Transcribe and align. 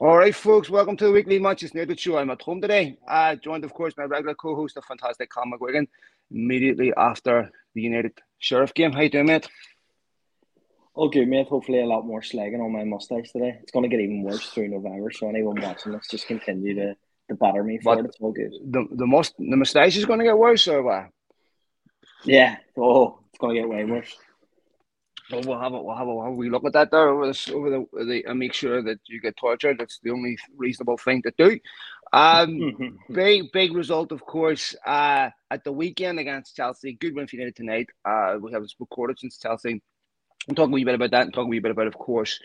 All 0.00 0.16
right, 0.16 0.32
folks, 0.32 0.70
welcome 0.70 0.96
to 0.96 1.06
the 1.06 1.10
weekly 1.10 1.40
Manchester 1.40 1.76
United 1.76 1.98
show. 1.98 2.18
I'm 2.18 2.30
at 2.30 2.40
home 2.40 2.60
today, 2.60 2.96
I 3.08 3.34
joined, 3.34 3.64
of 3.64 3.74
course, 3.74 3.94
my 3.96 4.04
regular 4.04 4.36
co-host, 4.36 4.76
the 4.76 4.82
fantastic 4.82 5.28
Colin 5.28 5.50
McGuigan, 5.50 5.88
immediately 6.30 6.92
after 6.96 7.50
the 7.74 7.80
United 7.82 8.12
Sheriff 8.38 8.72
game. 8.74 8.92
How 8.92 9.00
you 9.00 9.10
doing, 9.10 9.26
mate? 9.26 9.48
Good, 10.94 11.26
mate. 11.26 11.48
Hopefully, 11.48 11.80
a 11.80 11.86
lot 11.86 12.06
more 12.06 12.20
slagging 12.20 12.64
on 12.64 12.72
my 12.72 12.84
mustache 12.84 13.32
today. 13.32 13.58
It's 13.60 13.72
going 13.72 13.82
to 13.82 13.88
get 13.88 13.98
even 13.98 14.22
worse 14.22 14.48
through 14.50 14.68
November, 14.68 15.10
so 15.10 15.28
anyone 15.28 15.60
watching 15.60 15.90
this, 15.90 16.06
just 16.08 16.28
continue 16.28 16.76
to, 16.76 16.94
to 17.30 17.34
batter 17.34 17.64
me 17.64 17.78
for 17.78 17.96
but 17.96 18.04
it. 18.04 18.08
It's 18.10 18.18
all 18.20 18.30
good. 18.30 18.52
The 18.70 18.86
the, 18.92 19.06
must, 19.06 19.36
the 19.36 19.56
mustache 19.56 19.96
is 19.96 20.06
going 20.06 20.20
to 20.20 20.24
get 20.26 20.38
worse, 20.38 20.68
or 20.68 20.80
what? 20.80 21.08
Yeah. 22.22 22.58
Oh, 22.76 23.18
it's 23.30 23.38
going 23.40 23.56
to 23.56 23.62
get 23.62 23.68
way 23.68 23.84
worse. 23.84 24.16
Well, 25.30 25.42
we'll 25.44 25.60
have 25.60 25.74
a, 25.74 25.82
we'll 25.82 25.96
have 25.96 26.08
a, 26.08 26.30
we'll 26.30 26.50
look 26.50 26.64
at 26.64 26.72
that 26.72 26.90
there 26.90 27.08
over, 27.10 27.26
this, 27.26 27.48
over 27.50 27.70
the, 27.70 28.04
the 28.04 28.24
and 28.26 28.38
make 28.38 28.54
sure 28.54 28.82
that 28.82 28.98
you 29.06 29.20
get 29.20 29.36
tortured. 29.36 29.78
That's 29.78 29.98
the 30.02 30.10
only 30.10 30.38
reasonable 30.56 30.96
thing 30.96 31.22
to 31.22 31.32
do. 31.36 31.58
Um, 32.12 32.98
big 33.12 33.52
big 33.52 33.74
result, 33.74 34.12
of 34.12 34.24
course, 34.24 34.74
uh, 34.86 35.28
at 35.50 35.64
the 35.64 35.72
weekend 35.72 36.18
against 36.18 36.56
Chelsea. 36.56 36.94
Good 36.94 37.14
win 37.14 37.26
for 37.26 37.36
United 37.36 37.56
tonight. 37.56 37.88
Uh, 38.04 38.36
we 38.40 38.52
have 38.52 38.62
a 38.62 38.66
recorded 38.80 39.18
since 39.18 39.38
Chelsea. 39.38 39.82
We'll 40.46 40.54
talk 40.54 40.68
a 40.68 40.72
wee 40.72 40.84
bit 40.84 40.94
about 40.94 41.10
that 41.10 41.24
and 41.24 41.34
talk 41.34 41.44
a 41.44 41.48
wee 41.48 41.58
bit 41.58 41.72
about, 41.72 41.88
of 41.88 41.98
course, 41.98 42.40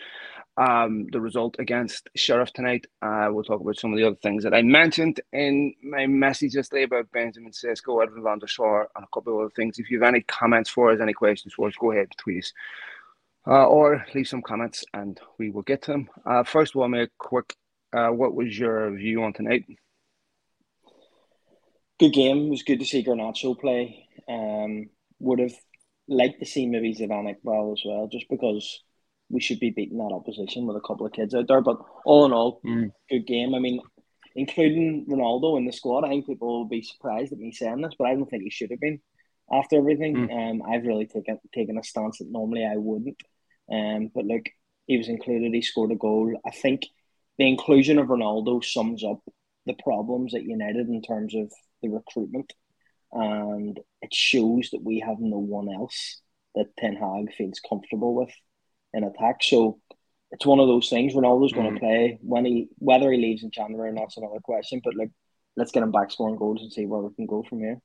um, 0.56 1.06
the 1.10 1.20
result 1.20 1.56
against 1.58 2.08
Sheriff 2.14 2.52
tonight. 2.52 2.86
Uh, 3.02 3.28
we'll 3.30 3.44
talk 3.44 3.60
about 3.60 3.76
some 3.76 3.92
of 3.92 3.98
the 3.98 4.06
other 4.06 4.16
things 4.22 4.44
that 4.44 4.54
I 4.54 4.62
mentioned 4.62 5.20
in 5.32 5.74
my 5.82 6.06
message 6.06 6.54
yesterday 6.54 6.84
about 6.84 7.10
Benjamin 7.12 7.52
Sesko, 7.52 8.02
Edwin 8.02 8.22
van 8.22 8.38
der 8.38 8.46
Sar, 8.46 8.88
and 8.94 9.04
a 9.04 9.08
couple 9.12 9.34
of 9.34 9.40
other 9.40 9.54
things. 9.56 9.78
If 9.78 9.90
you 9.90 10.00
have 10.00 10.08
any 10.08 10.22
comments 10.22 10.70
for 10.70 10.92
us, 10.92 11.00
any 11.00 11.12
questions 11.12 11.54
for 11.54 11.68
us, 11.68 11.74
go 11.78 11.92
ahead, 11.92 12.12
tweet 12.16 12.44
us. 12.44 12.52
Uh, 13.46 13.66
or 13.66 14.06
leave 14.14 14.26
some 14.26 14.40
comments 14.40 14.84
and 14.94 15.20
we 15.38 15.50
will 15.50 15.62
get 15.62 15.82
them. 15.82 16.08
Uh, 16.24 16.42
first 16.42 16.74
of 16.74 16.80
all, 16.80 16.88
make 16.88 17.08
a 17.08 17.12
quick 17.18 17.54
uh, 17.94 18.08
what 18.08 18.34
was 18.34 18.58
your 18.58 18.90
view 18.90 19.22
on 19.22 19.32
tonight? 19.32 19.64
Good 22.00 22.12
game. 22.12 22.46
It 22.46 22.50
was 22.50 22.62
good 22.64 22.80
to 22.80 22.86
see 22.86 23.04
Garnacho 23.04 23.58
play. 23.58 24.08
Um, 24.28 24.88
would 25.20 25.38
have 25.38 25.54
liked 26.08 26.40
to 26.40 26.46
see 26.46 26.66
maybe 26.66 26.94
Zidane 26.94 27.36
well 27.42 27.72
as 27.72 27.82
well, 27.84 28.08
just 28.10 28.28
because 28.28 28.82
we 29.30 29.40
should 29.40 29.60
be 29.60 29.70
beating 29.70 29.98
that 29.98 30.14
opposition 30.14 30.66
with 30.66 30.76
a 30.76 30.86
couple 30.86 31.06
of 31.06 31.12
kids 31.12 31.34
out 31.34 31.48
there. 31.48 31.60
But 31.60 31.78
all 32.04 32.24
in 32.24 32.32
all, 32.32 32.60
mm. 32.64 32.90
good 33.10 33.26
game. 33.26 33.54
I 33.54 33.58
mean, 33.58 33.80
including 34.34 35.06
Ronaldo 35.08 35.58
in 35.58 35.64
the 35.64 35.72
squad, 35.72 36.04
I 36.04 36.08
think 36.08 36.26
people 36.26 36.48
will 36.48 36.68
be 36.68 36.82
surprised 36.82 37.32
at 37.32 37.38
me 37.38 37.52
saying 37.52 37.80
this, 37.80 37.94
but 37.98 38.06
I 38.06 38.14
don't 38.14 38.28
think 38.28 38.42
he 38.42 38.50
should 38.50 38.70
have 38.70 38.80
been 38.80 39.00
after 39.52 39.76
everything. 39.76 40.16
Mm. 40.16 40.50
Um, 40.50 40.62
I've 40.68 40.84
really 40.84 41.06
taken 41.06 41.38
taken 41.54 41.78
a 41.78 41.84
stance 41.84 42.18
that 42.18 42.30
normally 42.30 42.64
I 42.64 42.76
wouldn't. 42.76 43.20
Um, 43.70 44.10
but 44.14 44.24
look, 44.24 44.44
he 44.86 44.98
was 44.98 45.08
included. 45.08 45.54
He 45.54 45.62
scored 45.62 45.92
a 45.92 45.96
goal. 45.96 46.34
I 46.46 46.50
think 46.50 46.82
the 47.38 47.48
inclusion 47.48 47.98
of 47.98 48.08
Ronaldo 48.08 48.64
sums 48.64 49.04
up 49.04 49.20
the 49.66 49.74
problems 49.82 50.34
at 50.34 50.44
United 50.44 50.88
in 50.88 51.02
terms 51.02 51.34
of 51.34 51.50
the 51.82 51.88
recruitment, 51.88 52.52
and 53.12 53.78
it 54.02 54.12
shows 54.12 54.70
that 54.70 54.82
we 54.82 55.00
have 55.00 55.18
no 55.18 55.38
one 55.38 55.72
else 55.72 56.20
that 56.54 56.76
Ten 56.78 56.94
Hag 56.94 57.32
feels 57.34 57.60
comfortable 57.66 58.14
with 58.14 58.30
in 58.94 59.04
attack. 59.04 59.42
So 59.42 59.78
it's 60.30 60.46
one 60.46 60.60
of 60.60 60.68
those 60.68 60.88
things. 60.88 61.14
Ronaldo's 61.14 61.52
mm-hmm. 61.52 61.62
going 61.62 61.74
to 61.74 61.80
play 61.80 62.18
when 62.22 62.44
he 62.44 62.68
whether 62.78 63.10
he 63.12 63.18
leaves 63.18 63.42
in 63.42 63.50
January 63.50 63.90
or 63.90 63.92
not's 63.92 64.16
another 64.16 64.40
question. 64.42 64.80
But 64.82 64.96
like, 64.96 65.10
let's 65.56 65.72
get 65.72 65.82
him 65.82 65.92
back 65.92 66.10
scoring 66.10 66.36
goals 66.36 66.62
and 66.62 66.72
see 66.72 66.86
where 66.86 67.00
we 67.00 67.14
can 67.14 67.26
go 67.26 67.42
from 67.42 67.60
here. 67.60 67.80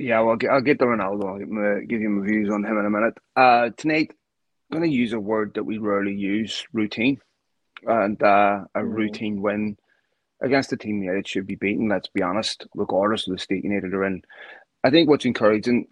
Yeah, 0.00 0.20
well, 0.20 0.30
I'll 0.30 0.36
get, 0.36 0.50
I'll 0.50 0.60
get 0.60 0.78
to 0.80 0.86
Ronaldo. 0.86 1.24
I'll 1.24 1.86
give 1.86 2.00
you 2.00 2.08
my 2.08 2.26
views 2.26 2.50
on 2.50 2.64
him 2.64 2.78
in 2.78 2.86
a 2.86 2.90
minute. 2.90 3.14
Uh, 3.36 3.70
tonight, 3.76 4.10
I'm 4.10 4.78
going 4.78 4.90
to 4.90 4.96
use 4.96 5.12
a 5.12 5.20
word 5.20 5.52
that 5.54 5.64
we 5.64 5.78
rarely 5.78 6.14
use: 6.14 6.66
routine 6.72 7.20
and 7.86 8.20
uh, 8.22 8.64
a 8.74 8.80
mm. 8.80 8.92
routine 8.92 9.42
win 9.42 9.76
against 10.42 10.72
a 10.72 10.76
team 10.76 11.02
United 11.02 11.28
should 11.28 11.46
be 11.46 11.54
beaten. 11.54 11.88
Let's 11.88 12.08
be 12.08 12.22
honest, 12.22 12.66
regardless 12.74 13.26
of 13.26 13.34
the 13.34 13.38
state 13.38 13.64
United 13.64 13.94
are 13.94 14.04
in. 14.04 14.22
I 14.82 14.90
think 14.90 15.08
what's 15.08 15.24
encouraging, 15.24 15.86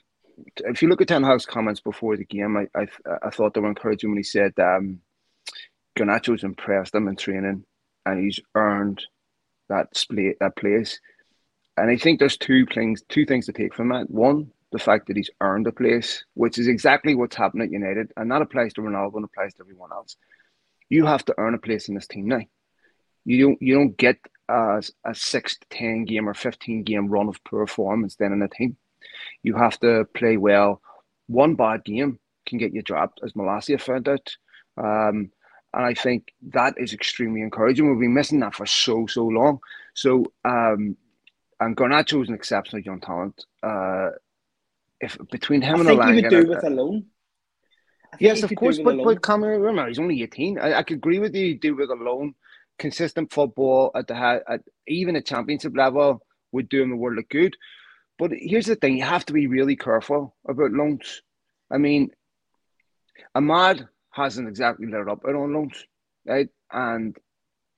if 0.59 0.83
you 0.83 0.89
look 0.89 1.01
at 1.01 1.09
Ten 1.09 1.23
Hag's 1.23 1.47
comments 1.47 1.81
before 1.81 2.17
the 2.17 2.25
game, 2.25 2.57
I, 2.57 2.67
I 2.79 2.87
I 3.23 3.31
thought 3.31 3.55
they 3.55 3.61
were 3.61 3.69
encouraging 3.69 4.11
when 4.11 4.19
he 4.19 4.23
said 4.23 4.53
um, 4.59 5.01
Garnacho's 5.97 6.45
impressed 6.45 6.95
him 6.95 7.09
in 7.09 7.17
training, 7.17 7.65
and 8.07 8.23
he's 8.23 8.41
earned 8.55 9.03
that 9.69 9.97
split 9.97 10.37
that 10.41 10.57
place. 10.57 11.01
And 11.77 11.91
I 11.91 11.97
think 11.97 12.19
there's 12.19 12.37
two 12.37 12.67
things 12.67 13.03
two 13.09 13.25
things 13.27 13.47
to 13.47 13.53
take 13.53 13.75
from 13.75 13.89
that. 13.91 14.11
One, 14.11 14.51
the 14.73 14.79
fact 14.79 15.07
that 15.09 15.17
he's 15.17 15.31
earned 15.41 15.67
a 15.67 15.73
place, 15.73 16.25
which 16.35 16.59
is 16.59 16.69
exactly 16.69 17.15
what's 17.15 17.37
happened 17.37 17.63
at 17.63 17.71
United, 17.71 18.13
and 18.17 18.31
that 18.31 18.43
applies 18.43 18.73
to 18.75 18.83
Ronaldo 18.83 19.17
and 19.17 19.25
applies 19.25 19.55
to 19.55 19.63
everyone 19.63 19.93
else 19.93 20.17
you 20.93 21.07
have 21.07 21.25
to 21.25 21.35
earn 21.39 21.55
a 21.55 21.59
place 21.59 21.89
in 21.89 21.95
this 21.95 22.07
team 22.07 22.29
now. 22.29 22.43
You 23.25 23.47
don't 23.47 23.63
you 23.63 23.75
don't 23.75 23.97
get 23.97 24.19
a, 24.51 24.83
a 25.07 25.15
six 25.15 25.57
to 25.59 25.67
ten 25.71 26.05
game 26.05 26.29
or 26.29 26.35
fifteen 26.35 26.83
game 26.83 27.09
run 27.09 27.29
of 27.29 27.43
performance 27.45 28.17
then 28.17 28.33
in 28.33 28.41
the 28.41 28.49
team. 28.49 28.77
You 29.43 29.55
have 29.57 29.79
to 29.81 30.07
play 30.15 30.37
well. 30.37 30.81
One 31.27 31.55
bad 31.55 31.85
game 31.85 32.19
can 32.47 32.59
get 32.59 32.75
you 32.75 32.83
dropped, 32.83 33.21
as 33.25 33.33
Malacia 33.33 33.81
found 33.81 34.09
out. 34.09 34.37
Um, 34.77 35.31
and 35.75 35.85
I 35.87 35.95
think 35.95 36.33
that 36.51 36.75
is 36.77 36.93
extremely 36.93 37.41
encouraging. 37.41 37.89
We've 37.89 38.01
been 38.01 38.15
missing 38.15 38.41
that 38.41 38.55
for 38.55 38.67
so 38.67 39.07
so 39.07 39.27
long. 39.27 39.61
So 39.95 40.33
um, 40.45 40.97
and 41.61 41.77
Garnacho 41.77 42.23
is 42.23 42.29
an 42.29 42.35
exceptional 42.35 42.83
young 42.83 43.01
talent. 43.01 43.45
Uh, 43.63 44.11
if 45.01 45.17
between 45.31 45.63
him 45.63 45.77
I 45.77 45.93
and 45.93 46.01
think 46.01 46.05
you 46.05 46.23
would 46.23 46.31
do 46.31 46.49
with 46.49 46.65
a 46.65 46.71
loan. 46.71 47.07
Yes, 48.19 48.43
of 48.43 48.55
course, 48.55 48.79
but 48.79 49.03
but 49.03 49.23
come 49.23 49.43
remember 49.43 49.89
he's 49.89 49.99
only 49.99 50.23
eighteen. 50.23 50.59
I, 50.59 50.75
I 50.79 50.83
could 50.83 50.99
agree 50.99 51.19
with 51.19 51.35
you. 51.35 51.59
Do 51.59 51.77
with 51.77 51.91
a 51.91 51.95
loan, 51.95 52.35
consistent 52.79 53.33
football 53.33 53.91
at 53.95 54.07
the 54.07 54.15
at 54.15 54.61
even 54.87 55.17
at 55.17 55.27
championship 55.27 55.75
level 55.75 56.21
would 56.53 56.69
do 56.69 56.83
him 56.83 56.93
a 56.93 56.97
world 56.97 57.19
of 57.19 57.29
good. 57.29 57.57
But 58.19 58.31
here's 58.35 58.67
the 58.67 58.77
thing: 58.77 58.97
you 58.97 59.05
have 59.05 59.27
to 59.27 59.33
be 59.33 59.47
really 59.47 59.77
careful 59.77 60.35
about 60.47 60.73
loans. 60.73 61.23
I 61.71 61.79
mean, 61.79 62.11
Amad 63.37 63.89
hasn't 64.11 64.49
exactly 64.49 64.87
lit 64.87 65.09
up 65.09 65.25
on 65.25 65.55
loans, 65.55 65.85
right? 66.27 66.49
And 66.71 67.17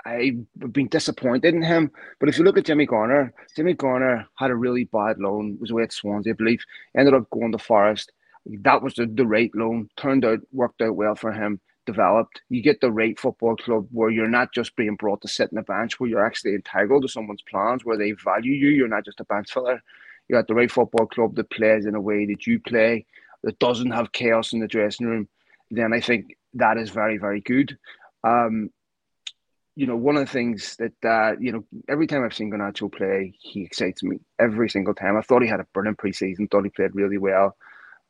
I've 0.05 0.45
been 0.73 0.89
disappointed 0.89 1.55
in 1.55 1.63
him. 1.63 1.91
But 2.21 2.29
if 2.29 2.39
you 2.39 2.45
look 2.45 2.59
at 2.59 2.67
Jimmy 2.67 2.87
Garner, 2.87 3.33
Jimmy 3.57 3.75
Garner 3.75 4.27
had 4.37 4.51
a 4.51 4.57
really 4.57 4.85
bad 4.85 5.19
loan, 5.19 5.57
was 5.61 5.71
away 5.71 5.85
at 5.85 5.93
Swansea, 5.93 6.33
I 6.33 6.37
believe, 6.37 6.63
ended 6.95 7.15
up 7.15 7.31
going 7.31 7.53
to 7.53 7.59
Forest 7.59 8.13
that 8.47 8.83
was 8.83 8.95
the, 8.95 9.07
the 9.07 9.27
right 9.27 9.51
loan. 9.55 9.89
Turned 9.97 10.25
out, 10.25 10.41
worked 10.53 10.83
out 10.83 10.97
well 10.97 11.15
for 11.15 11.33
him, 11.33 11.61
developed. 11.87 12.43
You 12.49 12.63
get 12.63 12.81
the 12.81 12.93
right 12.93 13.19
football 13.19 13.57
club 13.57 13.87
where 13.91 14.11
you're 14.11 14.29
not 14.29 14.53
just 14.53 14.77
being 14.77 14.97
brought 14.97 15.23
to 15.23 15.29
sit 15.29 15.51
in 15.51 15.57
the 15.57 15.63
bench, 15.63 15.99
where 15.99 16.09
you're 16.09 16.25
actually 16.25 16.55
integral 16.55 17.01
to 17.01 17.09
someone's 17.09 17.43
plans, 17.43 17.85
where 17.85 17.97
they 17.97 18.13
value 18.13 18.53
you. 18.53 18.69
You're 18.69 18.89
not 18.89 19.05
just 19.05 19.21
a 19.21 19.25
bench 19.25 19.53
filler. 19.53 19.83
You 20.29 20.37
got 20.37 20.49
the 20.49 20.55
right 20.55 20.71
football 20.71 21.07
club 21.07 21.37
that 21.37 21.51
plays 21.51 21.87
in 21.87 21.95
a 21.95 22.01
way 22.01 22.27
that 22.27 22.47
you 22.47 22.61
play, 22.61 23.07
that 23.43 23.59
doesn't 23.59 23.91
have 23.91 24.13
chaos 24.13 24.53
in 24.53 24.61
the 24.61 24.69
dressing 24.69 25.07
room. 25.07 25.29
Then 25.71 25.93
I 25.93 26.01
think 26.01 26.37
that 26.55 26.79
is 26.79 26.91
very, 26.91 27.19
very 27.19 27.41
good. 27.41 27.77
Um, 28.23 28.71
you 29.77 29.87
know, 29.87 29.97
one 29.97 30.17
of 30.17 30.25
the 30.25 30.33
things 30.33 30.77
that 30.77 30.93
uh, 31.05 31.37
you 31.39 31.53
know, 31.53 31.65
every 31.89 32.07
time 32.07 32.25
I've 32.25 32.35
seen 32.35 32.51
Garnacho 32.51 32.93
play, 32.93 33.35
he 33.41 33.63
excites 33.63 34.03
me 34.03 34.21
every 34.39 34.71
single 34.71 34.95
time. 34.95 35.17
I 35.17 35.23
thought 35.23 35.43
he 35.43 35.49
had 35.49 35.61
a 35.61 35.67
brilliant 35.75 35.99
preseason. 35.99 36.51
Thought 36.51 36.65
he 36.65 36.71
played 36.71 36.95
really 36.95 37.19
well. 37.19 37.57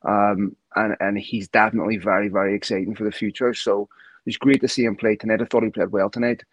Um, 0.07 0.55
and, 0.75 0.95
and 0.99 1.17
he's 1.17 1.47
definitely 1.47 1.97
very, 1.97 2.29
very 2.29 2.55
exciting 2.55 2.95
for 2.95 3.03
the 3.03 3.11
future. 3.11 3.53
So 3.55 3.89
it's 4.25 4.37
great 4.37 4.61
to 4.61 4.67
see 4.67 4.85
him 4.85 4.95
play 4.95 5.15
tonight. 5.15 5.41
I 5.41 5.45
thought 5.45 5.63
he 5.63 5.69
played 5.69 5.91
well 5.91 6.09
tonight. 6.09 6.43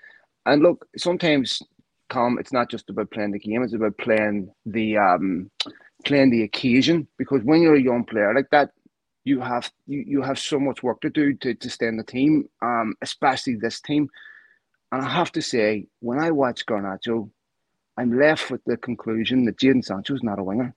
And 0.46 0.62
look, 0.62 0.86
sometimes, 0.96 1.62
It's 2.38 2.52
not 2.52 2.70
just 2.70 2.90
about 2.90 3.10
playing 3.10 3.32
the 3.32 3.38
game; 3.38 3.62
it's 3.62 3.74
about 3.74 3.98
playing 3.98 4.52
the 4.66 4.98
um, 4.98 5.50
playing 6.04 6.30
the 6.30 6.42
occasion. 6.42 7.08
Because 7.18 7.42
when 7.42 7.62
you're 7.62 7.76
a 7.76 7.82
young 7.82 8.04
player 8.04 8.34
like 8.34 8.50
that, 8.50 8.70
you 9.24 9.40
have 9.40 9.70
you, 9.86 10.04
you 10.06 10.22
have 10.22 10.38
so 10.38 10.58
much 10.58 10.82
work 10.82 11.00
to 11.02 11.10
do 11.10 11.34
to, 11.34 11.54
to 11.54 11.70
stay 11.70 11.86
in 11.86 11.96
the 11.96 12.04
team, 12.04 12.48
um, 12.60 12.94
especially 13.02 13.56
this 13.56 13.80
team. 13.80 14.08
And 14.90 15.02
I 15.02 15.08
have 15.08 15.32
to 15.32 15.42
say, 15.42 15.86
when 16.00 16.18
I 16.18 16.30
watch 16.32 16.66
Garnacho, 16.66 17.30
I'm 17.96 18.18
left 18.18 18.50
with 18.50 18.62
the 18.66 18.76
conclusion 18.76 19.44
that 19.46 19.58
Jadon 19.58 19.84
Sancho 19.84 20.14
is 20.14 20.22
not 20.22 20.38
a 20.38 20.44
winger. 20.44 20.74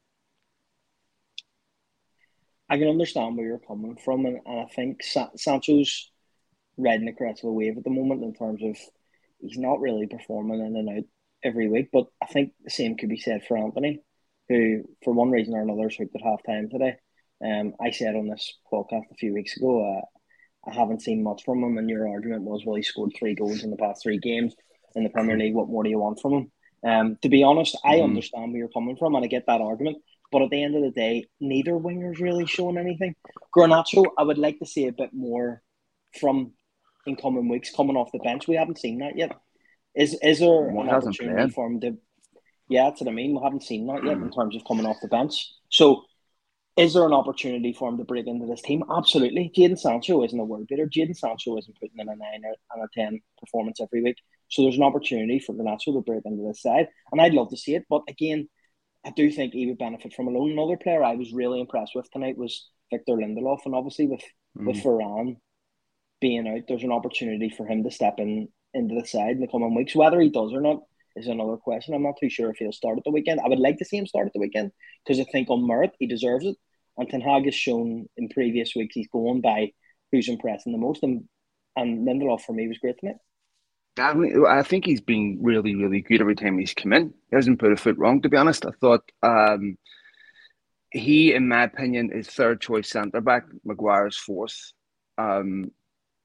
I 2.70 2.78
can 2.78 2.88
understand 2.88 3.38
where 3.38 3.46
you're 3.46 3.60
coming 3.60 3.98
from, 3.98 4.26
and, 4.26 4.40
and 4.46 4.60
I 4.62 4.66
think 4.74 5.04
Sa- 5.04 5.36
Sancho's 5.36 6.10
riding 6.78 7.06
the 7.06 7.14
crest 7.14 7.44
of 7.44 7.50
a 7.50 7.54
wave 7.54 7.78
at 7.78 7.84
the 7.84 7.90
moment 7.90 8.24
in 8.24 8.34
terms 8.34 8.62
of 8.64 8.78
he's 9.40 9.58
not 9.58 9.80
really 9.80 10.08
performing 10.08 10.66
in 10.66 10.76
and 10.76 10.90
out 10.90 11.04
every 11.46 11.70
week. 11.70 11.90
But 11.94 12.08
I 12.22 12.26
think 12.26 12.54
the 12.64 12.70
same 12.70 12.98
could 12.98 13.10
be 13.10 13.18
said 13.18 13.44
for 13.48 13.58
Antony, 13.58 14.02
who, 14.50 14.84
for 15.04 15.14
one 15.14 15.30
reason 15.30 15.54
or 15.54 15.62
another, 15.62 15.90
hooked 15.90 16.16
at 16.16 16.22
half 16.22 16.44
time 16.46 16.70
today. 16.70 16.96
Um, 17.44 17.74
I 17.80 17.92
said 17.92 18.16
on 18.16 18.28
this 18.28 18.54
podcast 18.72 19.12
a 19.12 19.16
few 19.16 19.34
weeks 19.34 19.56
ago, 19.56 19.98
uh, 19.98 20.70
I 20.70 20.74
haven't 20.74 21.04
seen 21.04 21.24
much 21.24 21.44
from 21.46 21.64
him, 21.64 21.78
and 21.78 21.90
your 21.90 22.10
argument 22.10 22.44
was, 22.44 22.64
well, 22.66 22.76
he 22.76 22.82
scored 22.82 23.12
three 23.18 23.36
goals 23.36 23.64
in 23.64 23.70
the 23.70 23.78
past 23.78 24.02
three 24.02 24.18
games 24.18 24.56
in 24.96 25.04
the 25.04 25.10
Premier 25.10 25.38
League. 25.38 25.54
What 25.54 25.70
more 25.70 25.84
do 25.84 25.90
you 25.90 26.00
want 26.00 26.20
from 26.20 26.34
him? 26.34 26.52
Um, 26.84 27.18
to 27.22 27.30
be 27.30 27.44
honest, 27.44 27.78
I 27.84 27.96
mm-hmm. 27.96 28.06
understand 28.06 28.52
where 28.52 28.60
you're 28.60 28.70
coming 28.70 28.98
from, 28.98 29.16
and 29.16 29.24
I 29.24 29.28
get 29.28 29.46
that 29.48 29.62
argument. 29.62 29.98
But 30.32 30.42
at 30.42 30.50
the 30.50 30.64
end 30.64 30.76
of 30.76 30.82
the 30.82 30.92
day, 30.92 31.28
neither 31.40 31.78
winger's 31.78 32.20
really 32.20 32.48
showing 32.48 32.78
anything. 32.78 33.16
Garnacho, 33.56 34.06
I 34.18 34.24
would 34.24 34.38
like 34.38 34.60
to 34.60 34.66
see 34.66 34.88
a 34.88 34.92
bit 34.92 35.14
more 35.14 35.62
from 36.20 36.54
in 37.06 37.16
coming 37.16 37.48
weeks, 37.48 37.72
coming 37.76 37.96
off 37.96 38.12
the 38.12 38.20
bench. 38.20 38.48
We 38.48 38.56
haven't 38.56 38.80
seen 38.80 39.00
that 39.00 39.18
yet. 39.18 39.32
Is 39.96 40.18
is 40.22 40.40
there 40.40 40.70
an 40.70 40.90
opportunity 40.90 41.52
for 41.52 41.68
him 41.68 41.80
to? 41.82 41.98
Yeah, 42.68 42.90
that's 42.90 43.02
what 43.02 43.10
I 43.10 43.14
mean. 43.14 43.36
We 43.36 43.44
haven't 43.44 43.64
seen 43.64 43.88
that 43.88 44.04
yet 44.04 44.18
in 44.18 44.32
terms 44.32 44.56
of 44.56 44.64
coming 44.68 44.86
off 44.86 44.98
the 45.02 45.08
bench. 45.08 45.52
So, 45.70 46.04
is 46.76 46.94
there 46.94 47.06
an 47.06 47.14
opportunity 47.14 47.74
for 47.74 47.90
him 47.90 47.98
to 48.00 48.04
break 48.04 48.28
into 48.28 48.48
this 48.48 48.62
team? 48.62 48.84
Absolutely. 48.90 49.52
Jadon 49.56 49.78
Sancho 49.78 50.24
isn't 50.24 50.40
a 50.40 50.44
world 50.44 50.68
beater. 50.68 50.88
Jadon 50.88 51.16
Sancho 51.16 51.58
isn't 51.58 51.80
putting 51.80 52.00
in 52.00 52.10
a 52.10 52.16
nine 52.16 52.42
and 52.44 52.84
a 52.84 52.88
ten 52.94 53.22
performance 53.40 53.80
every 53.80 54.02
week. 54.02 54.18
So 54.50 54.64
there's 54.64 54.78
an 54.78 54.84
opportunity 54.84 55.40
for 55.40 55.54
Garnacho 55.54 55.94
to 55.94 56.02
break 56.02 56.24
into 56.26 56.46
this 56.48 56.62
side, 56.62 56.88
and 57.12 57.22
I'd 57.22 57.34
love 57.34 57.50
to 57.50 57.58
see 57.58 57.76
it. 57.76 57.86
But 57.90 58.02
again, 58.10 58.50
I 59.06 59.12
do 59.12 59.32
think 59.32 59.54
he 59.54 59.68
would 59.68 59.78
benefit 59.78 60.14
from 60.14 60.28
a 60.28 60.32
loan. 60.32 60.52
Another 60.52 60.78
player 60.78 61.04
I 61.04 61.16
was 61.16 61.34
really 61.34 61.62
impressed 61.62 61.94
with 61.96 62.10
tonight 62.12 62.38
was 62.38 62.70
Victor 62.92 63.14
Lindelof, 63.14 63.60
and 63.66 63.76
obviously 63.76 64.08
with 64.08 64.24
mm. 64.58 64.66
with 64.66 64.84
Varane 64.84 65.38
being 66.20 66.48
out, 66.48 66.62
there's 66.68 66.84
an 66.84 66.92
opportunity 66.92 67.50
for 67.50 67.68
him 67.68 67.84
to 67.84 67.92
step 67.92 68.16
in 68.18 68.50
into 68.76 68.94
the 68.94 69.08
side 69.08 69.32
in 69.32 69.42
the 69.42 69.48
coming 69.48 69.74
weeks. 69.74 69.96
Whether 69.96 70.20
he 70.20 70.30
does 70.30 70.54
or 70.54 70.62
not 70.62 70.84
is 71.16 71.28
another 71.28 71.58
question. 71.58 71.94
I'm 71.94 72.04
not 72.04 72.20
too 72.20 72.30
sure 72.30 72.52
if 72.52 72.58
he'll 72.58 72.72
start 72.72 72.98
at 72.98 73.04
the 73.04 73.12
weekend. 73.12 73.40
I 73.40 73.48
would 73.48 73.60
like 73.60 73.78
to 73.80 73.86
see 73.86 73.98
him 73.98 74.06
start 74.06 74.28
at 74.28 74.34
the 74.34 74.40
weekend 74.40 74.72
because 75.04 75.20
I 75.20 75.24
think 75.32 75.50
on 75.50 75.66
merit 75.66 75.94
he 75.98 76.08
deserves 76.08 76.46
it. 76.46 76.58
And 76.98 77.10
Ten 77.10 77.22
Hag 77.22 77.46
has 77.46 77.56
shown 77.56 78.08
in 78.18 78.30
previous 78.30 78.76
weeks 78.76 78.96
he's 78.96 79.08
going 79.08 79.42
by 79.42 79.72
who's 80.12 80.30
impressing 80.30 80.72
the 80.72 80.78
most, 80.78 81.04
and 81.04 81.26
and 81.76 82.08
Lindelof 82.08 82.42
for 82.42 82.54
me 82.54 82.68
was 82.68 82.78
great 82.78 83.00
tonight. 83.00 83.18
I 83.98 84.64
think 84.64 84.86
he's 84.86 85.02
been 85.02 85.40
really, 85.42 85.76
really 85.76 86.02
good 86.02 86.22
every 86.22 86.36
time 86.36 86.58
he's 86.58 86.74
come 86.74 86.94
in. 86.94 87.14
He 87.30 87.36
hasn't 87.36 87.60
put 87.60 87.72
a 87.72 87.78
foot 87.78 87.98
wrong, 87.98 88.22
to 88.22 88.30
be 88.30 88.38
honest. 88.38 88.66
I 88.66 88.72
thought 88.82 89.10
um, 89.24 89.78
he, 90.92 91.34
in 91.34 91.48
my 91.48 91.64
opinion, 91.64 92.12
is 92.12 92.28
third 92.28 92.60
choice 92.62 92.90
centre 92.90 93.22
back. 93.22 93.46
Maguire's 93.64 94.18
fourth. 94.18 94.74
Um, 95.18 95.72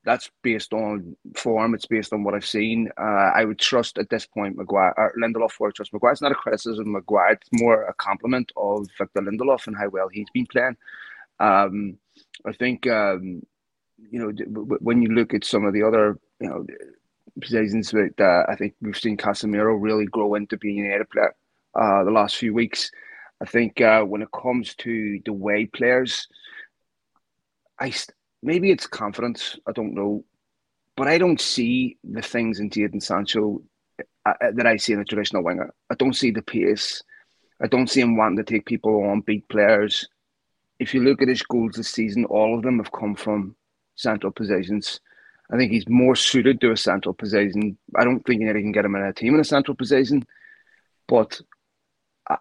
that's 0.05 0.31
based 0.43 0.73
on 0.73 1.17
form. 1.37 1.75
It's 1.75 1.87
based 1.87 2.13
on 2.13 2.25
what 2.25 2.35
I've 2.35 2.47
seen. 2.47 2.89
Uh, 2.99 3.31
I 3.35 3.45
would 3.45 3.59
trust 3.59 3.99
at 3.99 4.09
this 4.09 4.27
point 4.27 4.57
Maguire, 4.57 4.95
or 4.97 5.13
Lindelof 5.21 5.53
for 5.53 5.71
trust 5.73 5.93
Maguire. 5.93 6.13
It's 6.13 6.23
not 6.23 6.33
a 6.33 6.37
criticism 6.37 6.87
of 6.87 6.93
Maguire. 6.93 7.33
It's 7.33 7.61
more 7.61 7.85
a 7.85 7.95
compliment 7.95 8.51
of 8.57 8.87
Victor 8.97 9.21
Lindelof 9.21 9.67
and 9.67 9.77
how 9.77 9.89
well 9.89 10.09
he's 10.09 10.31
been 10.33 10.47
playing. 10.47 10.77
Um, 11.39 11.99
I 12.47 12.53
think 12.53 12.87
um, 12.87 13.43
you 14.11 14.21
know 14.21 14.33
when 14.81 15.03
you 15.03 15.09
look 15.09 15.35
at 15.35 15.45
some 15.45 15.65
of 15.65 15.75
the 15.75 15.83
other 15.83 16.19
you 16.41 16.49
know 16.49 16.67
positions 17.41 17.91
that 17.91 18.19
uh, 18.19 18.51
I 18.51 18.57
think 18.57 18.75
we've 18.81 18.97
seen 18.97 19.17
Casemiro 19.17 19.77
really 19.79 20.07
grow 20.07 20.35
into 20.35 20.57
being 20.57 20.79
an 20.79 20.87
United 20.87 21.11
player 21.11 21.35
uh, 21.75 22.05
the 22.05 22.11
last 22.11 22.37
few 22.37 22.55
weeks. 22.55 22.91
I 23.43 23.47
think 23.47 23.81
uh, 23.81 24.03
when 24.03 24.23
it 24.23 24.29
comes 24.33 24.75
to 24.77 25.21
the 25.25 25.33
way 25.33 25.67
players, 25.67 26.27
I 27.79 27.91
maybe 28.43 28.71
it's 28.71 28.87
confidence. 28.87 29.59
I 29.67 29.73
don't 29.73 29.95
know, 29.95 30.25
but 30.97 31.09
I 31.09 31.19
don't 31.19 31.41
see 31.41 31.99
the 32.05 32.23
things 32.23 32.61
in 32.61 32.71
Jadon 32.71 33.03
Sancho 33.03 33.63
uh, 34.27 34.35
uh, 34.41 34.51
that 34.55 34.67
I 34.67 34.77
see 34.77 34.93
in 34.93 35.01
a 35.01 35.05
traditional 35.05 35.45
winger. 35.45 35.73
I 35.91 35.95
don't 35.95 36.17
see 36.17 36.31
the 36.31 36.43
pace. 36.43 37.03
I 37.63 37.67
don't 37.67 37.89
see 37.89 38.01
him 38.01 38.17
wanting 38.17 38.39
to 38.39 38.45
take 38.45 38.67
people 38.67 39.05
on, 39.05 39.21
beat 39.21 39.49
players. 39.49 40.07
If 40.79 40.95
you 40.95 41.03
look 41.03 41.21
at 41.21 41.29
his 41.29 41.43
goals 41.43 41.77
this 41.77 41.91
season, 41.91 42.25
all 42.25 42.57
of 42.57 42.63
them 42.63 42.79
have 42.79 42.93
come 42.93 43.15
from 43.15 43.55
central 43.97 44.33
positions. 44.33 45.01
I 45.53 45.57
think 45.57 45.73
he's 45.73 45.89
more 45.89 46.17
suited 46.17 46.61
to 46.61 46.73
a 46.73 46.77
central 46.77 47.13
position. 47.13 47.77
I 47.97 48.05
don't 48.05 48.25
think 48.25 48.41
you 48.41 48.53
can 48.53 48.73
get 48.73 48.85
him 48.85 48.95
in 48.95 49.03
a 49.03 49.13
team 49.13 49.35
in 49.35 49.41
a 49.41 49.45
central 49.45 49.75
position, 49.75 50.25
but 51.09 51.41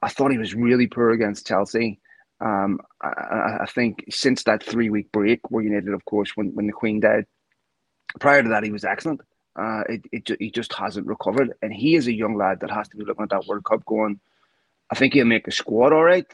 I 0.03 0.09
thought 0.09 0.31
he 0.31 0.37
was 0.37 0.53
really 0.53 0.87
poor 0.87 1.09
against 1.11 1.47
Chelsea. 1.47 1.99
Um, 2.41 2.79
I, 3.01 3.59
I, 3.61 3.65
think 3.65 4.05
since 4.09 4.43
that 4.43 4.63
three 4.63 4.89
week 4.89 5.11
break 5.11 5.51
where 5.51 5.63
United, 5.63 5.93
of 5.93 6.05
course, 6.05 6.31
when, 6.35 6.55
when 6.55 6.67
the 6.67 6.73
Queen 6.73 7.01
died, 7.01 7.25
prior 8.19 8.41
to 8.41 8.49
that, 8.49 8.63
he 8.63 8.71
was 8.71 8.85
excellent. 8.85 9.21
Uh, 9.59 9.83
it, 9.89 10.05
it, 10.11 10.37
he 10.39 10.49
just 10.49 10.73
hasn't 10.73 11.05
recovered. 11.05 11.53
And 11.61 11.73
he 11.73 11.95
is 11.95 12.07
a 12.07 12.13
young 12.13 12.37
lad 12.37 12.61
that 12.61 12.71
has 12.71 12.87
to 12.89 12.97
be 12.97 13.03
looking 13.03 13.23
at 13.23 13.29
that 13.31 13.45
World 13.45 13.65
Cup 13.65 13.83
going, 13.85 14.21
I 14.89 14.95
think 14.95 15.13
he'll 15.13 15.25
make 15.25 15.47
a 15.47 15.51
squad 15.51 15.91
all 15.91 16.03
right, 16.03 16.25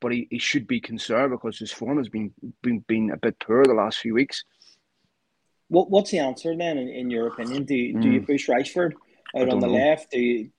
but 0.00 0.12
he, 0.12 0.28
he 0.30 0.38
should 0.38 0.66
be 0.68 0.80
concerned 0.80 1.32
because 1.32 1.58
his 1.58 1.72
form 1.72 1.98
has 1.98 2.08
been, 2.08 2.32
been, 2.62 2.78
been 2.86 3.10
a 3.10 3.16
bit 3.16 3.38
poor 3.40 3.64
the 3.64 3.74
last 3.74 3.98
few 3.98 4.14
weeks. 4.14 4.44
What 5.68 5.90
What's 5.90 6.10
the 6.10 6.20
answer 6.20 6.56
then, 6.56 6.78
in, 6.78 6.88
in 6.88 7.10
your 7.10 7.26
opinion? 7.26 7.64
Do, 7.64 7.74
you, 7.74 7.94
mm. 7.96 8.02
do 8.02 8.10
you 8.10 8.20
mm. 8.20 8.26
push 8.26 8.48
Rashford 8.48 8.92
out 9.36 9.48
on 9.48 9.60
the 9.60 9.66
know. 9.66 9.72
left? 9.72 10.12
Do 10.12 10.20
you, 10.20 10.50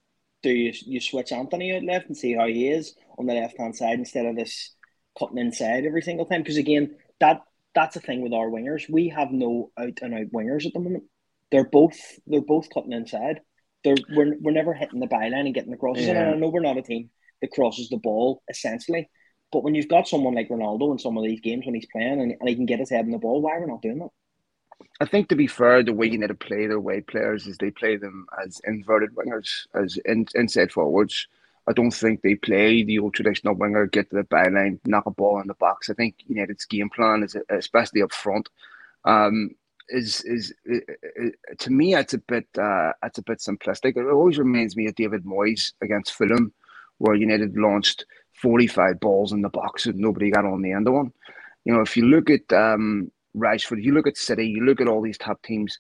do 0.46 0.52
you, 0.52 0.74
you 0.86 1.02
switch 1.02 1.32
Antony 1.32 1.76
out 1.76 1.84
left 1.84 2.06
and 2.06 2.16
see 2.16 2.36
how 2.36 2.46
he 2.46 2.68
is 2.68 2.94
on 3.18 3.26
the 3.26 3.34
left 3.34 3.58
hand 3.58 3.76
side 3.76 3.98
instead 3.98 4.28
of 4.28 4.36
this 4.36 4.76
cutting 5.18 5.40
inside 5.40 5.86
every 5.86 6.04
single 6.04 6.28
time? 6.28 6.44
Because 6.44 6.58
again, 6.58 6.96
that 7.20 7.42
that's 7.74 7.96
the 7.96 8.00
thing 8.00 8.22
with 8.22 8.32
our 8.32 8.48
wingers. 8.48 8.88
We 8.88 9.10
have 9.10 9.32
no 9.32 9.72
out 9.76 9.98
and 10.04 10.14
out 10.14 10.32
wingers 10.32 10.68
at 10.68 10.74
the 10.74 10.80
moment. 10.80 11.06
They're 11.52 11.68
both 11.68 11.98
they're 12.28 12.42
both 12.42 12.70
cutting 12.72 12.92
inside. 12.92 13.42
They're 13.84 13.96
we're, 14.16 14.36
we're 14.40 14.52
never 14.52 14.76
hitting 14.76 15.00
the 15.00 15.08
byline 15.08 15.46
and 15.46 15.54
getting 15.54 15.72
the 15.72 15.78
crosses. 15.78 16.06
Yeah. 16.06 16.28
And 16.28 16.36
I 16.36 16.38
know 16.38 16.50
we're 16.50 16.60
not 16.60 16.78
a 16.78 16.84
team 16.84 17.10
that 17.42 17.52
crosses 17.52 17.90
the 17.90 17.98
ball 17.98 18.44
essentially. 18.48 19.10
But 19.52 19.64
when 19.64 19.74
you've 19.74 19.88
got 19.88 20.08
someone 20.08 20.36
like 20.36 20.50
Ronaldo 20.50 20.92
in 20.92 21.00
some 21.00 21.18
of 21.18 21.24
these 21.24 21.42
games 21.42 21.66
when 21.66 21.74
he's 21.74 21.88
playing 21.92 22.22
and, 22.22 22.36
and 22.40 22.50
he 22.50 22.56
can 22.56 22.68
get 22.68 22.80
his 22.80 22.92
head 22.92 23.06
in 23.06 23.12
the 23.12 23.18
ball, 23.18 23.42
why 23.42 23.56
are 23.56 23.62
we 23.62 23.72
not 23.72 23.82
doing 23.82 24.00
that? 24.00 24.10
I 25.00 25.06
think 25.06 25.30
to 25.30 25.36
be 25.36 25.48
fair, 25.48 25.84
the 25.84 25.94
way 25.94 26.10
to 26.10 26.34
play 26.34 26.68
their 26.68 26.80
way 26.80 27.02
players 27.02 27.48
is 27.48 27.58
they 27.58 27.72
play 27.72 27.98
them 27.98 28.28
as 28.44 28.62
inverted 28.66 29.14
wingers, 29.16 29.68
as 29.74 29.98
in, 30.06 30.26
inside 30.36 30.72
forwards. 30.72 31.28
I 31.68 31.74
don't 31.74 31.92
think 31.92 32.22
they 32.22 32.36
play 32.36 32.84
the 32.84 33.00
old 33.00 33.14
traditional 33.14 33.56
winger, 33.56 33.88
get 33.88 34.10
to 34.10 34.18
the 34.18 34.24
byline, 34.24 34.80
knock 34.86 35.06
a 35.08 35.12
ball 35.12 35.42
in 35.42 35.48
the 35.48 35.56
box. 35.56 35.90
I 35.90 35.94
think 35.94 36.16
United's 36.28 36.66
game 36.66 36.90
plan 36.90 37.24
is, 37.24 37.36
especially 37.50 38.04
up 38.04 38.14
front, 38.14 38.50
um, 39.04 39.50
is, 39.90 40.22
is 40.22 40.54
is, 40.66 40.82
is 41.16 41.32
to 41.60 41.72
me 41.72 41.96
it's 41.96 42.14
a 42.14 42.20
bit 42.20 42.48
uh, 42.58 42.92
it's 43.04 43.18
a 43.18 43.24
bit 43.24 43.40
simplistic. 43.40 43.98
It 43.98 44.12
always 44.12 44.38
reminds 44.38 44.76
me 44.76 44.88
of 44.88 44.96
David 44.96 45.26
Moyes 45.26 45.74
against 45.82 46.14
Fulham, 46.14 46.54
where 47.00 47.16
United 47.16 47.58
launched 47.58 48.06
forty 48.42 48.68
five 48.68 49.00
balls 49.00 49.32
in 49.32 49.42
the 49.42 49.50
box 49.50 49.86
and 49.86 49.98
nobody 49.98 50.32
got 50.32 50.46
on 50.46 50.62
the 50.62 50.72
end 50.72 50.88
of 50.88 50.94
one. 50.94 51.12
You 51.66 51.74
know, 51.74 51.82
if 51.82 51.98
you 51.98 52.06
look 52.06 52.30
at 52.30 52.52
um, 52.54 53.12
Rashford, 53.36 53.84
you 53.84 53.94
look 53.94 54.08
at 54.08 54.18
City, 54.18 54.48
you 54.48 54.64
look 54.64 54.82
at 54.82 54.88
all 54.88 55.02
these 55.02 55.18
top 55.18 55.42
teams, 55.44 55.78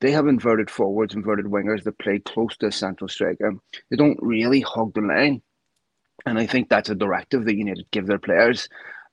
they 0.00 0.10
have 0.10 0.26
inverted 0.26 0.70
forwards, 0.70 1.14
inverted 1.14 1.46
wingers 1.46 1.82
that 1.84 1.98
play 1.98 2.18
close 2.18 2.56
to 2.58 2.66
a 2.66 2.72
central 2.72 3.08
striker. 3.08 3.54
They 3.90 3.96
don't 3.96 4.18
really 4.20 4.60
hug 4.60 4.94
the 4.94 5.00
line. 5.00 5.42
And 6.26 6.38
I 6.38 6.46
think 6.46 6.68
that's 6.68 6.90
a 6.90 6.94
directive 6.94 7.44
that 7.44 7.56
you 7.56 7.64
need 7.64 7.76
to 7.76 7.84
give 7.92 8.06
their 8.06 8.18
players. 8.18 8.68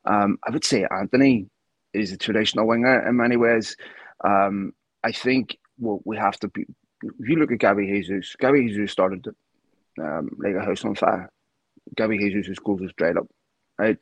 Um, 0.06 0.38
I 0.46 0.52
would 0.52 0.66
say 0.66 0.86
Antony 0.92 1.48
is 1.94 2.12
a 2.12 2.18
traditional 2.18 2.68
winger 2.68 3.08
in 3.08 3.18
many 3.18 3.38
ways. 3.38 3.76
Um, 4.24 4.74
I 5.04 5.12
think 5.12 5.58
what 5.78 6.06
we 6.06 6.18
have 6.18 6.38
to 6.40 6.48
be, 6.50 6.66
if 7.04 7.30
you 7.30 7.36
look 7.36 7.52
at 7.52 7.60
Gabby 7.60 7.88
Jesus, 7.88 8.36
Gabby 8.40 8.68
Jesus 8.68 8.92
started 8.92 9.28
um, 10.02 10.30
like 10.38 10.56
a 10.56 10.66
house 10.66 10.84
on 10.84 10.96
fire. 10.96 11.30
Gabby 11.96 12.18
Jesus' 12.18 12.60
goals 12.60 12.82
was 12.82 12.94
dried 12.94 13.18
up, 13.18 13.28
right? 13.78 13.98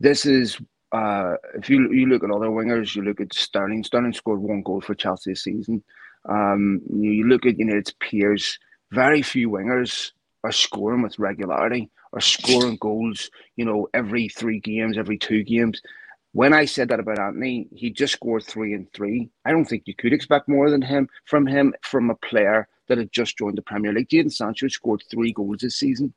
This 0.00 0.26
is 0.26 0.58
uh, 0.94 1.36
if 1.56 1.68
you 1.68 1.92
you 1.92 2.06
look 2.06 2.22
at 2.22 2.30
other 2.30 2.46
wingers, 2.46 2.94
you 2.94 3.02
look 3.02 3.20
at 3.20 3.34
Sterling. 3.34 3.82
Sterling 3.82 4.12
scored 4.12 4.40
one 4.40 4.62
goal 4.62 4.80
for 4.80 4.94
Chelsea 4.94 5.32
this 5.32 5.42
season. 5.42 5.82
Um, 6.28 6.80
you, 6.88 7.10
you 7.10 7.24
look 7.24 7.44
at 7.46 7.58
United's 7.58 7.92
peers. 8.00 8.58
Very 8.92 9.20
few 9.20 9.50
wingers 9.50 10.12
are 10.44 10.52
scoring 10.52 11.02
with 11.02 11.18
regularity, 11.18 11.90
are 12.12 12.20
scoring 12.20 12.78
goals. 12.80 13.28
You 13.56 13.64
know, 13.64 13.88
every 13.92 14.28
three 14.28 14.60
games, 14.60 14.96
every 14.96 15.18
two 15.18 15.42
games. 15.42 15.82
When 16.30 16.52
I 16.52 16.64
said 16.64 16.88
that 16.88 17.00
about 17.00 17.18
Antony, 17.18 17.68
he 17.72 17.90
just 17.90 18.12
scored 18.12 18.44
three 18.44 18.72
and 18.72 18.92
three. 18.92 19.30
I 19.44 19.50
don't 19.50 19.64
think 19.64 19.84
you 19.86 19.94
could 19.94 20.12
expect 20.12 20.48
more 20.48 20.70
than 20.70 20.82
him 20.82 21.08
from 21.24 21.46
him 21.46 21.74
from 21.82 22.10
a 22.10 22.16
player 22.16 22.68
that 22.88 22.98
had 22.98 23.12
just 23.12 23.36
joined 23.36 23.58
the 23.58 23.62
Premier 23.62 23.92
League. 23.92 24.08
Jadon 24.08 24.32
Sancho 24.32 24.68
scored 24.68 25.02
three 25.10 25.32
goals 25.32 25.58
this 25.60 25.76
season, 25.76 26.14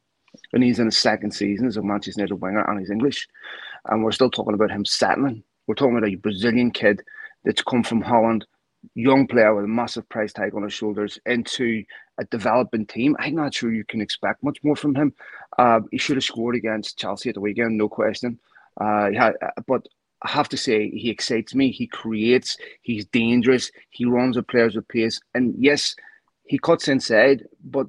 and 0.53 0.63
he's 0.63 0.79
in 0.79 0.85
his 0.85 0.97
second 0.97 1.31
season 1.31 1.67
as 1.67 1.77
a 1.77 1.81
Manchester 1.81 2.21
United 2.21 2.35
winger, 2.35 2.63
and 2.67 2.79
he's 2.79 2.89
English 2.89 3.27
and 3.87 4.03
we're 4.03 4.11
still 4.11 4.29
talking 4.29 4.53
about 4.53 4.71
him 4.71 4.85
settling. 4.85 5.43
We're 5.65 5.75
talking 5.75 5.97
about 5.97 6.09
a 6.09 6.15
Brazilian 6.15 6.71
kid 6.71 7.03
that's 7.43 7.61
come 7.61 7.83
from 7.83 8.01
Holland, 8.01 8.45
young 8.95 9.27
player 9.27 9.53
with 9.53 9.65
a 9.65 9.69
massive 9.69 10.07
price 10.09 10.33
tag 10.33 10.55
on 10.55 10.63
his 10.63 10.73
shoulders, 10.73 11.19
into 11.25 11.83
a 12.17 12.25
developing 12.25 12.85
team. 12.85 13.15
I'm 13.19 13.35
not 13.35 13.53
sure 13.53 13.71
you 13.71 13.83
can 13.85 14.01
expect 14.01 14.43
much 14.43 14.59
more 14.63 14.75
from 14.75 14.95
him. 14.95 15.13
Uh, 15.57 15.81
he 15.91 15.97
should 15.97 16.17
have 16.17 16.23
scored 16.23 16.55
against 16.55 16.97
Chelsea 16.97 17.29
at 17.29 17.35
the 17.35 17.41
weekend, 17.41 17.77
no 17.77 17.89
question. 17.89 18.39
Uh, 18.79 19.11
had, 19.11 19.33
but 19.67 19.87
I 20.21 20.31
have 20.31 20.49
to 20.49 20.57
say, 20.57 20.89
he 20.89 21.09
excites 21.09 21.53
me. 21.53 21.71
He 21.71 21.87
creates. 21.87 22.57
He's 22.81 23.05
dangerous. 23.05 23.71
He 23.89 24.05
runs 24.05 24.35
with 24.35 24.47
players 24.47 24.75
with 24.75 24.87
pace. 24.87 25.19
And 25.33 25.53
yes, 25.57 25.95
he 26.45 26.57
cuts 26.57 26.87
inside, 26.87 27.45
but 27.63 27.87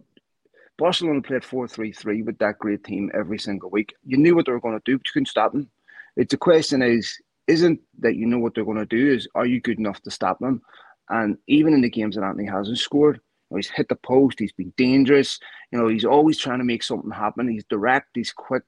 Barcelona 0.79 1.21
played 1.21 1.45
4 1.45 1.69
3 1.69 1.93
3 1.93 2.23
with 2.23 2.39
that 2.39 2.59
great 2.59 2.85
team 2.85 3.11
every 3.13 3.39
single 3.39 3.69
week. 3.69 3.95
You 4.07 4.17
knew 4.17 4.35
what 4.35 4.47
they 4.47 4.53
were 4.53 4.61
going 4.61 4.79
to 4.79 4.83
do, 4.85 4.97
but 4.97 5.07
you 5.07 5.13
couldn't 5.13 5.27
stop 5.27 5.53
them. 5.53 5.69
It's 6.17 6.33
a 6.33 6.39
question 6.39 6.83
is 6.83 7.21
isn't 7.49 7.81
that 8.01 8.15
you 8.15 8.27
know 8.27 8.39
what 8.39 8.55
they're 8.55 8.65
going 8.65 8.79
to 8.79 8.87
do 8.87 9.13
is 9.13 9.27
are 9.35 9.47
you 9.47 9.61
good 9.61 9.79
enough 9.79 10.01
to 10.03 10.11
stop 10.11 10.39
them? 10.39 10.63
And 11.09 11.39
even 11.47 11.73
in 11.75 11.81
the 11.81 11.91
games 11.91 12.15
that 12.15 12.25
Antony 12.25 12.47
hasn't 12.47 12.79
scored, 12.79 13.21
he's 13.55 13.71
hit 13.71 13.89
the 13.89 13.97
post, 13.97 14.39
he's 14.39 14.53
been 14.53 14.73
dangerous. 14.77 15.41
You 15.73 15.79
know, 15.79 15.89
he's 15.89 16.05
always 16.05 16.39
trying 16.39 16.59
to 16.59 16.65
make 16.65 16.83
something 16.83 17.11
happen. 17.11 17.49
He's 17.49 17.65
direct, 17.65 18.09
he's 18.15 18.33
quick. 18.33 18.65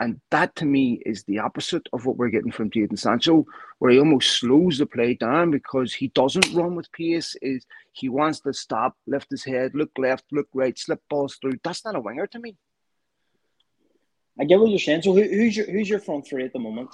And 0.00 0.20
that 0.30 0.54
to 0.56 0.64
me 0.64 1.02
is 1.04 1.24
the 1.24 1.40
opposite 1.40 1.88
of 1.92 2.06
what 2.06 2.16
we're 2.16 2.28
getting 2.28 2.52
from 2.52 2.70
Jadon 2.70 2.98
Sancho, 2.98 3.44
where 3.78 3.90
he 3.90 3.98
almost 3.98 4.38
slows 4.38 4.78
the 4.78 4.86
play 4.86 5.14
down 5.14 5.50
because 5.50 5.92
he 5.92 6.08
doesn't 6.08 6.54
run 6.54 6.76
with 6.76 6.90
pace. 6.92 7.36
Is 7.42 7.66
he 7.92 8.08
wants 8.08 8.40
to 8.40 8.52
stop, 8.52 8.96
lift 9.06 9.30
his 9.30 9.44
head, 9.44 9.72
look 9.74 9.90
left, 9.98 10.24
look 10.30 10.48
right, 10.54 10.78
slip 10.78 11.02
balls 11.10 11.36
through. 11.40 11.58
That's 11.64 11.84
not 11.84 11.96
a 11.96 12.00
winger 12.00 12.28
to 12.28 12.38
me. 12.38 12.56
I 14.40 14.44
get 14.44 14.60
what 14.60 14.70
you're 14.70 14.78
saying. 14.78 15.02
So 15.02 15.14
who, 15.14 15.22
who's 15.22 15.56
your 15.56 15.66
who's 15.66 15.88
your 15.88 15.98
front 15.98 16.28
three 16.28 16.44
at 16.44 16.52
the 16.52 16.60
moment? 16.60 16.90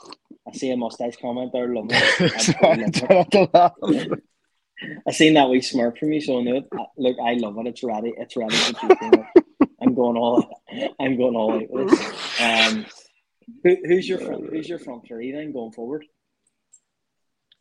I 0.48 0.52
see 0.52 0.70
a 0.70 0.76
mustache 0.76 1.16
comment 1.20 1.52
there. 1.52 1.74
Love 1.74 1.88
it. 1.90 4.22
I 5.06 5.12
seen 5.12 5.34
that 5.34 5.48
wee 5.48 5.60
smirk 5.60 5.98
from 5.98 6.12
you, 6.12 6.20
so 6.20 6.40
I 6.40 6.42
know 6.42 6.56
it. 6.56 6.68
Look, 6.96 7.16
I 7.18 7.34
love 7.34 7.58
it. 7.58 7.66
It's 7.66 7.84
ready. 7.84 8.14
It's 8.16 8.36
ready. 8.36 8.56
I'm 9.80 9.94
going 9.94 10.16
all. 10.16 10.62
I'm 11.00 11.16
going 11.16 11.36
all 11.36 11.54
out. 11.54 11.68
Um, 12.40 12.86
who, 13.62 13.76
who's 13.84 14.08
your 14.08 14.18
front, 14.18 14.50
who's 14.50 14.68
your 14.68 14.78
front 14.78 15.06
three 15.06 15.32
then 15.32 15.52
going 15.52 15.72
forward? 15.72 16.04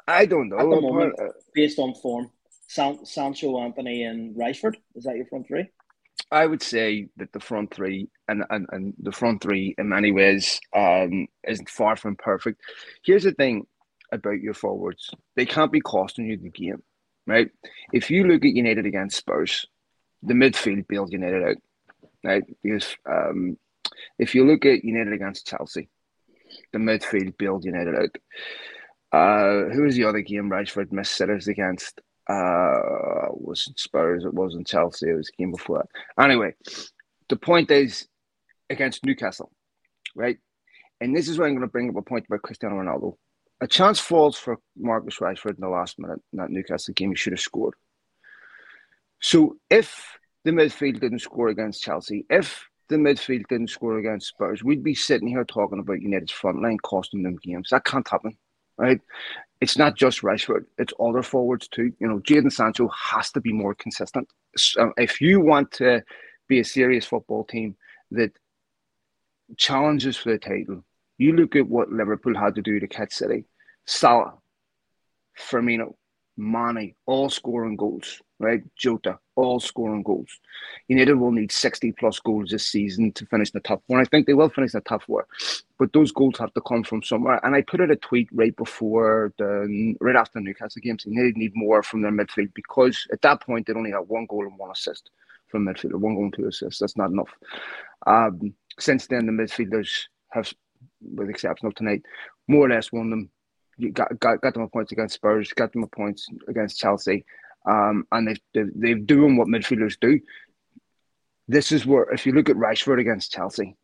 I 0.08 0.25
don't 0.25 0.50
know. 0.50 0.58
At 0.58 0.70
the 0.70 0.82
moment, 0.82 1.15
based 1.53 1.80
on 1.80 1.94
form, 1.96 2.30
San, 2.68 3.06
Sancho, 3.06 3.60
Antony, 3.60 4.03
and 4.03 4.36
Rashford. 4.36 4.75
Is 4.96 5.03
that 5.06 5.15
your 5.15 5.25
front 5.27 5.48
three? 5.48 5.68
I 6.32 6.46
would 6.46 6.63
say 6.63 7.08
that 7.18 7.32
the 7.32 7.39
front 7.39 7.74
three 7.74 8.10
and, 8.27 8.44
and, 8.50 8.65
and 8.72 8.94
the 9.00 9.12
front 9.12 9.42
three 9.42 9.75
in 9.77 9.89
many 9.89 10.12
ways 10.12 10.60
um, 10.75 11.27
isn't 11.48 11.70
far 11.70 11.96
from 11.96 12.15
perfect. 12.15 12.62
Here's 13.03 13.24
the 13.24 13.32
thing 13.32 13.68
about 14.12 14.42
your 14.42 14.53
forwards: 14.53 15.12
they 15.36 15.46
can't 15.46 15.72
be 15.72 15.82
costing 15.82 16.25
you 16.25 16.38
the 16.38 16.50
game, 16.50 16.82
right? 17.27 17.50
If 17.92 18.10
you 18.10 18.25
look 18.25 18.44
at 18.44 18.56
United 18.56 18.86
against 18.86 19.18
Spurs, 19.18 19.68
the 20.22 20.34
midfield 20.34 20.88
bailed 20.88 21.12
United 21.12 21.44
out, 21.44 21.58
right? 22.24 22.44
Because 22.63 22.96
um, 23.10 23.58
if 24.20 24.36
you 24.36 24.46
look 24.46 24.66
at 24.66 24.84
United 24.84 25.13
against 25.13 25.48
Chelsea, 25.48 25.90
the 26.72 26.80
midfield 26.80 27.38
bailed 27.38 27.66
United 27.66 27.96
out. 27.96 28.18
Uh, 29.12 29.70
who 29.70 29.84
was 29.84 29.96
the 29.96 30.06
other 30.06 30.22
game 30.22 30.50
Rashford 30.50 30.92
missed 30.92 31.16
sitters 31.16 31.48
against? 31.48 32.02
uh, 32.30 33.28
wasn't 33.32 33.80
Spurs, 33.80 34.25
it 34.25 34.34
wasn't 34.34 34.68
Chelsea, 34.68 35.10
it 35.10 35.16
was 35.16 35.32
game 35.38 35.52
before. 35.52 35.86
Anyway, 36.20 36.56
the 37.30 37.36
point 37.36 37.70
is 37.72 38.08
against 38.70 39.06
Newcastle, 39.06 39.52
right? 40.16 40.38
And 41.02 41.16
this 41.16 41.28
is 41.28 41.38
where 41.38 41.48
I'm 41.48 41.54
going 41.54 41.68
to 41.68 41.72
bring 41.72 41.90
up 41.90 41.98
a 41.98 42.02
point 42.02 42.25
about 42.28 42.44
Cristiano 42.44 42.75
Ronaldo. 42.75 43.16
A 43.62 43.68
chance 43.68 44.00
falls 44.00 44.38
for 44.38 44.58
Marcus 44.78 45.20
Rashford 45.20 45.56
in 45.56 45.62
the 45.62 45.70
last 45.70 46.00
minute 46.00 46.20
in 46.32 46.40
that 46.40 46.50
Newcastle 46.50 46.94
game. 46.94 47.10
He 47.10 47.16
should 47.16 47.34
have 47.34 47.40
scored. 47.40 47.75
So 49.22 49.58
if 49.70 50.18
the 50.44 50.52
midfield 50.52 51.00
didn't 51.00 51.20
score 51.20 51.50
against 51.50 51.84
Chelsea, 51.84 52.25
if 52.30 52.68
the 52.90 52.96
midfield 52.96 53.48
didn't 53.48 53.70
score 53.70 53.98
against 53.98 54.28
Spurs, 54.28 54.63
we'd 54.63 54.84
be 54.84 54.96
sitting 54.96 55.28
here 55.28 55.46
talking 55.46 55.80
about 55.80 56.02
United's 56.02 56.32
front 56.32 56.62
line 56.62 56.78
costing 56.80 57.24
them 57.24 57.38
games. 57.42 57.70
That 57.72 57.86
can't 57.86 58.08
happen, 58.08 58.38
right? 58.78 59.00
it's 59.63 59.78
not 59.78 59.96
just 59.96 60.22
Rashford; 60.24 60.66
it's 60.78 60.94
other 61.00 61.24
forwards 61.24 61.70
too. 61.70 61.94
You 62.00 62.08
know, 62.08 62.20
Jadon 62.20 62.52
Sancho 62.52 62.90
has 62.90 63.32
to 63.32 63.40
be 63.40 63.54
more 63.54 63.74
consistent. 63.74 64.28
So 64.58 64.90
uh, 64.90 64.92
if 64.98 65.22
you 65.22 65.40
want 65.40 65.72
to 65.74 66.04
be 66.50 66.60
a 66.60 66.66
serious 66.66 67.06
football 67.06 67.46
team 67.46 67.78
that 68.12 68.32
challenges 69.58 70.18
for 70.18 70.32
the 70.32 70.38
title, 70.38 70.84
you 71.18 71.32
look 71.34 71.56
at 71.56 71.66
what 71.66 71.90
Liverpool 71.90 72.38
had 72.38 72.56
to 72.56 72.62
do 72.62 72.78
to 72.82 72.88
catch 72.88 73.13
City. 73.13 73.46
Salah, 73.86 74.34
Firmino, 75.40 75.96
Mane, 76.38 76.96
all 77.06 77.30
scoring 77.30 77.75
goals, 77.75 78.22
right? 78.40 78.63
Jota, 78.75 79.20
all 79.36 79.60
scoring 79.60 80.04
goals. 80.04 80.30
United 80.88 81.16
will 81.16 81.32
need 81.32 81.52
60 81.52 81.92
plus 81.94 82.20
goals 82.20 82.50
this 82.50 82.68
season 82.68 83.12
to 83.13 83.25
finish 83.28 83.52
the 83.52 83.60
top 83.60 83.84
four. 83.88 84.00
I 84.00 84.06
think 84.06 84.25
they 84.25 84.34
will 84.34 84.50
finish 84.50 84.72
the 84.72 84.82
top 84.82 85.04
four, 85.04 85.28
but 85.78 85.94
those 85.94 86.12
goals 86.12 86.38
have 86.40 86.54
to 86.54 86.62
come 86.62 86.84
from 86.84 87.04
somewhere. 87.04 87.40
And 87.44 87.56
I 87.56 87.62
put 87.62 87.82
out 87.82 87.92
a 87.92 87.96
tweet 87.96 88.30
right 88.34 88.56
before 88.56 89.34
the 89.38 89.96
right 90.02 90.16
after 90.16 90.40
the 90.40 90.46
Newcastle 90.46 90.82
game 90.82 90.98
saying 91.00 91.16
they 91.16 91.40
need 91.40 91.56
more 91.56 91.84
from 91.84 92.02
their 92.02 92.12
midfield 92.12 92.54
because 92.54 93.06
at 93.12 93.22
that 93.22 93.42
point 93.42 93.68
they 93.68 93.74
only 93.74 93.92
had 93.92 94.08
one 94.08 94.25
goal 94.25 94.46
and 94.46 94.58
one 94.58 94.72
assist 94.72 95.10
from 95.48 95.66
midfielder, 95.66 95.96
one 95.96 96.16
goal 96.16 96.24
and 96.25 96.34
two 96.34 96.48
assists. 96.48 96.80
That's 96.80 96.98
not 96.98 97.12
enough. 97.12 97.30
Um, 98.08 98.54
since 98.80 99.08
then, 99.08 99.28
the 99.28 99.32
midfielders 99.32 100.08
have, 100.32 100.52
with 101.02 101.30
exception 101.30 101.68
of 101.68 101.75
tonight, 101.75 102.02
more 102.48 102.66
or 102.66 102.70
less 102.70 102.92
won 102.92 103.10
them. 103.12 103.30
You 103.77 103.92
got, 103.92 104.20
got 104.20 104.42
got 104.42 104.53
them 104.53 104.63
a 104.63 104.68
points 104.68 104.92
against 104.92 105.15
Spurs, 105.15 105.51
got 105.53 105.72
them 105.74 105.84
a 105.84 105.88
points 105.88 106.27
against 106.48 106.80
Chelsea, 106.80 107.25
um, 107.65 108.06
and 108.12 108.27
they've, 108.27 108.42
they've, 108.53 108.72
they've 108.75 109.08
doing 109.08 109.38
what 109.38 109.48
midfielders 109.48 110.00
do. 110.00 110.20
This 111.48 111.72
is 111.72 111.86
where, 111.86 112.10
if 112.12 112.25
you 112.25 112.32
look 112.34 112.50
at 112.50 112.56
Rashford 112.56 113.00
against 113.00 113.32
Chelsea, 113.32 113.75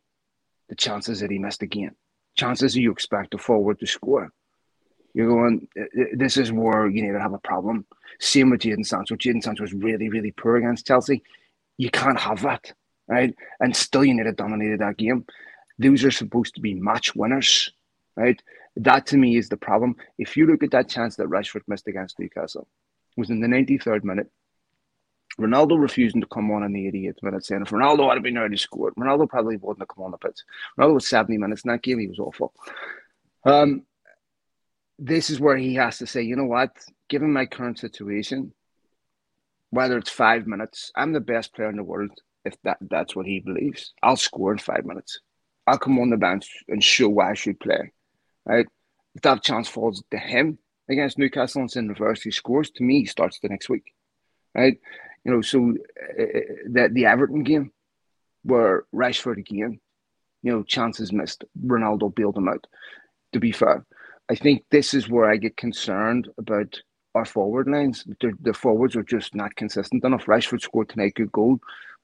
the 0.68 0.74
chances 0.74 1.20
that 1.20 1.30
he 1.30 1.38
missed 1.38 1.62
again, 1.62 1.94
chances 2.36 2.74
that 2.74 2.80
you 2.80 2.92
expect 2.92 3.34
a 3.34 3.38
forward 3.38 3.80
to 3.80 3.86
score. 3.86 4.32
You're 5.12 5.28
going, 5.28 5.66
this 6.14 6.36
is 6.36 6.52
where 6.52 6.88
you 6.88 7.02
need 7.02 7.12
to 7.12 7.20
have 7.20 7.34
a 7.34 7.38
problem. 7.38 7.84
Same 8.20 8.50
with 8.50 8.60
Jadon 8.60 8.86
Sancho. 8.86 9.16
Jadon 9.16 9.42
Sancho 9.42 9.64
was 9.64 9.74
really, 9.74 10.08
really 10.08 10.30
poor 10.30 10.56
against 10.56 10.86
Chelsea. 10.86 11.22
You 11.76 11.90
can't 11.90 12.20
have 12.20 12.42
that, 12.42 12.72
right? 13.08 13.34
And 13.58 13.74
still, 13.74 14.04
you 14.04 14.14
need 14.14 14.24
to 14.24 14.32
dominate 14.32 14.78
that 14.78 14.96
game. 14.96 15.26
Those 15.78 16.04
are 16.04 16.10
supposed 16.12 16.54
to 16.54 16.60
be 16.60 16.74
match 16.74 17.16
winners, 17.16 17.72
right? 18.16 18.40
That 18.76 19.06
to 19.08 19.16
me 19.16 19.36
is 19.36 19.48
the 19.48 19.56
problem. 19.56 19.96
If 20.18 20.36
you 20.36 20.46
look 20.46 20.62
at 20.62 20.70
that 20.70 20.88
chance 20.88 21.16
that 21.16 21.28
Rashford 21.28 21.62
missed 21.66 21.88
against 21.88 22.18
Newcastle, 22.18 22.68
was 23.16 23.30
in 23.30 23.40
the 23.40 23.46
93rd 23.46 24.04
minute. 24.04 24.30
Ronaldo 25.38 25.80
refusing 25.80 26.20
to 26.20 26.26
come 26.26 26.50
on 26.50 26.64
in 26.64 26.72
the 26.72 26.86
88th 26.86 27.22
minute, 27.22 27.46
saying 27.46 27.62
if 27.62 27.70
Ronaldo 27.70 28.12
had 28.12 28.22
been 28.22 28.36
already 28.36 28.56
scored, 28.56 28.94
Ronaldo 28.96 29.28
probably 29.28 29.56
wouldn't 29.56 29.80
have 29.80 29.88
come 29.88 30.04
on 30.04 30.10
the 30.10 30.18
pitch. 30.18 30.40
Ronaldo 30.78 30.94
was 30.94 31.08
70 31.08 31.38
minutes 31.38 31.62
in 31.62 31.70
that 31.70 31.82
game, 31.82 31.98
he 31.98 32.08
was 32.08 32.18
awful. 32.18 32.52
Um, 33.44 33.82
this 34.98 35.30
is 35.30 35.40
where 35.40 35.56
he 35.56 35.76
has 35.76 35.98
to 35.98 36.06
say, 36.06 36.22
you 36.22 36.36
know 36.36 36.44
what, 36.44 36.76
given 37.08 37.32
my 37.32 37.46
current 37.46 37.78
situation, 37.78 38.52
whether 39.70 39.96
it's 39.96 40.10
five 40.10 40.46
minutes, 40.46 40.90
I'm 40.94 41.12
the 41.12 41.20
best 41.20 41.54
player 41.54 41.70
in 41.70 41.76
the 41.76 41.84
world. 41.84 42.10
If 42.44 42.56
that 42.62 42.78
that's 42.80 43.14
what 43.14 43.26
he 43.26 43.40
believes, 43.40 43.92
I'll 44.02 44.16
score 44.16 44.52
in 44.52 44.58
five 44.58 44.84
minutes. 44.84 45.20
I'll 45.66 45.78
come 45.78 45.98
on 45.98 46.10
the 46.10 46.16
bench 46.16 46.50
and 46.68 46.82
show 46.82 47.08
why 47.08 47.30
I 47.30 47.34
should 47.34 47.60
play. 47.60 47.92
Right? 48.50 48.66
If 49.14 49.22
that 49.22 49.42
chance 49.42 49.68
falls 49.68 50.02
to 50.10 50.18
him, 50.18 50.58
against 50.90 51.18
Newcastle 51.18 51.62
and 51.62 51.76
in 51.76 51.88
reverse, 51.88 52.22
he 52.22 52.30
scores. 52.30 52.70
To 52.72 52.82
me, 52.82 53.00
he 53.00 53.06
starts 53.06 53.38
the 53.38 53.48
next 53.48 53.68
week, 53.68 53.94
right? 54.54 54.78
You 55.24 55.32
know, 55.32 55.40
so 55.40 55.74
uh, 56.18 56.22
uh, 56.22 56.40
that 56.70 56.92
the 56.92 57.06
Everton 57.06 57.44
game 57.44 57.72
where 58.42 58.84
Rashford 58.94 59.38
again, 59.38 59.80
you 60.42 60.52
know, 60.52 60.62
chances 60.62 61.12
missed. 61.12 61.44
Ronaldo 61.64 62.14
bailed 62.14 62.36
him 62.36 62.48
out. 62.48 62.66
To 63.32 63.40
be 63.40 63.52
fair, 63.52 63.86
I 64.28 64.34
think 64.34 64.64
this 64.70 64.92
is 64.94 65.08
where 65.08 65.30
I 65.30 65.36
get 65.36 65.56
concerned 65.56 66.28
about 66.38 66.80
our 67.14 67.24
forward 67.24 67.68
lines. 67.68 68.04
The, 68.20 68.32
the 68.40 68.54
forwards 68.54 68.96
are 68.96 69.02
just 69.02 69.34
not 69.34 69.54
consistent 69.54 70.04
enough. 70.04 70.26
Rashford 70.26 70.62
scored 70.62 70.88
tonight, 70.88 71.14
good 71.14 71.32
goal. 71.32 71.60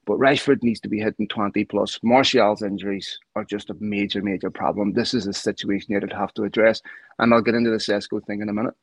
But 0.07 0.19
Rashford 0.19 0.63
needs 0.63 0.79
to 0.79 0.87
be 0.87 0.99
hitting 0.99 1.27
20 1.27 1.65
plus. 1.65 1.99
Martial's 2.01 2.61
injuries 2.63 3.19
are 3.35 3.43
just 3.43 3.69
a 3.69 3.75
major, 3.81 4.21
major 4.21 4.49
problem. 4.49 4.93
This 4.93 5.13
is 5.13 5.27
a 5.27 5.33
situation 5.33 5.91
you'd 5.91 6.13
have 6.13 6.33
to 6.35 6.43
address. 6.43 6.81
And 7.19 7.33
I'll 7.33 7.41
get 7.41 7.55
into 7.55 7.71
the 7.71 7.75
Sesko 7.75 8.25
thing 8.25 8.41
in 8.41 8.47
a 8.47 8.53
minute. 8.53 8.73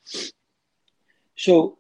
So, 1.35 1.79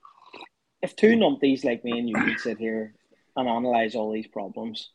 if 0.80 0.96
two 0.96 1.14
numpties 1.14 1.62
like 1.62 1.84
me 1.84 1.98
and 1.98 2.08
you 2.08 2.14
can 2.14 2.38
sit 2.38 2.58
here 2.58 2.94
and 3.36 3.46
analyse 3.46 3.94
all 3.94 4.10
these 4.12 4.26
problems 4.26 4.90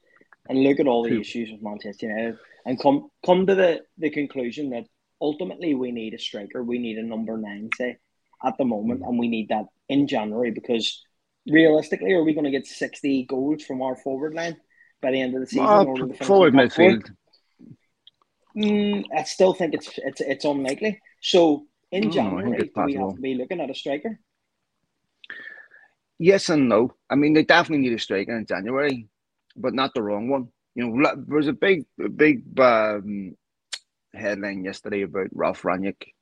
and 0.50 0.64
look 0.64 0.80
at 0.80 0.88
all 0.88 1.04
the 1.04 1.10
two. 1.10 1.22
issues 1.22 1.52
with 1.52 1.62
Manchester 1.62 2.08
United 2.08 2.40
and 2.66 2.82
come 2.82 3.10
come 3.24 3.46
to 3.46 3.54
the, 3.54 3.82
the 4.00 4.10
conclusion 4.10 4.72
that 4.72 4.86
ultimately 5.22 5.76
we 5.76 5.92
need 5.92 6.16
a 6.16 6.20
striker, 6.20 6.64
we 6.64 6.80
need 6.80 6.98
a 6.98 7.04
number 7.04 7.38
nine, 7.38 7.70
say, 7.78 7.98
at 8.44 8.58
the 8.58 8.66
moment, 8.66 9.02
mm. 9.02 9.08
and 9.08 9.20
we 9.20 9.28
need 9.28 9.50
that 9.50 9.66
in 9.90 10.08
January 10.08 10.50
because 10.50 11.06
realistically, 11.48 12.14
are 12.14 12.24
we 12.24 12.34
going 12.34 12.46
to 12.46 12.52
get 12.52 12.68
60 12.68 13.26
goals 13.26 13.64
from 13.64 13.82
our 13.82 13.96
forward 13.96 14.34
line 14.34 14.58
by 15.02 15.12
the 15.12 15.22
end 15.22 15.36
of 15.36 15.42
the 15.42 15.48
season? 15.48 15.66
Uh, 15.66 16.24
forward 16.24 16.54
midfield. 16.54 17.10
Mm, 18.58 19.06
I 19.16 19.24
still 19.24 19.54
think 19.54 19.74
it's 19.76 19.90
it's 19.98 20.22
it's 20.22 20.46
unlikely. 20.46 21.00
So 21.22 21.68
in 21.92 22.08
oh, 22.08 22.10
January, 22.10 22.72
do 22.76 22.84
we 22.84 22.94
have 22.96 23.16
to 23.16 23.22
be 23.22 23.36
looking 23.36 23.62
at 23.62 23.70
a 23.70 23.76
striker? 23.76 24.20
Yes 26.18 26.50
and 26.50 26.68
no. 26.68 26.94
I 27.10 27.16
mean, 27.16 27.34
they 27.34 27.44
definitely 27.44 27.88
need 27.88 27.96
a 27.96 28.00
striker 28.00 28.38
in 28.38 28.46
January, 28.46 29.08
but 29.56 29.74
not 29.74 29.94
the 29.94 30.02
wrong 30.02 30.30
one. 30.30 30.50
You 30.76 30.88
know, 30.88 31.14
there 31.16 31.38
was 31.38 31.48
a 31.48 31.54
big, 31.54 31.86
big 32.16 32.60
um, 32.60 33.36
headline 34.14 34.66
yesterday 34.66 35.04
about 35.04 35.30
Ralf 35.32 35.62
Rangnick 35.62 36.14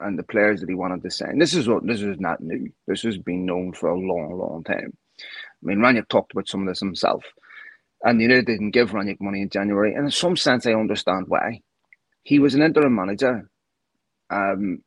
and 0.00 0.18
the 0.18 0.22
players 0.22 0.60
that 0.60 0.68
he 0.68 0.74
wanted 0.74 1.02
to 1.02 1.10
sign. 1.10 1.38
This 1.38 1.54
is 1.54 1.68
what 1.68 1.86
this 1.86 2.02
is 2.02 2.18
not 2.18 2.40
new. 2.40 2.70
This 2.86 3.02
has 3.02 3.18
been 3.18 3.46
known 3.46 3.72
for 3.72 3.88
a 3.88 3.98
long, 3.98 4.36
long 4.38 4.64
time. 4.64 4.96
I 5.20 5.62
mean, 5.62 5.78
Rangnick 5.78 6.08
talked 6.08 6.32
about 6.32 6.48
some 6.48 6.62
of 6.62 6.68
this 6.68 6.80
himself, 6.80 7.24
and 8.02 8.20
United 8.20 8.46
didn't 8.46 8.72
give 8.72 8.90
Rangnick 8.90 9.20
money 9.20 9.42
in 9.42 9.50
January. 9.50 9.94
And 9.94 10.06
in 10.06 10.10
some 10.10 10.36
sense, 10.36 10.66
I 10.66 10.74
understand 10.74 11.26
why. 11.28 11.60
He 12.22 12.38
was 12.38 12.54
an 12.54 12.62
interim 12.62 12.94
manager. 12.94 13.48
Um, 14.30 14.82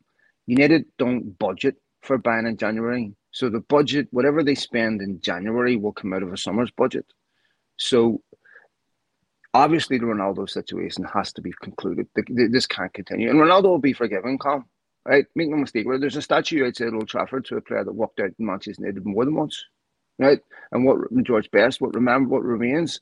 United 0.46 0.84
don't 0.98 1.38
budget 1.38 1.76
for 2.02 2.18
buying 2.18 2.46
in 2.46 2.56
January, 2.56 3.14
so 3.30 3.48
the 3.48 3.60
budget, 3.60 4.08
whatever 4.10 4.42
they 4.42 4.54
spend 4.54 5.02
in 5.02 5.20
January, 5.20 5.76
will 5.76 5.92
come 5.92 6.12
out 6.12 6.22
of 6.22 6.32
a 6.32 6.36
summer's 6.36 6.70
budget. 6.70 7.06
So 7.76 8.22
obviously 9.54 9.98
the 9.98 10.06
Ronaldo 10.06 10.48
situation 10.48 11.04
has 11.04 11.32
to 11.34 11.42
be 11.42 11.52
concluded. 11.62 12.08
This 12.28 12.66
can't 12.66 12.92
continue, 12.92 13.30
and 13.30 13.38
Ronaldo 13.38 13.64
will 13.64 13.78
be 13.78 13.92
forgiven. 13.92 14.38
Calm, 14.38 14.64
right? 15.08 15.26
Make 15.34 15.48
no 15.48 15.56
mistake. 15.56 15.86
well, 15.86 15.98
There's 15.98 16.16
a 16.16 16.22
statue 16.22 16.66
outside 16.66 16.92
Old 16.92 17.08
Trafford 17.08 17.46
to 17.46 17.56
a 17.56 17.60
player 17.62 17.82
that 17.82 17.92
walked 17.92 18.20
out 18.20 18.30
in 18.38 18.46
Manchester 18.46 18.82
United 18.82 19.06
more 19.06 19.24
than 19.24 19.34
once, 19.34 19.64
right? 20.18 20.38
And 20.70 20.84
what 20.84 20.98
George 21.22 21.50
Best, 21.50 21.80
what 21.80 21.94
remember, 21.94 22.28
what 22.28 22.44
remains 22.44 23.00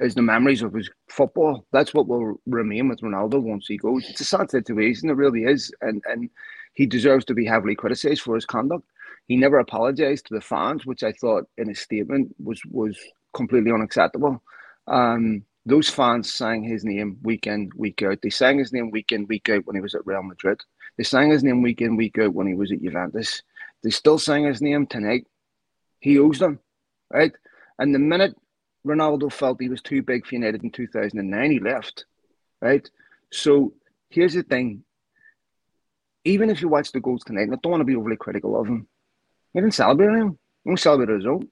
is 0.00 0.14
the 0.14 0.22
memories 0.22 0.62
of 0.62 0.74
his 0.74 0.90
football. 1.08 1.64
That's 1.72 1.94
what 1.94 2.08
will 2.08 2.40
remain 2.46 2.88
with 2.88 3.00
Ronaldo 3.00 3.40
once 3.40 3.66
he 3.68 3.76
goes. 3.76 4.08
It's 4.08 4.20
a 4.20 4.24
sad 4.24 4.50
situation, 4.50 5.08
it 5.08 5.14
really 5.14 5.44
is, 5.44 5.72
and 5.80 6.02
and 6.10 6.28
he 6.74 6.84
deserves 6.86 7.24
to 7.26 7.34
be 7.34 7.44
heavily 7.44 7.76
criticised 7.76 8.22
for 8.22 8.34
his 8.34 8.46
conduct. 8.46 8.84
He 9.26 9.36
never 9.36 9.58
apologised 9.58 10.26
to 10.26 10.34
the 10.34 10.40
fans, 10.40 10.84
which 10.84 11.02
I 11.04 11.12
thought 11.12 11.48
in 11.58 11.68
his 11.68 11.80
statement 11.80 12.34
was 12.42 12.60
was 12.70 12.98
completely 13.34 13.70
unacceptable. 13.72 14.42
Um, 14.88 15.44
those 15.66 15.90
fans 15.90 16.32
sang 16.32 16.62
his 16.62 16.82
name 16.82 17.18
week 17.22 17.46
in, 17.46 17.70
week 17.76 18.02
out. 18.02 18.20
They 18.22 18.30
sang 18.30 18.58
his 18.58 18.72
name 18.72 18.90
week 18.90 19.12
in, 19.12 19.26
week 19.26 19.50
out 19.50 19.66
when 19.66 19.76
he 19.76 19.82
was 19.82 19.94
at 19.94 20.06
Real 20.06 20.22
Madrid. 20.22 20.60
They 20.98 21.04
sang 21.04 21.30
his 21.30 21.44
name 21.44 21.62
week 21.62 21.80
in, 21.80 21.96
week 21.96 22.18
out 22.18 22.34
when 22.34 22.48
he 22.48 22.54
was 22.54 22.72
at 22.72 22.82
Juventus. 22.82 23.42
They 23.82 23.90
still 23.90 24.18
sang 24.18 24.44
his 24.44 24.60
name 24.60 24.86
tonight. 24.86 25.26
He 26.00 26.18
owes 26.18 26.40
them, 26.40 26.58
right? 27.10 27.32
And 27.78 27.94
the 27.94 28.00
minute 28.00 28.36
Ronaldo 28.86 29.32
felt 29.32 29.60
he 29.60 29.68
was 29.68 29.80
too 29.80 30.02
big 30.02 30.26
for 30.26 30.34
United 30.34 30.64
in 30.64 30.70
2009, 30.70 31.50
he 31.50 31.60
left, 31.60 32.04
right? 32.60 32.88
So 33.32 33.74
here's 34.10 34.34
the 34.34 34.42
thing. 34.42 34.82
Even 36.24 36.50
if 36.50 36.60
you 36.60 36.68
watch 36.68 36.90
the 36.90 37.00
goals 37.00 37.22
tonight, 37.24 37.48
I 37.52 37.56
don't 37.62 37.70
want 37.70 37.80
to 37.80 37.84
be 37.84 37.96
overly 37.96 38.16
critical 38.16 38.60
of 38.60 38.66
him. 38.66 38.88
He 39.54 39.60
didn't 39.60 39.74
celebrate 39.74 40.18
him. 40.18 40.38
He 40.64 40.70
didn't 40.70 40.80
celebrate 40.80 41.14
his 41.14 41.26
own, 41.26 41.48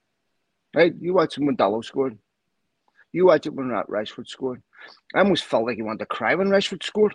right? 0.75 0.93
You 1.01 1.15
watch 1.15 1.39
him 1.39 1.47
when 1.47 1.57
Dalot 1.57 1.85
scored. 1.85 2.19
You 3.13 3.27
watch 3.27 3.47
it 3.47 3.55
when 3.55 3.69
Rashford 3.69 4.27
scored. 4.27 4.63
I 5.15 5.21
almost 5.21 5.45
felt 5.45 5.67
like 5.67 5.77
he 5.77 5.83
wanted 5.83 6.01
to 6.01 6.07
cry 6.07 6.35
when 6.35 6.49
Rashford 6.49 6.83
scored. 6.83 7.15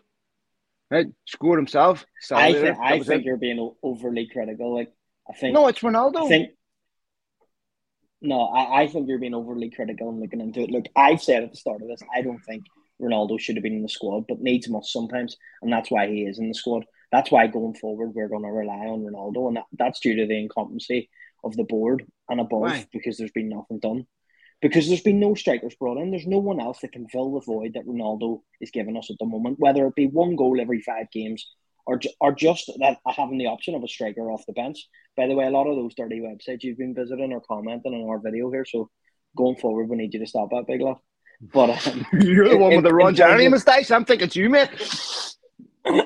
Right, 0.91 1.07
scored 1.25 1.57
himself. 1.57 2.05
I, 2.33 2.51
th- 2.51 2.75
I 2.81 2.99
think 2.99 3.21
it. 3.21 3.25
you're 3.25 3.37
being 3.37 3.73
overly 3.81 4.27
critical. 4.31 4.75
Like 4.75 4.91
I 5.29 5.33
think 5.33 5.53
no, 5.53 5.67
it's 5.67 5.79
Ronaldo. 5.79 6.25
I 6.25 6.27
think 6.27 6.49
no, 8.21 8.41
I, 8.41 8.81
I 8.81 8.87
think 8.87 9.07
you're 9.07 9.17
being 9.17 9.33
overly 9.33 9.71
critical 9.71 10.09
and 10.09 10.19
looking 10.19 10.41
into 10.41 10.59
it. 10.61 10.69
Look, 10.69 10.85
I've 10.95 11.23
said 11.23 11.43
at 11.43 11.51
the 11.51 11.57
start 11.57 11.81
of 11.81 11.87
this, 11.87 12.01
I 12.13 12.21
don't 12.21 12.43
think 12.43 12.65
Ronaldo 13.01 13.39
should 13.39 13.55
have 13.55 13.63
been 13.63 13.77
in 13.77 13.83
the 13.83 13.89
squad, 13.89 14.25
but 14.27 14.41
needs 14.41 14.67
must 14.67 14.91
sometimes, 14.91 15.37
and 15.61 15.71
that's 15.71 15.89
why 15.89 16.07
he 16.07 16.23
is 16.23 16.39
in 16.39 16.49
the 16.49 16.53
squad. 16.53 16.83
That's 17.11 17.31
why 17.31 17.47
going 17.47 17.75
forward 17.75 18.11
we're 18.13 18.27
going 18.27 18.43
to 18.43 18.49
rely 18.49 18.73
on 18.73 18.99
Ronaldo, 18.99 19.47
and 19.47 19.57
that, 19.57 19.65
that's 19.77 20.01
due 20.01 20.15
to 20.17 20.27
the 20.27 20.37
incompetency 20.37 21.09
of 21.43 21.55
the 21.55 21.63
board 21.63 22.05
and 22.29 22.39
above 22.41 22.61
why? 22.61 22.85
because 22.91 23.17
there's 23.17 23.31
been 23.31 23.49
nothing 23.49 23.79
done 23.79 24.05
because 24.61 24.87
there's 24.87 25.01
been 25.01 25.19
no 25.19 25.35
strikers 25.35 25.75
brought 25.75 25.97
in. 25.97 26.11
There's 26.11 26.27
no 26.27 26.37
one 26.37 26.59
else 26.59 26.79
that 26.81 26.91
can 26.91 27.07
fill 27.07 27.33
the 27.33 27.41
void 27.41 27.73
that 27.73 27.87
Ronaldo 27.87 28.41
is 28.59 28.71
giving 28.71 28.97
us 28.97 29.09
at 29.09 29.17
the 29.19 29.25
moment, 29.25 29.59
whether 29.59 29.87
it 29.87 29.95
be 29.95 30.07
one 30.07 30.35
goal 30.35 30.61
every 30.61 30.81
five 30.81 31.07
games 31.11 31.47
or, 31.85 31.99
or 32.19 32.33
just 32.33 32.71
that 32.79 32.99
having 33.07 33.37
the 33.37 33.47
option 33.47 33.75
of 33.75 33.83
a 33.83 33.87
striker 33.87 34.31
off 34.31 34.45
the 34.45 34.53
bench. 34.53 34.87
By 35.17 35.27
the 35.27 35.35
way, 35.35 35.45
a 35.45 35.49
lot 35.49 35.67
of 35.67 35.75
those 35.75 35.95
dirty 35.95 36.19
websites 36.19 36.63
you've 36.63 36.77
been 36.77 36.95
visiting 36.95 37.33
or 37.33 37.41
commenting 37.41 37.93
on 37.93 38.09
our 38.09 38.19
video 38.19 38.51
here, 38.51 38.65
so 38.65 38.89
going 39.35 39.55
forward, 39.55 39.89
we 39.89 39.97
need 39.97 40.13
you 40.13 40.19
to 40.19 40.27
stop 40.27 40.49
that, 40.51 40.67
big 40.67 40.81
love. 40.81 40.97
But 41.53 41.87
um, 41.87 42.05
you're 42.21 42.49
the 42.49 42.57
one 42.57 42.75
with 42.75 42.83
the 42.83 42.93
Ron 42.93 43.15
Jeremy 43.15 43.47
mistake. 43.47 43.89
I'm 43.91 44.05
thinking 44.05 44.27
it's 44.27 44.35
you, 44.35 44.49
mate. 44.49 44.69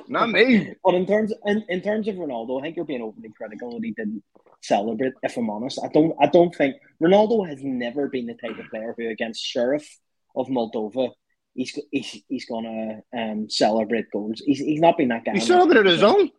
Not 0.08 0.30
me. 0.30 0.74
But 0.84 0.96
in 0.96 1.06
terms 1.06 1.34
in, 1.46 1.66
in 1.70 1.82
terms 1.82 2.08
of 2.08 2.16
Ronaldo, 2.16 2.60
I 2.60 2.64
think 2.64 2.76
you're 2.76 2.86
being 2.86 3.02
overly 3.02 3.32
critical 3.36 3.72
that 3.72 3.84
he 3.84 3.92
didn't 3.92 4.24
celebrate. 4.62 5.14
If 5.24 5.38
I'm 5.38 5.50
honest, 5.50 5.80
I 5.84 5.88
don't 5.88 6.16
I 6.22 6.28
don't 6.28 6.54
think 6.56 6.76
Ronaldo 7.02 7.48
has 7.48 7.60
never 7.64 8.08
been 8.08 8.28
the 8.28 8.36
type 8.36 8.58
of 8.58 8.70
player 8.70 8.94
who, 8.98 9.10
against 9.10 9.44
Sheriff 9.44 9.88
of 10.36 10.48
Moldova, 10.48 11.12
he's 11.54 11.78
he's, 11.92 12.24
he's 12.28 12.46
gonna 12.46 13.02
um, 13.18 13.50
celebrate 13.50 14.12
goals. 14.12 14.42
He's, 14.46 14.60
he's 14.60 14.82
not 14.82 14.98
been 14.98 15.10
that 15.10 15.26
guy. 15.26 15.34
He 15.34 15.40
celebrated 15.40 15.86
his 15.86 16.04
own. 16.04 16.30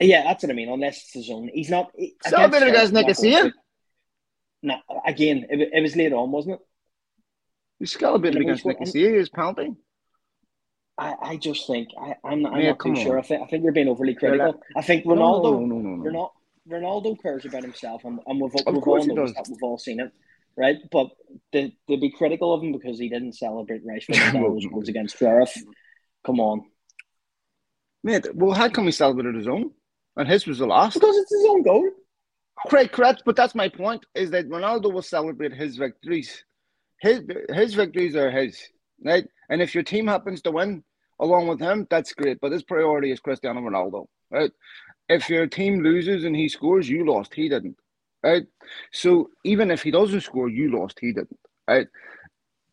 Yeah, 0.00 0.22
that's 0.24 0.44
what 0.44 0.50
I 0.50 0.54
mean. 0.54 0.68
Unless 0.68 0.98
it's 0.98 1.14
his 1.14 1.30
own, 1.30 1.50
he's 1.52 1.70
not. 1.70 1.90
Celebrated 2.24 2.68
against 2.68 2.92
Nicosia. 2.92 3.52
No, 4.62 4.76
again, 5.06 5.46
it, 5.50 5.70
it 5.72 5.80
was 5.80 5.96
later 5.96 6.16
on, 6.16 6.30
wasn't 6.30 6.54
it? 6.54 6.60
He 7.78 7.86
celebrated 7.86 8.42
against 8.42 8.66
Nicosia. 8.66 9.10
His 9.10 9.28
penalty. 9.28 9.70
I, 10.98 11.14
I 11.22 11.36
just 11.36 11.66
think 11.66 11.90
I, 12.00 12.16
I'm 12.24 12.42
not, 12.42 12.54
I'm 12.54 12.60
yeah, 12.60 12.70
not 12.70 12.80
too 12.80 12.90
on. 12.90 12.96
sure. 12.96 13.18
I 13.18 13.22
think 13.22 13.42
I 13.42 13.46
think 13.46 13.62
you're 13.62 13.72
being 13.72 13.88
overly 13.88 14.14
critical. 14.14 14.60
I 14.76 14.82
think 14.82 15.04
Ronaldo, 15.04 15.60
no, 15.60 15.66
no, 15.66 15.78
no, 15.78 16.10
no, 16.10 16.32
Ronaldo 16.68 17.20
cares 17.22 17.44
about 17.44 17.62
himself, 17.62 18.04
and, 18.04 18.18
and 18.26 18.40
we've, 18.40 18.52
we've 18.52 18.82
all 18.82 19.06
noticed 19.06 19.34
that. 19.36 19.46
We've 19.48 19.62
all 19.62 19.78
seen 19.78 20.00
it, 20.00 20.12
right? 20.56 20.76
But 20.90 21.10
they 21.52 21.76
they 21.86 21.96
be 21.96 22.10
critical 22.10 22.52
of 22.52 22.62
him 22.62 22.72
because 22.72 22.98
he 22.98 23.08
didn't 23.08 23.34
celebrate 23.34 23.82
and 23.84 24.32
goals 24.32 24.88
against 24.88 25.18
Sheriff. 25.18 25.54
Come 26.26 26.40
on, 26.40 26.64
mate. 28.02 28.26
Well, 28.34 28.52
how 28.52 28.68
can 28.68 28.84
we 28.84 28.92
celebrate 28.92 29.36
his 29.36 29.46
own, 29.46 29.70
and 30.16 30.28
his 30.28 30.46
was 30.46 30.58
the 30.58 30.66
last? 30.66 30.94
Because 30.94 31.16
it's 31.16 31.30
his 31.30 31.46
own 31.48 31.62
goal. 31.62 31.88
Correct, 32.66 32.92
correct. 32.92 33.22
But 33.24 33.36
that's 33.36 33.54
my 33.54 33.68
point: 33.68 34.04
is 34.16 34.32
that 34.32 34.48
Ronaldo 34.48 34.92
will 34.92 35.02
celebrate 35.02 35.54
his 35.54 35.76
victories. 35.76 36.44
His 37.00 37.22
his 37.54 37.74
victories 37.74 38.16
are 38.16 38.32
his, 38.32 38.60
right? 39.04 39.24
And 39.48 39.62
if 39.62 39.74
your 39.74 39.84
team 39.84 40.06
happens 40.06 40.42
to 40.42 40.50
win, 40.50 40.82
along 41.20 41.48
with 41.48 41.60
him, 41.60 41.86
that's 41.90 42.12
great. 42.12 42.40
But 42.40 42.52
his 42.52 42.62
priority 42.62 43.10
is 43.10 43.20
Cristiano 43.20 43.60
Ronaldo, 43.60 44.06
right? 44.30 44.50
If 45.08 45.28
your 45.28 45.46
team 45.46 45.82
loses 45.82 46.24
and 46.24 46.36
he 46.36 46.48
scores, 46.48 46.88
you 46.88 47.06
lost. 47.06 47.34
He 47.34 47.48
didn't, 47.48 47.76
right? 48.22 48.46
So 48.92 49.30
even 49.44 49.70
if 49.70 49.82
he 49.82 49.90
doesn't 49.90 50.20
score, 50.20 50.48
you 50.48 50.78
lost. 50.78 50.98
He 51.00 51.12
didn't, 51.12 51.38
right? 51.68 51.86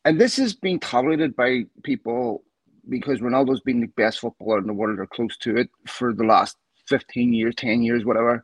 And 0.04 0.20
this 0.20 0.38
has 0.38 0.54
been 0.54 0.80
tolerated 0.80 1.36
by 1.36 1.64
people 1.84 2.44
because 2.90 3.20
Ronaldo's 3.20 3.62
been 3.62 3.82
the 3.82 3.88
best 3.88 4.20
footballer 4.20 4.60
in 4.60 4.68
the 4.68 4.74
world 4.74 5.00
or 5.00 5.08
close 5.08 5.38
to 5.38 5.58
it 5.58 5.70
for 5.88 6.14
the 6.14 6.24
last 6.24 6.58
15 6.88 7.34
years, 7.34 7.56
10 7.56 7.82
years, 7.82 8.06
whatever. 8.06 8.44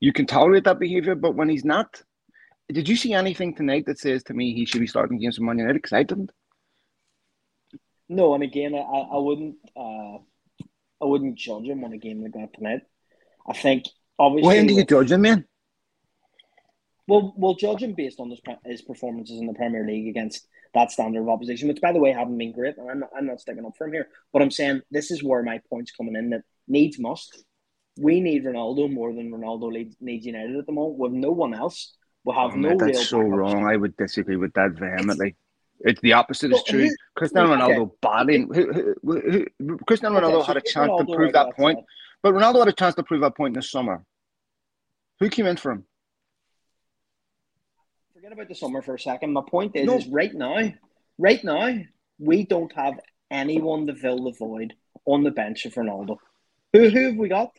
You 0.00 0.12
can 0.12 0.26
tolerate 0.26 0.64
that 0.64 0.80
behavior, 0.80 1.14
but 1.14 1.36
when 1.36 1.48
he's 1.48 1.64
not, 1.64 2.02
did 2.72 2.88
you 2.88 2.96
see 2.96 3.12
anything 3.12 3.54
tonight 3.54 3.86
that 3.86 3.98
says 3.98 4.24
to 4.24 4.34
me 4.34 4.52
he 4.52 4.64
should 4.64 4.80
be 4.80 4.86
starting 4.88 5.18
against 5.18 5.40
Man 5.40 5.58
United? 5.58 5.74
Because 5.74 5.92
I 5.92 6.02
didn't. 6.02 6.32
No, 8.08 8.34
and 8.34 8.42
again, 8.42 8.74
I, 8.74 8.78
I 8.78 9.18
wouldn't 9.18 9.56
uh, 9.76 10.18
I 11.00 11.04
wouldn't 11.04 11.36
judge 11.36 11.64
him 11.64 11.84
on 11.84 11.92
a 11.92 11.98
game 11.98 12.22
like 12.22 12.32
that 12.32 12.54
tonight. 12.54 12.82
I 13.48 13.52
think 13.52 13.84
obviously. 14.18 14.48
When 14.48 14.66
do 14.66 14.74
you 14.74 14.84
judge 14.84 15.12
him, 15.12 15.22
man? 15.22 15.44
Well, 17.08 17.34
we'll 17.36 17.54
judge 17.54 17.82
him 17.82 17.94
based 17.94 18.18
on 18.18 18.30
his, 18.30 18.40
his 18.64 18.82
performances 18.82 19.38
in 19.38 19.46
the 19.46 19.54
Premier 19.54 19.86
League 19.86 20.08
against 20.08 20.46
that 20.74 20.90
standard 20.90 21.20
of 21.20 21.28
opposition, 21.28 21.68
which, 21.68 21.80
by 21.80 21.92
the 21.92 22.00
way, 22.00 22.10
haven't 22.10 22.36
been 22.36 22.52
great. 22.52 22.76
And 22.78 22.90
I'm 22.90 23.00
not, 23.00 23.10
I'm 23.16 23.26
not 23.26 23.40
sticking 23.40 23.64
up 23.64 23.72
for 23.78 23.86
him 23.86 23.92
here, 23.92 24.08
but 24.32 24.42
I'm 24.42 24.50
saying 24.50 24.82
this 24.90 25.10
is 25.10 25.22
where 25.22 25.42
my 25.42 25.60
point's 25.70 25.92
coming 25.92 26.16
in 26.16 26.30
that 26.30 26.42
needs 26.66 26.98
must. 26.98 27.44
We 27.98 28.20
need 28.20 28.44
Ronaldo 28.44 28.92
more 28.92 29.12
than 29.14 29.30
Ronaldo 29.30 29.94
needs 30.00 30.26
United 30.26 30.56
at 30.56 30.66
the 30.66 30.72
moment. 30.72 30.98
With 30.98 31.12
no 31.12 31.30
one 31.30 31.54
else, 31.54 31.96
we 32.24 32.34
have 32.34 32.52
oh, 32.52 32.56
no. 32.56 32.68
Mate, 32.70 32.78
that's 32.78 33.08
so 33.08 33.20
wrong. 33.20 33.64
I 33.64 33.76
would 33.76 33.96
disagree 33.96 34.36
with 34.36 34.52
that 34.54 34.72
vehemently. 34.72 35.28
It's, 35.28 35.38
it's 35.80 36.00
the 36.00 36.12
opposite 36.12 36.52
is 36.52 36.62
true. 36.64 36.88
Cristiano 37.14 37.54
Ronaldo 37.54 37.90
okay. 38.14 38.38
Who, 38.38 38.94
who, 39.02 39.46
who, 39.58 39.78
Cristiano 39.86 40.18
Ronaldo 40.18 40.36
okay, 40.36 40.40
so 40.40 40.46
had 40.46 40.56
a 40.56 40.60
chance 40.60 40.90
Ronaldo 40.90 41.06
to 41.06 41.14
prove 41.14 41.32
that 41.32 41.56
point, 41.56 41.78
but 42.22 42.34
Ronaldo 42.34 42.60
had 42.60 42.68
a 42.68 42.72
chance 42.72 42.94
to 42.96 43.02
prove 43.02 43.20
that 43.20 43.36
point 43.36 43.54
this 43.54 43.70
summer. 43.70 44.04
Who 45.20 45.28
came 45.28 45.46
in 45.46 45.56
for 45.56 45.72
him? 45.72 45.84
Forget 48.14 48.32
about 48.32 48.48
the 48.48 48.54
summer 48.54 48.82
for 48.82 48.94
a 48.94 48.98
second. 48.98 49.32
My 49.32 49.42
point 49.48 49.76
is, 49.76 49.86
no. 49.86 49.96
is 49.96 50.06
right 50.08 50.34
now, 50.34 50.72
right 51.18 51.42
now, 51.42 51.78
we 52.18 52.44
don't 52.44 52.72
have 52.72 52.98
anyone 53.30 53.86
to 53.86 53.94
fill 53.94 54.24
the 54.24 54.32
void 54.32 54.74
on 55.04 55.22
the 55.22 55.30
bench 55.30 55.66
of 55.66 55.74
Ronaldo. 55.74 56.18
Who, 56.72 56.90
who 56.90 57.06
have 57.06 57.16
we 57.16 57.28
got? 57.28 57.56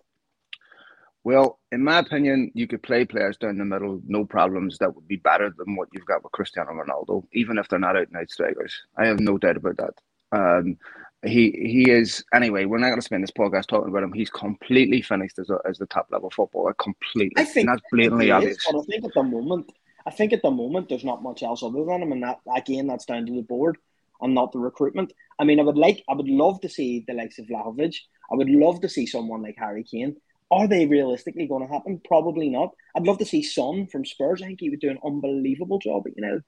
Well, 1.27 1.59
in 1.73 1.83
my 1.83 1.97
opinion, 1.97 2.51
you 2.53 2.67
could 2.67 2.81
play 2.81 3.03
players 3.03 3.35
down 3.35 3.57
the 3.57 3.65
middle, 3.65 3.99
no 4.07 4.23
problems. 4.23 4.77
That 4.77 4.95
would 4.95 5.09
be 5.09 5.17
better 5.17 5.53
than 5.57 5.75
what 5.75 5.89
you've 5.91 6.05
got 6.05 6.23
with 6.23 6.31
Cristiano 6.31 6.71
Ronaldo, 6.71 7.27
even 7.33 7.57
if 7.57 7.67
they're 7.67 7.79
not 7.79 7.97
out 7.97 8.07
and 8.07 8.15
out 8.15 8.29
strikers. 8.29 8.73
I 8.97 9.07
have 9.07 9.19
no 9.19 9.37
doubt 9.37 9.57
about 9.57 9.75
that. 9.75 9.93
Um, 10.31 10.77
he 11.25 11.51
he 11.51 11.91
is 11.91 12.23
anyway. 12.33 12.63
We're 12.63 12.77
not 12.77 12.91
going 12.91 13.01
to 13.01 13.05
spend 13.05 13.23
this 13.23 13.31
podcast 13.31 13.67
talking 13.67 13.89
about 13.89 14.03
him. 14.03 14.13
He's 14.13 14.29
completely 14.29 15.01
finished 15.01 15.37
as 15.37 15.49
a, 15.49 15.59
as 15.67 15.77
the 15.77 15.85
top 15.87 16.07
level 16.13 16.29
footballer. 16.29 16.73
Completely, 16.75 17.33
I 17.35 17.43
think 17.43 17.67
and 17.67 17.75
that's 17.75 17.87
blatantly 17.91 18.31
obvious. 18.31 18.65
But 18.65 18.79
I 18.79 18.83
think 18.83 19.03
at 19.03 19.13
the 19.13 19.23
moment, 19.23 19.69
I 20.05 20.11
think 20.11 20.31
at 20.31 20.41
the 20.41 20.51
moment, 20.51 20.87
there's 20.87 21.03
not 21.03 21.23
much 21.23 21.43
else 21.43 21.61
other 21.61 21.83
than 21.83 22.03
him, 22.03 22.13
and 22.13 22.23
that 22.23 22.39
again, 22.55 22.87
that's 22.87 23.03
down 23.03 23.25
to 23.25 23.35
the 23.35 23.41
board 23.41 23.77
and 24.21 24.33
not 24.33 24.53
the 24.53 24.59
recruitment. 24.59 25.11
I 25.39 25.43
mean, 25.43 25.59
I 25.59 25.63
would 25.63 25.77
like, 25.77 26.05
I 26.07 26.13
would 26.13 26.29
love 26.29 26.61
to 26.61 26.69
see 26.69 27.03
the 27.05 27.13
likes 27.13 27.37
of 27.37 27.47
Vlahovic. 27.47 27.97
I 28.31 28.35
would 28.35 28.49
love 28.49 28.79
to 28.79 28.87
see 28.87 29.05
someone 29.05 29.41
like 29.41 29.55
Harry 29.57 29.83
Kane. 29.83 30.15
Are 30.49 30.67
they 30.67 30.85
realistically 30.85 31.47
going 31.47 31.67
to 31.67 31.73
happen? 31.73 32.01
Probably 32.05 32.49
not. 32.49 32.71
I'd 32.95 33.03
love 33.03 33.17
to 33.19 33.25
see 33.25 33.43
Son 33.43 33.87
from 33.87 34.05
Spurs. 34.05 34.41
I 34.41 34.47
think 34.47 34.59
he 34.61 34.69
would 34.69 34.79
do 34.79 34.89
an 34.89 34.99
unbelievable 35.05 35.79
job. 35.79 36.03
You 36.15 36.21
know, 36.21 36.39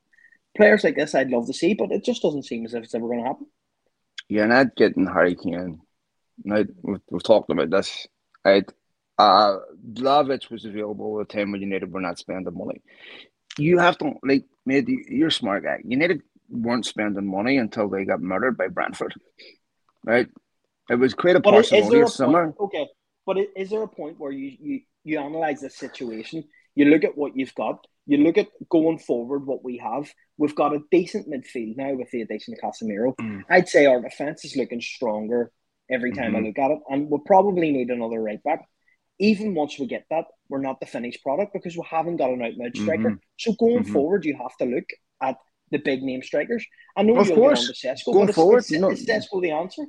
players 0.56 0.84
like 0.84 0.96
this, 0.96 1.16
I'd 1.16 1.30
love 1.30 1.48
to 1.48 1.54
see, 1.54 1.74
but 1.74 1.92
it 1.92 2.04
just 2.06 2.22
doesn't 2.22 2.46
seem 2.46 2.66
as 2.66 2.74
if 2.74 2.84
it's 2.84 2.96
ever 2.96 3.08
going 3.08 3.20
to 3.20 3.28
happen. 3.28 3.48
You're 4.28 4.48
not 4.48 4.76
getting 4.76 5.06
Harry 5.06 5.36
Kane. 5.36 5.82
Right? 6.46 6.68
We've, 6.82 7.02
we've 7.10 7.24
talked 7.24 7.50
about 7.50 7.70
this. 7.70 8.08
Right? 8.46 8.70
Uh, 9.18 9.58
Vlahovic 9.94 10.50
was 10.50 10.64
available 10.64 11.20
at 11.20 11.28
the 11.28 11.34
time 11.34 11.52
when 11.52 11.62
United 11.62 11.92
were 11.92 12.00
not 12.00 12.20
spending 12.20 12.58
money. 12.58 12.82
You 13.58 13.80
have 13.80 13.98
to 13.98 14.14
like, 14.24 14.46
mate. 14.66 14.88
You're 14.88 15.28
a 15.28 15.32
smart 15.32 15.64
guy. 15.64 15.80
United 15.84 16.22
weren't 16.50 16.86
spending 16.86 17.30
money 17.30 17.58
until 17.58 17.90
they 17.90 18.06
got 18.06 18.22
murdered 18.22 18.58
by 18.58 18.68
Brentford, 18.68 19.14
right? 20.06 20.28
It 20.90 20.96
was 20.96 21.14
quite 21.14 21.36
a 21.36 21.42
parsimonious 21.42 22.16
summer. 22.16 22.54
Point, 22.54 22.56
okay, 22.60 22.88
but 23.26 23.38
is 23.56 23.70
there 23.70 23.84
a 23.84 23.88
point 23.88 24.20
where 24.20 24.32
you, 24.32 24.58
you 24.60 24.82
you 25.04 25.20
analyze 25.20 25.62
the 25.62 25.70
situation? 25.70 26.44
You 26.76 26.86
look 26.86 27.04
at 27.04 27.18
what 27.18 27.36
you've 27.36 27.56
got. 27.56 27.86
You 28.06 28.18
look 28.18 28.38
at 28.38 28.48
going 28.70 29.00
forward 29.00 29.46
what 29.46 29.64
we 29.64 29.78
have. 29.78 30.12
We've 30.38 30.56
got 30.56 30.74
a 30.74 30.80
decent 30.90 31.28
midfield 31.28 31.78
now 31.78 31.94
with 31.94 32.10
the 32.12 32.22
addition 32.22 32.54
of 32.54 32.60
Casemiro. 32.60 33.16
Mm. 33.18 33.44
I'd 33.50 33.70
say 33.70 33.86
our 33.86 34.02
defense 34.02 34.46
is 34.46 34.56
looking 34.56 34.82
stronger 34.82 35.52
every 35.92 36.12
time 36.12 36.34
mm-hmm. 36.34 36.44
I 36.44 36.48
look 36.48 36.60
at 36.60 36.72
it, 36.72 36.80
and 36.90 37.10
we'll 37.10 37.20
probably 37.20 37.72
need 37.72 37.90
another 37.90 38.22
right 38.22 38.42
back. 38.44 38.68
Even 39.20 39.54
once 39.54 39.78
we 39.78 39.86
get 39.86 40.06
that, 40.10 40.26
we're 40.48 40.62
not 40.62 40.80
the 40.80 40.86
finished 40.86 41.22
product 41.24 41.54
because 41.54 41.76
we 41.76 41.84
haven't 41.90 42.18
got 42.18 42.30
an 42.30 42.42
out 42.42 42.54
and 42.54 42.66
out 42.66 42.78
striker. 42.78 43.10
Mm-hmm. 43.10 43.16
So 43.38 43.54
going 43.54 43.84
mm-hmm. 43.84 43.94
forward, 43.94 44.26
you 44.26 44.38
have 44.38 44.56
to 44.58 44.66
look 44.66 44.86
at 45.22 45.36
the 45.72 45.78
big 45.78 46.02
name 46.02 46.24
strikers. 46.24 46.66
I 46.96 47.04
know 47.04 47.18
of 47.18 47.28
you'll 47.28 47.36
course. 47.36 47.68
get 47.68 47.90
on 47.90 47.96
to 47.96 48.04
Sesko, 48.04 48.14
going 48.14 48.26
but 48.28 48.36
forward, 48.36 48.60
is, 48.60 48.72
is, 48.72 49.10
is 49.10 49.30
the 49.30 49.52
answer? 49.52 49.84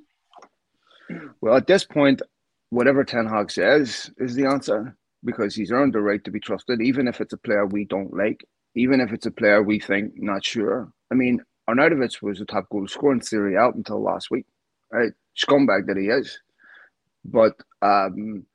Well, 1.41 1.57
at 1.57 1.67
this 1.67 1.85
point, 1.85 2.23
whatever 2.71 3.05
Ten 3.05 3.27
Hag 3.27 3.51
says 3.51 4.11
is 4.19 4.35
the 4.37 4.47
answer 4.47 4.97
because 5.25 5.55
he's 5.55 5.73
earned 5.73 5.95
the 5.95 6.01
right 6.01 6.25
to 6.25 6.33
be 6.33 6.41
trusted, 6.41 6.83
even 6.83 7.09
if 7.09 7.21
it's 7.21 7.35
a 7.35 7.39
player 7.39 7.67
we 7.67 7.85
don't 7.87 8.15
like, 8.17 8.45
even 8.77 9.01
if 9.01 9.13
it's 9.13 9.27
a 9.27 9.31
player 9.33 9.63
we 9.63 9.81
think 9.81 10.15
not 10.17 10.45
sure. 10.45 10.93
I 11.13 11.17
mean, 11.17 11.43
Arnautovic 11.69 12.23
was 12.23 12.39
the 12.41 12.47
top 12.47 12.69
goal 12.71 12.89
scorer 12.89 13.15
in 13.15 13.23
Serie 13.23 13.57
A 13.57 13.69
until 13.69 14.03
last 14.03 14.31
week, 14.31 14.47
right? 14.93 15.13
Scumbag 15.39 15.87
that 15.87 15.99
he 15.99 16.09
is. 16.09 16.41
But 17.25 17.55
um, 17.83 18.47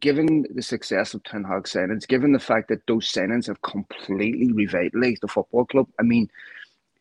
given 0.00 0.44
the 0.54 0.62
success 0.62 1.14
of 1.14 1.24
Ten 1.24 1.44
Hag 1.44 1.64
signings, 1.64 2.08
given 2.08 2.32
the 2.32 2.40
fact 2.40 2.68
that 2.68 2.86
those 2.88 3.10
signings 3.12 3.46
have 3.48 3.62
completely 3.62 4.52
revitalized 4.52 5.22
the 5.22 5.28
football 5.28 5.64
club, 5.66 5.88
I 6.00 6.04
mean, 6.04 6.28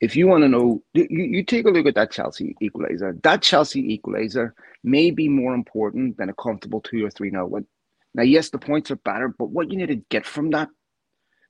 if 0.01 0.15
you 0.15 0.27
want 0.27 0.43
to 0.43 0.49
know, 0.49 0.81
you, 0.93 1.07
you 1.09 1.43
take 1.43 1.65
a 1.65 1.69
look 1.69 1.85
at 1.85 1.93
that 1.95 2.11
Chelsea 2.11 2.55
equalizer. 2.59 3.15
That 3.21 3.43
Chelsea 3.43 3.93
equalizer 3.93 4.55
may 4.83 5.11
be 5.11 5.29
more 5.29 5.53
important 5.53 6.17
than 6.17 6.29
a 6.29 6.33
comfortable 6.33 6.81
two 6.81 7.05
or 7.05 7.11
three 7.11 7.29
nil 7.29 7.45
win. 7.45 7.67
Now, 8.15 8.23
yes, 8.23 8.49
the 8.49 8.57
points 8.57 8.89
are 8.89 8.95
better, 8.95 9.29
but 9.29 9.51
what 9.51 9.71
you 9.71 9.77
need 9.77 9.87
to 9.87 9.95
get 10.09 10.25
from 10.25 10.49
that, 10.49 10.69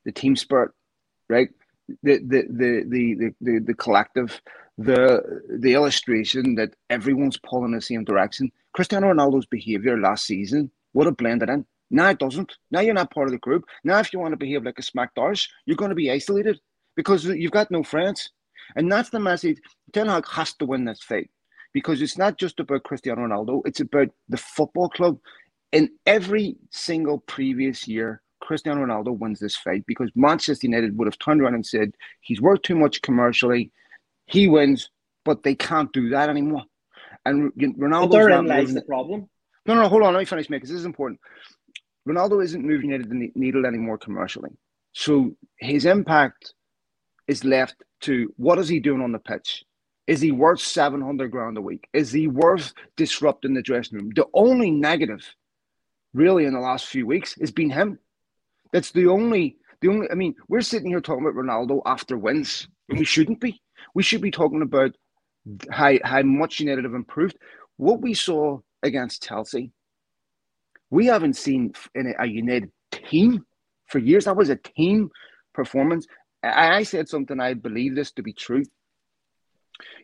the 0.04 0.12
team 0.12 0.36
spirit, 0.36 0.72
right? 1.30 1.50
The 2.04 2.18
the 2.18 2.44
the 2.50 2.86
the 2.88 3.14
the, 3.16 3.36
the, 3.42 3.60
the 3.60 3.74
collective, 3.74 4.42
the 4.78 5.24
the 5.50 5.74
illustration 5.74 6.56
that 6.56 6.76
everyone's 6.90 7.38
pulling 7.38 7.72
in 7.72 7.78
the 7.78 7.82
same 7.82 8.04
direction. 8.04 8.52
Cristiano 8.74 9.14
Ronaldo's 9.14 9.46
behavior 9.46 9.98
last 9.98 10.26
season 10.26 10.72
would 10.94 11.06
have 11.06 11.18
blended 11.18 11.50
in. 11.50 11.66
Now 11.90 12.10
it 12.10 12.20
doesn't. 12.20 12.54
Now 12.70 12.82
you're 12.82 12.94
not 12.94 13.14
part 13.14 13.28
of 13.28 13.32
the 13.32 13.38
group. 13.38 13.64
Now, 13.84 14.00
if 14.00 14.14
you 14.14 14.20
want 14.20 14.34
to 14.34 14.38
behave 14.38 14.64
like 14.64 14.80
a 14.80 14.84
smack 14.84 15.16
darsh, 15.16 15.48
you're 15.66 15.78
going 15.78 15.90
to 15.90 15.96
be 15.96 16.12
isolated 16.12 16.60
because 16.96 17.26
you've 17.26 17.52
got 17.52 17.72
no 17.72 17.84
friends. 17.84 18.30
And 18.76 18.92
that's 18.92 19.10
the 19.10 19.20
message. 19.20 19.58
Ten 19.94 20.08
Hag 20.08 20.28
has 20.30 20.54
to 20.56 20.66
win 20.66 20.86
this 20.86 21.02
fight 21.02 21.30
because 21.74 22.02
it's 22.02 22.18
not 22.18 22.38
just 22.38 22.60
about 22.60 22.84
Cristiano 22.84 23.22
Ronaldo, 23.28 23.62
it's 23.66 23.80
about 23.80 24.10
the 24.30 24.38
football 24.38 24.90
club. 24.90 25.18
In 25.72 25.90
every 26.06 26.58
single 26.72 27.20
previous 27.20 27.88
year, 27.88 28.22
Cristiano 28.42 28.86
Ronaldo 28.86 29.18
wins 29.18 29.40
this 29.40 29.56
fight 29.56 29.86
because 29.86 30.12
Manchester 30.16 30.68
United 30.68 30.98
would 30.98 31.08
have 31.08 31.20
turned 31.20 31.42
around 31.42 31.56
and 31.56 31.66
said, 31.66 31.94
he's 32.20 32.42
worth 32.42 32.62
too 32.64 32.76
much 32.76 33.02
commercially. 33.02 33.72
He 34.26 34.48
wins, 34.48 34.90
but 35.24 35.44
they 35.44 35.56
can't 35.56 35.92
do 35.94 36.10
that 36.10 36.30
anymore. 36.30 36.64
And 37.26 37.54
Ronaldo. 37.54 38.12
Therein 38.12 38.48
lies 38.48 38.74
the 38.74 38.82
problem. 38.82 39.30
No, 39.66 39.76
no, 39.76 39.88
hold 39.88 40.04
on. 40.04 40.14
Let 40.14 40.20
me 40.20 40.26
finish, 40.26 40.50
mate, 40.50 40.58
because 40.58 40.72
this 40.72 40.80
is 40.80 40.86
important. 40.86 41.20
Ronaldo 42.08 42.44
isn't 42.44 42.66
moving 42.66 42.90
United 42.90 43.10
the 43.10 43.32
needle 43.36 43.66
anymore 43.66 43.98
commercially. 43.98 44.50
So 44.94 45.36
his 45.58 45.86
impact 45.86 46.54
is 47.28 47.46
left 47.46 47.76
to 48.02 48.34
what 48.38 48.60
is 48.60 48.68
he 48.68 48.80
doing 48.80 49.02
on 49.02 49.12
the 49.12 49.20
pitch? 49.20 49.64
Is 50.08 50.22
he 50.22 50.32
worth 50.32 50.60
700 50.60 51.32
grand 51.32 51.58
a 51.58 51.62
week? 51.62 51.88
Is 51.94 52.12
he 52.12 52.28
worth 52.28 52.74
disrupting 52.98 53.54
the 53.54 53.62
dressing 53.62 53.98
room? 54.00 54.12
The 54.16 54.26
only 54.34 54.72
negative, 54.72 55.24
really, 56.14 56.46
in 56.46 56.54
the 56.54 56.60
last 56.60 56.88
few 56.88 57.06
weeks 57.06 57.36
has 57.40 57.52
been 57.52 57.70
him. 57.70 58.00
That's 58.74 58.92
the 58.92 59.08
only, 59.08 59.58
the 59.82 59.90
only, 59.90 60.08
I 60.12 60.16
mean, 60.16 60.36
we're 60.48 60.62
sitting 60.62 60.90
here 60.90 61.02
talking 61.02 61.26
about 61.26 61.36
Ronaldo 61.36 61.82
after 61.86 62.18
wins. 62.18 62.68
We 62.90 63.06
shouldn't 63.06 63.40
be. 63.40 63.62
We 63.94 64.04
should 64.04 64.22
be 64.22 64.32
talking 64.32 64.62
about 64.62 64.96
how, 65.70 65.94
how 66.04 66.24
much 66.24 66.60
United 66.60 66.84
have 66.84 66.94
improved. 66.94 67.38
What 67.78 68.02
we 68.02 68.14
saw 68.14 68.60
against 68.84 69.24
Chelsea, 69.24 69.72
we 70.90 71.06
haven't 71.06 71.38
seen 71.38 71.74
in 71.96 72.14
a 72.20 72.26
United 72.26 72.72
team 72.92 73.46
for 73.88 74.00
years. 74.00 74.26
That 74.26 74.36
was 74.36 74.50
a 74.50 74.58
team 74.58 75.10
performance. 75.54 76.06
I 76.44 76.84
said 76.84 77.08
something, 77.08 77.40
I 77.40 77.54
believe 77.54 77.96
this 77.96 78.12
to 78.14 78.24
be 78.24 78.34
true. 78.34 78.64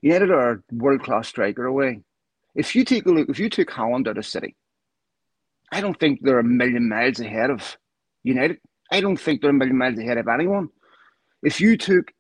United 0.02 0.32
are 0.32 0.52
a 0.52 0.64
world 0.72 1.04
class 1.04 1.28
striker 1.28 1.66
away. 1.66 2.02
If 2.56 2.76
you 2.76 2.84
take 2.84 3.06
a 3.06 3.10
look, 3.10 3.30
if 3.30 3.40
you 3.40 3.50
took 3.50 3.70
Haaland 3.70 4.08
out 4.08 4.18
of 4.18 4.26
City, 4.26 4.56
I 5.72 5.82
don't 5.82 6.00
think 6.00 6.20
they're 6.22 6.40
a 6.40 6.44
million 6.44 6.90
miles 6.90 7.20
ahead 7.20 7.50
of 7.50 7.78
United. 8.24 8.58
I 8.92 9.02
don't 9.02 9.18
think 9.18 9.42
they're 9.42 9.50
a 9.52 9.54
million 9.54 9.78
miles 9.78 10.00
ahead 10.00 10.18
of 10.18 10.28
anyone. 10.28 10.70
If 11.44 11.60
you 11.60 11.78
took 11.78 12.12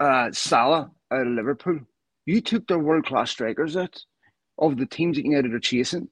uh, 0.00 0.30
Salah 0.32 0.90
out 1.10 1.26
of 1.26 1.28
Liverpool, 1.28 1.80
you 2.26 2.40
took 2.40 2.66
their 2.66 2.78
world 2.78 3.06
class 3.06 3.30
strikers 3.30 3.76
out 3.76 4.02
of 4.58 4.76
the 4.76 4.86
teams 4.86 5.16
that 5.16 5.24
United 5.24 5.54
are 5.54 5.60
chasing 5.60 6.08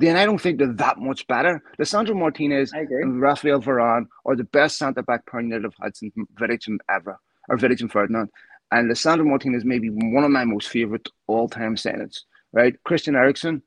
then 0.00 0.16
I 0.16 0.24
don't 0.24 0.40
think 0.40 0.58
they're 0.58 0.72
that 0.74 0.98
much 0.98 1.26
better. 1.26 1.62
Lisandro 1.78 2.16
Martinez 2.16 2.72
and 2.72 3.20
Rafael 3.20 3.60
Varane 3.60 4.06
are 4.24 4.34
the 4.34 4.44
best 4.44 4.78
centre 4.78 5.02
back 5.02 5.26
pair 5.26 5.40
United 5.40 5.64
have 5.64 5.74
had 5.80 5.96
since 5.96 6.14
Vidic 6.40 6.66
and 6.66 6.80
ever, 6.88 7.18
or 7.48 7.56
Vidic 7.56 7.80
and 7.80 7.92
Ferdinand. 7.92 8.30
And 8.72 8.90
Lisandro 8.90 9.26
Martinez 9.26 9.64
may 9.64 9.78
be 9.78 9.90
one 9.90 10.24
of 10.24 10.30
my 10.30 10.44
most 10.44 10.68
favourite 10.68 11.06
all 11.26 11.48
time 11.48 11.76
signings, 11.76 12.20
right? 12.52 12.82
Christian 12.84 13.14
Eriksen, 13.14 13.62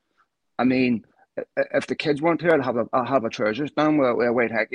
I 0.58 0.64
mean, 0.64 1.06
if 1.56 1.88
the 1.88 1.96
kids 1.96 2.22
weren't 2.22 2.42
here, 2.42 2.52
I'd 2.52 2.64
have 2.64 2.78
a, 2.78 2.88
I'd 2.94 3.08
have 3.08 3.26
a 3.26 3.30
treasure 3.30 3.68
stand 3.68 4.00
with, 4.00 4.16
with 4.16 4.28
a 4.28 4.34
white 4.34 4.52
heck 4.52 4.70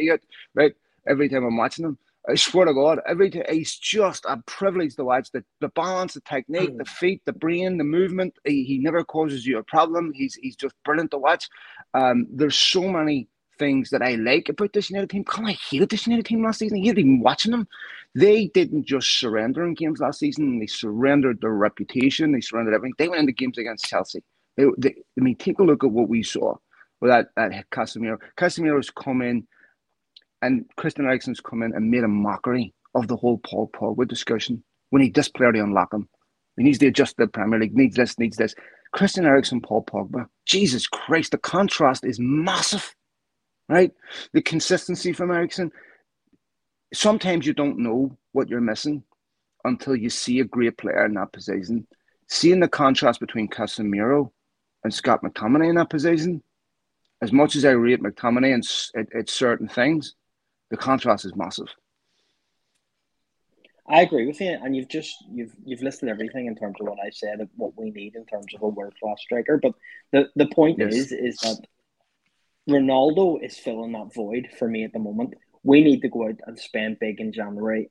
right? 0.55 0.73
Every 1.07 1.29
time 1.29 1.45
I'm 1.45 1.57
watching 1.57 1.85
them. 1.85 1.99
I 2.27 2.37
swear 2.37 2.67
to 2.67 2.75
God, 2.75 3.01
every 3.07 3.31
day 3.31 3.45
he's 3.51 3.77
just 3.77 4.25
a 4.27 4.39
privilege 4.47 4.97
to 4.97 5.05
watch. 5.05 5.31
The 5.33 5.45
the 5.61 5.69
balance, 5.69 6.15
the 6.15 6.23
technique, 6.23 6.77
the 6.79 6.85
feet, 6.87 7.23
the 7.27 7.33
brain, 7.35 7.79
the 7.79 7.85
movement. 7.85 8.35
He, 8.45 8.65
he 8.65 8.79
never 8.79 9.05
causes 9.05 9.47
you 9.47 9.59
a 9.59 9.63
problem. 9.65 10.13
He's 10.15 10.35
he's 10.37 10.57
just 10.57 10.75
brilliant 10.85 11.11
to 11.13 11.19
watch. 11.19 11.49
Um, 11.95 12.27
there's 12.33 12.57
so 12.57 12.89
many 12.89 13.29
things 13.59 13.91
that 13.91 14.03
I 14.03 14.15
like 14.17 14.49
about 14.49 14.73
this 14.73 14.91
United 14.91 15.11
team. 15.11 15.25
Come, 15.25 15.47
I 15.47 15.59
hated 15.71 15.91
this 15.91 16.07
United 16.07 16.27
team 16.27 16.45
last 16.45 16.61
season. 16.61 16.79
I 16.79 16.83
hated 16.83 17.01
even 17.01 17.21
watching 17.21 17.53
them. 17.53 17.69
They 18.15 18.47
didn't 18.49 18.87
just 18.87 19.21
surrender 19.21 19.67
in 19.67 19.75
games 19.75 20.01
last 20.01 20.21
season. 20.21 20.59
They 20.61 20.67
surrendered 20.67 21.41
their 21.41 21.53
reputation. 21.53 22.33
They 22.33 22.41
surrendered 22.41 22.75
everything. 22.75 22.95
They 22.99 23.09
went 23.09 23.21
into 23.21 23.33
games 23.33 23.59
against 23.59 23.87
Chelsea. 23.87 24.23
They, 24.57 24.65
they, 24.79 24.95
I 25.19 25.23
mean, 25.23 25.37
take 25.37 25.59
a 25.61 25.65
look 25.65 25.85
at 25.85 25.91
what 25.91 26.09
we 26.09 26.23
saw 26.23 26.57
with 27.01 27.11
that, 27.11 27.29
that 27.37 27.71
Casemiro. 27.71 28.19
Casemiro's 28.37 28.91
come 28.91 29.23
in 29.23 29.47
and 30.43 30.65
Christian 30.77 31.07
Eriksen's 31.07 31.41
come 31.41 31.63
in 31.63 31.75
and 31.75 31.91
made 31.91 32.05
a 32.05 32.09
mockery 32.09 32.75
of 32.95 33.09
the 33.09 33.17
whole 33.17 33.39
Paul 33.39 33.71
Pogba 33.73 34.07
discussion 34.07 34.63
We 34.91 35.01
need 35.01 35.15
this 35.15 35.29
player 35.29 35.53
to 35.53 35.63
unlock 35.63 35.93
him. 35.93 36.09
He 36.57 36.65
needs 36.65 36.79
to 36.79 36.87
adjust 36.87 37.17
the 37.17 37.27
Premier 37.27 37.59
League, 37.59 37.77
needs 37.77 37.97
this, 37.97 38.19
needs 38.19 38.37
this. 38.37 38.55
Christian 38.93 39.27
Eriksen, 39.27 39.61
Paul 39.61 39.85
Pogba. 39.85 40.27
Jesus 40.47 40.87
Christ, 40.87 41.33
the 41.33 41.39
contrast 41.39 42.05
is 42.05 42.19
massive, 42.19 42.95
right? 43.69 43.93
The 44.33 44.43
consistency 44.43 45.13
from 45.13 45.31
Eriksen. 45.31 45.71
Sometimes 46.93 47.47
you 47.47 47.53
don't 47.53 47.79
know 47.79 48.17
what 48.33 48.49
you're 48.49 48.61
missing 48.61 49.05
until 49.65 49.95
you 49.95 50.11
see 50.11 50.41
a 50.41 50.45
great 50.45 50.79
player 50.79 51.05
in 51.05 51.15
that 51.15 51.33
position. 51.33 51.87
Seeing 52.29 52.61
the 52.61 52.69
contrast 52.69 53.21
between 53.21 53.49
Casemiro 53.49 54.31
and 54.85 54.93
Scott 54.93 55.23
McTominay 55.23 55.69
in 55.69 55.75
that 55.77 55.91
position, 55.91 56.43
as 57.21 57.33
much 57.33 57.57
as 57.57 57.65
I 57.65 57.71
rate 57.71 58.03
McTominay 58.03 58.55
and 58.55 58.65
at, 58.97 59.15
at 59.15 59.31
certain 59.31 59.69
things, 59.69 60.15
the 60.71 60.77
contrast 60.77 61.25
is 61.25 61.35
massive. 61.37 61.69
I 63.91 64.03
agree 64.03 64.27
with 64.27 64.41
you, 64.41 64.51
and 64.51 64.77
you've 64.77 64.89
just 64.89 65.17
you've 65.31 65.55
you've 65.65 65.83
listed 65.83 66.09
everything 66.09 66.47
in 66.47 66.57
terms 66.57 66.77
of 66.81 66.87
what 66.87 66.99
I 67.05 67.11
said 67.11 67.41
of 67.41 67.49
what 67.57 67.73
we 67.77 67.91
need 67.91 68.17
in 68.17 68.27
terms 68.27 68.55
of 68.55 68.63
a 68.63 68.69
world 68.69 68.95
class 69.01 69.21
striker. 69.21 69.59
But 69.63 69.73
the 70.13 70.29
the 70.37 70.47
point 70.47 70.79
yes. 70.79 70.95
is 70.95 71.13
is 71.13 71.37
that 71.39 71.61
Ronaldo 72.69 73.43
is 73.43 73.57
filling 73.57 73.93
that 73.93 74.13
void 74.15 74.49
for 74.59 74.69
me 74.69 74.85
at 74.85 74.93
the 74.93 74.99
moment. 74.99 75.35
We 75.63 75.83
need 75.83 76.03
to 76.03 76.09
go 76.09 76.29
out 76.29 76.39
and 76.47 76.59
spend 76.59 76.99
big 76.99 77.21
in 77.21 77.33
January 77.33 77.91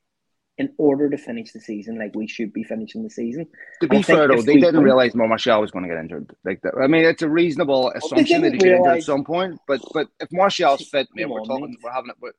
in 0.56 0.72
order 0.76 1.08
to 1.08 1.16
finish 1.16 1.52
the 1.52 1.60
season 1.60 1.98
like 1.98 2.14
we 2.14 2.26
should 2.26 2.52
be 2.52 2.64
finishing 2.64 3.02
the 3.02 3.10
season. 3.10 3.46
To 3.80 3.88
be 3.88 4.02
fair 4.02 4.28
though, 4.28 4.42
they 4.42 4.56
didn't 4.56 4.82
realize 4.82 5.14
Martial 5.14 5.60
was 5.60 5.70
going 5.72 5.84
to 5.84 5.88
get 5.88 5.98
injured. 5.98 6.34
Like 6.44 6.60
that. 6.62 6.74
I 6.80 6.86
mean, 6.86 7.04
it's 7.04 7.22
a 7.22 7.28
reasonable 7.28 7.90
assumption 7.90 8.42
that 8.42 8.52
he 8.52 8.58
get 8.58 8.76
injured 8.76 8.98
at 8.98 9.02
some 9.02 9.24
point. 9.24 9.58
But 9.66 9.80
but 9.92 10.08
if 10.20 10.30
Martial's 10.30 10.88
fit, 10.88 11.08
man, 11.14 11.28
we're 11.30 11.44
talking, 11.44 11.76
we're 11.82 11.92
having 11.92 12.10
it 12.10 12.34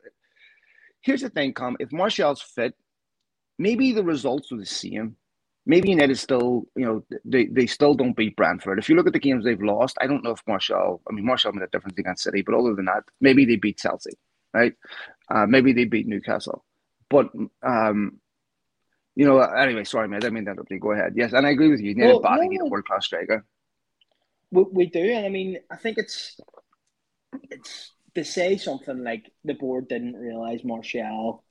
here's 1.02 1.22
the 1.22 1.30
thing, 1.30 1.54
Com. 1.54 1.78
If 1.80 1.92
Martial's 1.92 2.42
fit, 2.42 2.74
maybe 3.58 3.92
the 3.92 4.04
results 4.04 4.52
are 4.52 4.58
the 4.58 4.66
same. 4.66 5.16
Maybe 5.66 5.92
United 5.92 6.18
still, 6.18 6.64
you 6.76 6.86
know, 6.86 7.06
they, 7.26 7.46
they 7.46 7.68
still 7.68 7.94
don't 7.94 8.16
beat 8.16 8.36
Brentford. 8.36 8.80
If 8.80 8.90
you 8.90 8.96
look 8.96 9.06
at 9.06 9.14
the 9.14 9.20
games 9.20 9.44
they've 9.44 9.62
lost, 9.62 9.98
I 10.02 10.08
don't 10.08 10.24
know 10.24 10.32
if 10.32 10.42
Martial, 10.48 11.02
I 11.08 11.14
mean, 11.14 11.26
Martial 11.26 11.52
made 11.52 11.64
a 11.64 11.68
difference 11.68 12.00
against 12.00 12.24
City, 12.24 12.42
but 12.42 12.56
other 12.56 12.74
than 12.74 12.86
that, 12.86 13.04
maybe 13.22 13.46
they 13.46 13.58
beat 13.58 13.78
Chelsea, 13.78 14.18
right? 14.54 14.74
Uh, 15.30 15.46
maybe 15.46 15.74
they 15.74 15.86
beat 15.86 16.08
Newcastle. 16.08 16.66
But 17.10 17.30
um, 17.62 18.20
you 19.16 19.26
know, 19.26 19.40
anyway, 19.42 19.84
sorry, 19.84 20.08
mate. 20.08 20.18
I 20.18 20.20
didn't 20.22 20.36
mean 20.36 20.46
that. 20.46 20.60
Okay, 20.60 20.78
go 20.78 20.94
ahead. 20.94 21.14
Yes, 21.16 21.34
and 21.34 21.46
I 21.46 21.50
agree 21.50 21.70
with 21.70 21.82
you. 21.82 21.94
Need 21.94 22.06
well, 22.06 22.22
body, 22.22 22.44
no, 22.44 22.48
need 22.48 22.62
a 22.62 22.66
world 22.66 22.86
class 22.86 23.06
striker. 23.06 23.46
We, 24.50 24.64
we 24.72 24.86
do, 24.86 25.02
and 25.02 25.26
I 25.26 25.30
mean, 25.30 25.60
I 25.70 25.76
think 25.76 25.98
it's 25.98 26.40
it's 27.52 27.92
to 28.16 28.24
say 28.24 28.58
something 28.58 29.04
like 29.04 29.32
the 29.44 29.54
board 29.54 29.88
didn't 29.88 30.16
realize 30.16 30.64
Martial 30.64 31.44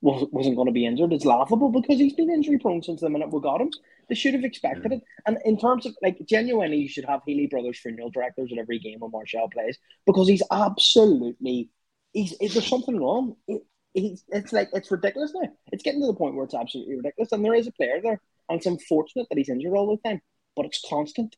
was, 0.00 0.26
wasn't 0.30 0.56
going 0.56 0.66
to 0.66 0.72
be 0.72 0.86
injured. 0.86 1.12
is 1.12 1.24
laughable 1.24 1.70
because 1.70 1.98
he's 1.98 2.14
been 2.14 2.30
injury 2.30 2.58
prone 2.58 2.82
since 2.82 3.00
the 3.00 3.08
minute 3.08 3.32
we 3.32 3.40
got 3.40 3.60
him. 3.60 3.70
They 4.08 4.14
should 4.14 4.34
have 4.34 4.44
expected 4.44 4.92
it. 4.92 5.02
And 5.26 5.38
in 5.44 5.58
terms 5.58 5.86
of 5.86 5.96
like 6.02 6.18
genuinely, 6.28 6.78
you 6.78 6.88
should 6.88 7.06
have 7.06 7.22
Healy 7.26 7.46
Brothers 7.46 7.78
funeral 7.78 8.10
directors 8.10 8.50
at 8.52 8.58
every 8.58 8.78
game 8.78 9.00
when 9.00 9.10
Martial 9.10 9.48
plays 9.50 9.78
because 10.06 10.28
he's 10.28 10.42
absolutely 10.50 11.70
he's 12.12 12.36
there's 12.38 12.66
something 12.66 13.00
wrong. 13.00 13.36
It, 13.48 13.62
he's 13.94 14.22
it's 14.28 14.52
like 14.52 14.68
it's 14.72 14.90
ridiculous 14.90 15.32
now. 15.34 15.48
It's 15.72 15.82
getting 15.82 16.00
to 16.02 16.06
the 16.06 16.14
point 16.14 16.36
where 16.36 16.44
it's 16.44 16.54
absolutely 16.54 16.96
ridiculous. 16.96 17.32
And 17.32 17.44
there 17.44 17.54
is 17.54 17.66
a 17.66 17.72
player 17.72 18.00
there, 18.00 18.20
and 18.48 18.58
it's 18.58 18.66
unfortunate 18.66 19.26
that 19.28 19.38
he's 19.38 19.48
injured 19.48 19.74
all 19.74 19.90
the 19.90 20.08
time, 20.08 20.20
but 20.54 20.66
it's 20.66 20.84
constant. 20.88 21.34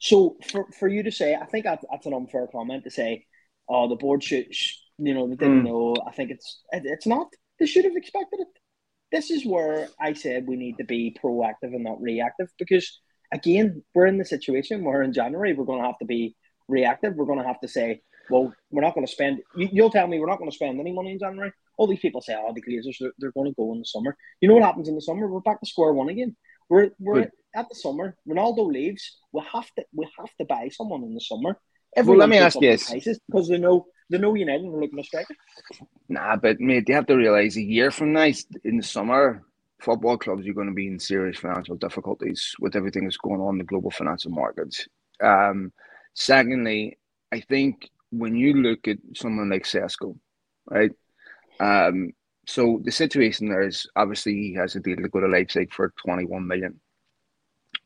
So 0.00 0.36
for, 0.50 0.66
for 0.78 0.88
you 0.88 1.02
to 1.02 1.12
say, 1.12 1.34
I 1.34 1.44
think 1.44 1.64
that's, 1.64 1.84
that's 1.90 2.06
an 2.06 2.14
unfair 2.14 2.48
comment 2.50 2.84
to 2.84 2.90
say, 2.90 3.26
oh, 3.70 3.88
the 3.88 3.96
board 3.96 4.22
should, 4.22 4.46
you 4.98 5.14
know, 5.14 5.28
they 5.28 5.36
didn't 5.36 5.62
mm. 5.62 5.66
know. 5.66 5.96
I 6.06 6.12
think 6.12 6.30
it's 6.30 6.62
it, 6.72 6.82
it's 6.84 7.06
not. 7.06 7.28
They 7.58 7.66
should 7.66 7.84
have 7.84 7.96
expected 7.96 8.40
it. 8.40 8.48
This 9.12 9.30
is 9.30 9.46
where 9.46 9.88
I 10.00 10.12
said 10.12 10.46
we 10.46 10.56
need 10.56 10.78
to 10.78 10.84
be 10.84 11.16
proactive 11.22 11.74
and 11.74 11.84
not 11.84 12.00
reactive 12.00 12.48
because 12.58 13.00
again, 13.32 13.82
we're 13.94 14.06
in 14.06 14.18
the 14.18 14.24
situation 14.24 14.84
where 14.84 15.02
in 15.02 15.12
January 15.12 15.52
we're 15.52 15.64
going 15.64 15.80
to 15.80 15.86
have 15.86 15.98
to 15.98 16.04
be 16.04 16.36
reactive. 16.68 17.14
We're 17.14 17.26
going 17.26 17.40
to 17.40 17.46
have 17.46 17.60
to 17.60 17.68
say, 17.68 18.02
well, 18.28 18.52
we're 18.70 18.82
not 18.82 18.94
going 18.94 19.06
to 19.06 19.12
spend. 19.12 19.40
You, 19.56 19.82
will 19.82 19.90
tell 19.90 20.06
me 20.06 20.18
we're 20.18 20.26
not 20.26 20.38
going 20.38 20.50
to 20.50 20.54
spend 20.54 20.78
any 20.80 20.92
money 20.92 21.12
in 21.12 21.18
January. 21.18 21.52
All 21.76 21.86
these 21.86 22.00
people 22.00 22.20
say, 22.20 22.36
oh, 22.36 22.52
the 22.54 22.62
Glazers 22.62 22.96
they're, 23.00 23.12
they're 23.18 23.32
going 23.32 23.50
to 23.50 23.56
go 23.56 23.72
in 23.72 23.80
the 23.80 23.84
summer. 23.84 24.16
You 24.40 24.48
know 24.48 24.54
what 24.54 24.64
happens 24.64 24.88
in 24.88 24.94
the 24.94 25.00
summer? 25.00 25.26
We're 25.26 25.40
back 25.40 25.60
to 25.60 25.66
square 25.66 25.92
one 25.92 26.08
again. 26.08 26.36
We're 26.68 26.90
we're 26.98 27.22
but, 27.22 27.30
at 27.54 27.68
the 27.68 27.74
summer. 27.74 28.16
Ronaldo 28.28 28.66
leaves. 28.66 29.18
We 29.32 29.42
have 29.52 29.68
to 29.76 29.84
we 29.92 30.06
have 30.18 30.30
to 30.38 30.44
buy 30.44 30.68
someone 30.68 31.02
in 31.02 31.14
the 31.14 31.20
summer. 31.20 31.58
Everyone 31.96 32.18
well, 32.18 32.28
let 32.28 32.30
me 32.30 32.38
ask 32.38 32.60
you 32.60 32.70
this 32.70 33.18
because 33.26 33.48
they 33.48 33.58
know 33.58 33.86
they 34.08 34.18
know 34.18 34.34
United 34.34 34.66
are 34.66 34.80
looking 34.80 34.98
to 34.98 35.04
strike. 35.04 35.26
Nah, 36.08 36.36
but 36.36 36.60
mate, 36.60 36.88
you 36.88 36.94
have 36.94 37.06
to 37.06 37.16
realize 37.16 37.56
a 37.56 37.62
year 37.62 37.90
from 37.90 38.12
now 38.12 38.30
in 38.64 38.76
the 38.76 38.82
summer, 38.82 39.44
football 39.80 40.18
clubs 40.18 40.46
are 40.46 40.52
going 40.52 40.68
to 40.68 40.74
be 40.74 40.86
in 40.86 40.98
serious 40.98 41.38
financial 41.38 41.76
difficulties 41.76 42.54
with 42.58 42.76
everything 42.76 43.04
that's 43.04 43.16
going 43.16 43.40
on 43.40 43.54
in 43.54 43.58
the 43.58 43.64
global 43.64 43.90
financial 43.90 44.30
markets. 44.30 44.86
Um, 45.22 45.72
secondly, 46.14 46.98
I 47.32 47.40
think 47.40 47.88
when 48.10 48.34
you 48.36 48.54
look 48.54 48.88
at 48.88 48.98
someone 49.14 49.50
like 49.50 49.64
Sesko, 49.64 50.18
right? 50.68 50.90
Um, 51.60 52.12
so 52.46 52.80
the 52.82 52.90
situation 52.90 53.48
there 53.48 53.66
is 53.66 53.86
obviously 53.94 54.34
he 54.34 54.54
has 54.54 54.74
a 54.74 54.80
deal 54.80 54.96
to 54.96 55.08
go 55.08 55.20
to 55.20 55.28
Leipzig 55.28 55.72
for 55.72 55.92
21 56.04 56.46
million. 56.46 56.80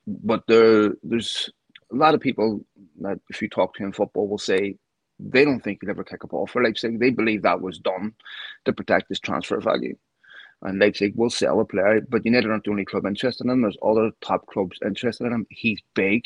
But 0.06 0.44
there, 0.46 0.94
there's 1.02 1.50
a 1.92 1.96
lot 1.96 2.14
of 2.14 2.20
people 2.20 2.64
that 3.00 3.20
if 3.30 3.42
you 3.42 3.48
talk 3.48 3.74
to 3.74 3.82
him, 3.82 3.92
football 3.92 4.28
will 4.28 4.38
say 4.38 4.76
they 5.18 5.44
don't 5.44 5.60
think 5.60 5.78
he'll 5.80 5.90
ever 5.90 6.04
kick 6.04 6.24
a 6.24 6.26
ball 6.26 6.46
for 6.46 6.62
Leipzig. 6.62 6.98
They 6.98 7.10
believe 7.10 7.42
that 7.42 7.60
was 7.60 7.78
done 7.78 8.14
to 8.64 8.72
protect 8.72 9.08
his 9.08 9.20
transfer 9.20 9.60
value. 9.60 9.96
And 10.62 10.78
Leipzig 10.78 11.14
will 11.14 11.30
sell 11.30 11.60
a 11.60 11.64
player, 11.64 12.00
but 12.08 12.24
United 12.24 12.50
aren't 12.50 12.64
the 12.64 12.70
only 12.70 12.84
club 12.84 13.06
interested 13.06 13.44
in 13.44 13.50
him. 13.50 13.62
There's 13.62 13.76
other 13.82 14.10
top 14.20 14.46
clubs 14.46 14.78
interested 14.84 15.26
in 15.26 15.32
him. 15.32 15.46
He's 15.50 15.80
big. 15.94 16.24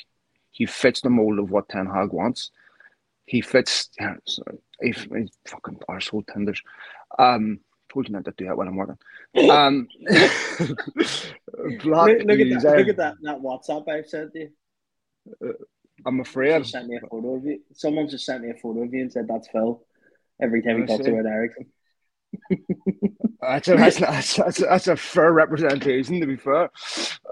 He 0.53 0.65
fits 0.67 1.01
the 1.01 1.11
mold 1.11 1.39
of 1.39 1.51
what 1.51 1.69
Ten 1.69 1.87
Hag 1.87 2.13
wants. 2.13 2.51
He 3.27 3.41
fits. 3.41 3.91
Yeah, 4.01 4.15
sorry, 4.27 4.59
he, 4.81 4.93
he's 4.93 5.31
fucking 5.47 5.81
arsehole 5.89 6.27
tenders. 6.27 6.63
Um, 7.19 7.61
told 7.93 8.09
you 8.09 8.15
not 8.15 8.25
to 8.25 8.35
do 8.37 8.47
that 8.47 8.57
when 8.57 8.69
I'm 8.69 8.77
working. 8.77 8.99
Um, 9.51 9.89
look, 10.09 10.71
look, 11.85 12.09
at 12.09 12.27
that, 12.27 12.75
look 12.79 12.89
at 12.89 12.97
that, 12.97 13.15
that 13.23 13.41
WhatsApp 13.41 13.89
I 13.89 14.03
sent 14.03 14.35
you. 14.35 14.51
Uh, 15.45 15.53
I'm 16.07 16.21
afraid. 16.21 16.59
Just 16.59 16.73
sent 16.73 16.89
me 16.89 16.97
a 16.97 17.07
photo 17.07 17.37
of 17.37 17.45
you. 17.45 17.61
Someone 17.73 18.09
just 18.09 18.25
sent 18.25 18.43
me 18.43 18.51
a 18.51 18.55
photo 18.55 18.83
of 18.83 18.93
you 18.93 19.01
and 19.01 19.13
said 19.13 19.27
that's 19.29 19.49
Phil. 19.49 19.83
Every 20.41 20.63
time 20.63 20.81
he 20.81 20.87
talks 20.87 21.07
about 21.07 21.27
Eriksen. 21.27 21.67
that's, 23.41 23.69
a, 23.69 23.77
that's, 23.77 23.99
that's, 23.99 24.37
that's, 24.37 24.61
a, 24.61 24.65
that's 24.65 24.89
a 24.89 24.97
fair 24.97 25.33
representation, 25.33 26.21
to 26.21 26.27
be 26.27 26.37
fair. 26.37 26.71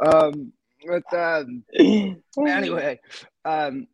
Um, 0.05 0.53
but 0.87 1.15
um, 1.15 1.65
anyway, 2.47 3.01
um, 3.45 3.87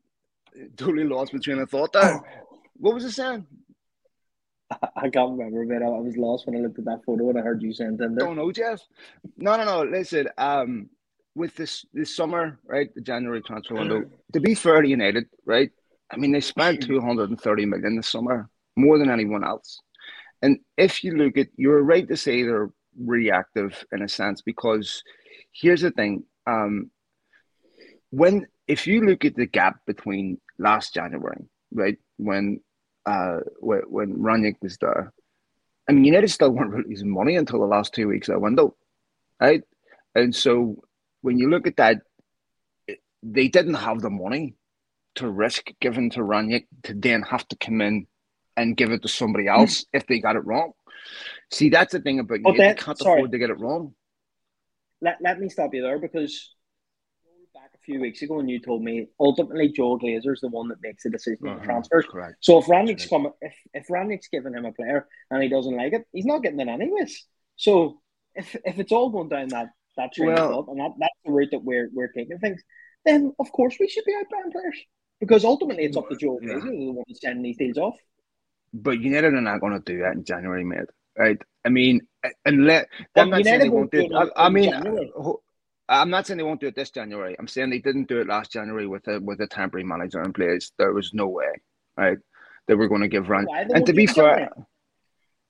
totally 0.76 1.04
lost 1.04 1.32
between 1.32 1.58
a 1.58 1.66
thought 1.66 1.92
there. 1.92 2.20
What 2.74 2.94
was 2.94 3.04
it 3.04 3.12
saying? 3.12 3.46
I 4.96 5.11
can't 5.11 5.38
remember, 5.38 5.64
but 5.66 5.85
I 5.85 5.88
was 5.88 6.16
lost 6.16 6.46
when 6.46 6.56
I 6.56 6.61
looked 6.61 6.78
at 6.78 6.85
that 6.87 7.04
photo 7.04 7.30
and 7.30 7.38
I 7.38 7.42
heard 7.42 7.62
you 7.62 7.72
saying 7.72 7.98
Tinder. 7.98 8.20
Don't 8.20 8.37
know, 8.37 8.52
Jeff. 8.52 8.80
No, 9.37 9.56
no, 9.56 9.64
no. 9.64 9.82
Listen, 9.82 10.28
um, 10.38 10.88
with 11.34 11.54
this 11.56 11.86
this 11.92 12.14
summer, 12.14 12.58
right, 12.66 12.94
the 12.94 13.00
January 13.00 13.42
transfer 13.42 13.74
window, 13.74 14.04
to 14.32 14.40
be 14.40 14.54
fair 14.54 14.82
to 14.82 14.88
United, 14.88 15.26
right? 15.46 15.70
I 16.10 16.16
mean, 16.16 16.32
they 16.32 16.40
spent 16.40 16.82
230 16.82 17.66
million 17.66 17.96
this 17.96 18.08
summer, 18.08 18.50
more 18.76 18.98
than 18.98 19.10
anyone 19.10 19.44
else. 19.44 19.78
And 20.42 20.58
if 20.76 21.02
you 21.04 21.16
look 21.16 21.38
at, 21.38 21.48
you're 21.56 21.82
right 21.82 22.06
to 22.08 22.16
say 22.16 22.42
they're 22.42 22.70
reactive 22.98 23.84
in 23.92 24.02
a 24.02 24.08
sense, 24.08 24.42
because 24.42 25.02
here's 25.52 25.80
the 25.80 25.90
thing. 25.90 26.24
Um, 26.46 26.90
when, 28.10 28.46
if 28.66 28.86
you 28.86 29.00
look 29.06 29.24
at 29.24 29.36
the 29.36 29.46
gap 29.46 29.76
between 29.86 30.38
last 30.58 30.92
January, 30.92 31.46
right, 31.72 31.96
when 32.18 32.60
uh, 33.06 33.38
when, 33.58 33.80
when 33.88 34.56
was 34.62 34.76
there. 34.80 35.12
I 35.88 35.92
mean, 35.92 36.04
United 36.04 36.28
still 36.28 36.50
weren't 36.50 36.72
releasing 36.72 37.10
money 37.10 37.36
until 37.36 37.60
the 37.60 37.66
last 37.66 37.92
two 37.92 38.08
weeks 38.08 38.28
of 38.28 38.34
the 38.34 38.40
window, 38.40 38.76
right? 39.40 39.62
And 40.14 40.34
so 40.34 40.82
when 41.22 41.38
you 41.38 41.48
look 41.48 41.66
at 41.66 41.76
that, 41.76 42.02
they 43.22 43.48
didn't 43.48 43.74
have 43.74 44.00
the 44.00 44.11
money 44.11 44.54
to 45.16 45.28
risk 45.28 45.70
giving 45.80 46.11
to 46.11 46.20
Rangnick 46.20 46.66
to 46.85 46.94
then 46.94 47.22
have 47.22 47.46
to 47.48 47.56
come 47.56 47.80
in 47.80 48.06
and 48.56 48.76
give 48.76 48.90
it 48.90 49.02
to 49.02 49.08
somebody 49.08 49.44
hmm. 49.44 49.61
else 49.61 49.87
if 49.92 50.06
they 50.06 50.20
got 50.20 50.37
it 50.37 50.44
wrong. 50.44 50.72
See, 51.50 51.68
that's 51.68 51.92
the 51.92 52.00
thing 52.00 52.18
about 52.18 52.40
you. 52.44 52.56
They 52.56 52.74
can't 52.74 52.98
sorry. 52.98 53.20
afford 53.20 53.32
to 53.32 53.38
get 53.38 53.50
it 53.50 53.58
wrong. 53.58 53.94
Let, 55.00 55.18
let 55.20 55.40
me 55.40 55.48
stop 55.48 55.74
you 55.74 55.82
there 55.82 55.98
because 55.98 56.54
back 57.54 57.70
a 57.74 57.78
few 57.78 58.00
weeks 58.00 58.22
ago, 58.22 58.40
and 58.40 58.48
you 58.48 58.61
told 58.61 58.82
me 58.82 59.08
ultimately 59.20 59.68
Joel 59.68 59.98
Glazer 59.98 60.32
is 60.32 60.40
the 60.40 60.48
one 60.48 60.68
that 60.68 60.78
makes 60.82 61.02
the 61.02 61.11
decision 61.11 61.48
uh-huh, 61.48 61.58
on 61.58 61.64
transfers. 61.64 62.06
Correct. 62.11 62.37
So 62.40 62.58
if 62.58 62.66
Rangnick's 62.66 63.06
coming, 63.06 63.32
if 63.40 63.54
if 63.74 63.87
Rangnick's 63.88 64.28
giving 64.28 64.54
him 64.54 64.64
a 64.64 64.72
player 64.72 65.06
and 65.30 65.42
he 65.42 65.48
doesn't 65.48 65.76
like 65.76 65.92
it, 65.92 66.06
he's 66.12 66.24
not 66.24 66.42
getting 66.42 66.61
it 66.61 66.68
anyways. 66.68 67.26
So 67.56 68.00
if 68.35 68.56
if 68.64 68.78
it's 68.78 68.92
all 68.92 69.11
going 69.11 69.28
down 69.28 69.48
that 69.48 69.68
that 69.96 70.12
train 70.12 70.35
well, 70.35 70.44
of 70.44 70.66
thought, 70.66 70.68
and 70.68 70.81
that, 70.81 70.90
that's 70.98 71.14
the 71.24 71.33
route 71.33 71.50
that 71.52 71.62
we're 71.64 71.88
we're 71.92 72.09
taking 72.09 72.38
things, 72.38 72.62
then 73.05 73.33
of 73.38 73.50
course 73.52 73.76
we 73.78 73.88
should 73.88 74.05
be 74.05 74.14
out 74.14 74.26
buying 74.31 74.50
players 74.52 74.78
because 75.20 75.44
ultimately 75.44 75.85
it's 75.85 75.96
up 75.96 76.09
to 76.09 76.16
Joe 76.16 76.38
yeah. 76.42 76.59
the 76.59 76.90
one 76.90 77.05
sending 77.14 77.42
these 77.42 77.57
deals 77.57 77.78
off. 77.78 77.96
But 78.74 79.00
United 79.00 79.35
are 79.35 79.40
not 79.40 79.61
going 79.61 79.74
to 79.74 79.81
do 79.81 79.98
that 80.00 80.14
in 80.14 80.24
January, 80.24 80.64
mate. 80.64 80.88
Right? 81.18 81.38
I 81.64 81.68
mean, 81.68 82.00
unless 82.46 82.87
well, 83.14 83.38
United 83.38 83.68
won't 83.68 83.90
do 83.90 84.00
it. 84.00 84.12
I, 84.14 84.46
I 84.46 84.48
mean. 84.48 84.72
I'm 85.88 86.11
not 86.11 86.26
saying 86.26 86.38
they 86.38 86.44
won't 86.44 86.61
do 86.61 86.68
it 86.68 86.74
this 86.74 86.90
January. 86.90 87.37
I'm 87.38 87.48
saying 87.48 87.68
they 87.68 87.81
didn't 87.81 88.09
do 88.09 88.18
it 88.20 88.26
last 88.26 88.50
January 88.50 88.87
with 88.87 89.07
a 89.09 89.20
with 89.20 89.40
a 89.40 89.46
temporary 89.46 89.85
manager 89.85 90.22
in 90.22 90.33
place. 90.33 90.72
There 90.78 90.92
was 90.92 91.12
no 91.12 91.26
way, 91.28 91.52
right? 91.98 92.16
They 92.66 92.74
were 92.74 92.88
going 92.88 93.02
to 93.02 93.09
give 93.09 93.28
Ran. 93.28 93.46
And 93.50 93.85
to 93.85 93.92
be 93.92 94.07
fair, 94.07 94.48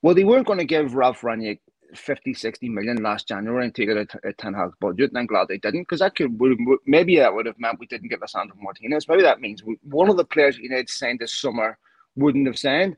well, 0.01 0.15
they 0.15 0.25
weren't 0.25 0.47
going 0.47 0.59
to 0.59 0.65
give 0.65 0.95
Ralf 0.95 1.21
Rangnick 1.21 1.59
50, 1.97 2.33
60 2.33 2.69
million 2.69 2.97
last 2.97 3.27
January 3.27 3.65
and 3.65 3.75
take 3.75 3.89
it 3.89 4.15
at, 4.23 4.37
Ten 4.37 4.53
Hag's 4.53 4.75
budget. 4.79 5.11
And 5.11 5.17
I'm 5.17 5.25
glad 5.25 5.47
they 5.47 5.57
didn't 5.57 5.81
because 5.81 5.99
that 5.99 6.15
could 6.15 6.39
would, 6.39 6.57
maybe 6.85 7.17
that 7.17 7.33
would 7.33 7.45
have 7.45 7.59
meant 7.59 7.79
we 7.79 7.85
didn't 7.85 8.09
get 8.09 8.21
Lisandro 8.21 8.55
Martinez. 8.57 9.07
Maybe 9.07 9.23
that 9.23 9.41
means 9.41 9.63
we, 9.63 9.77
one 9.83 10.09
of 10.09 10.17
the 10.17 10.25
players 10.25 10.57
United 10.57 10.89
signed 10.89 11.19
this 11.19 11.37
summer 11.37 11.77
wouldn't 12.15 12.47
have 12.47 12.57
signed 12.57 12.97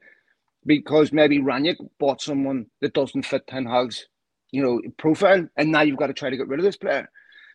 because 0.66 1.12
maybe 1.12 1.40
Rangnick 1.40 1.78
bought 2.00 2.22
someone 2.22 2.66
that 2.82 2.94
doesn't 2.94 3.26
fit 3.26 3.48
Ten 3.48 3.66
Hag's 3.66 4.08
you 4.52 4.62
know 4.62 4.82
profile, 4.98 5.48
and 5.58 5.72
now 5.72 5.82
you've 5.82 5.98
got 5.98 6.08
to 6.08 6.14
try 6.14 6.30
to 6.30 6.38
get 6.38 6.48
rid 6.48 6.60
of 6.60 6.66
this 6.66 6.78
player. 6.78 7.10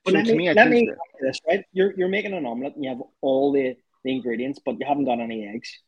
But 0.04 0.12
so 0.12 0.18
let 0.18 0.26
me, 0.26 0.34
me 0.34 0.52
let 0.54 0.68
me 0.68 0.90
this 1.20 1.40
right. 1.46 1.64
You're 1.72 1.92
you're 1.96 2.08
making 2.08 2.32
an 2.32 2.46
omelette 2.46 2.74
and 2.74 2.84
you 2.84 2.90
have 2.90 3.02
all 3.20 3.52
the, 3.52 3.76
the 4.04 4.12
ingredients, 4.12 4.60
but 4.64 4.78
you 4.78 4.86
haven't 4.86 5.04
got 5.04 5.20
any 5.20 5.46
eggs. 5.46 5.78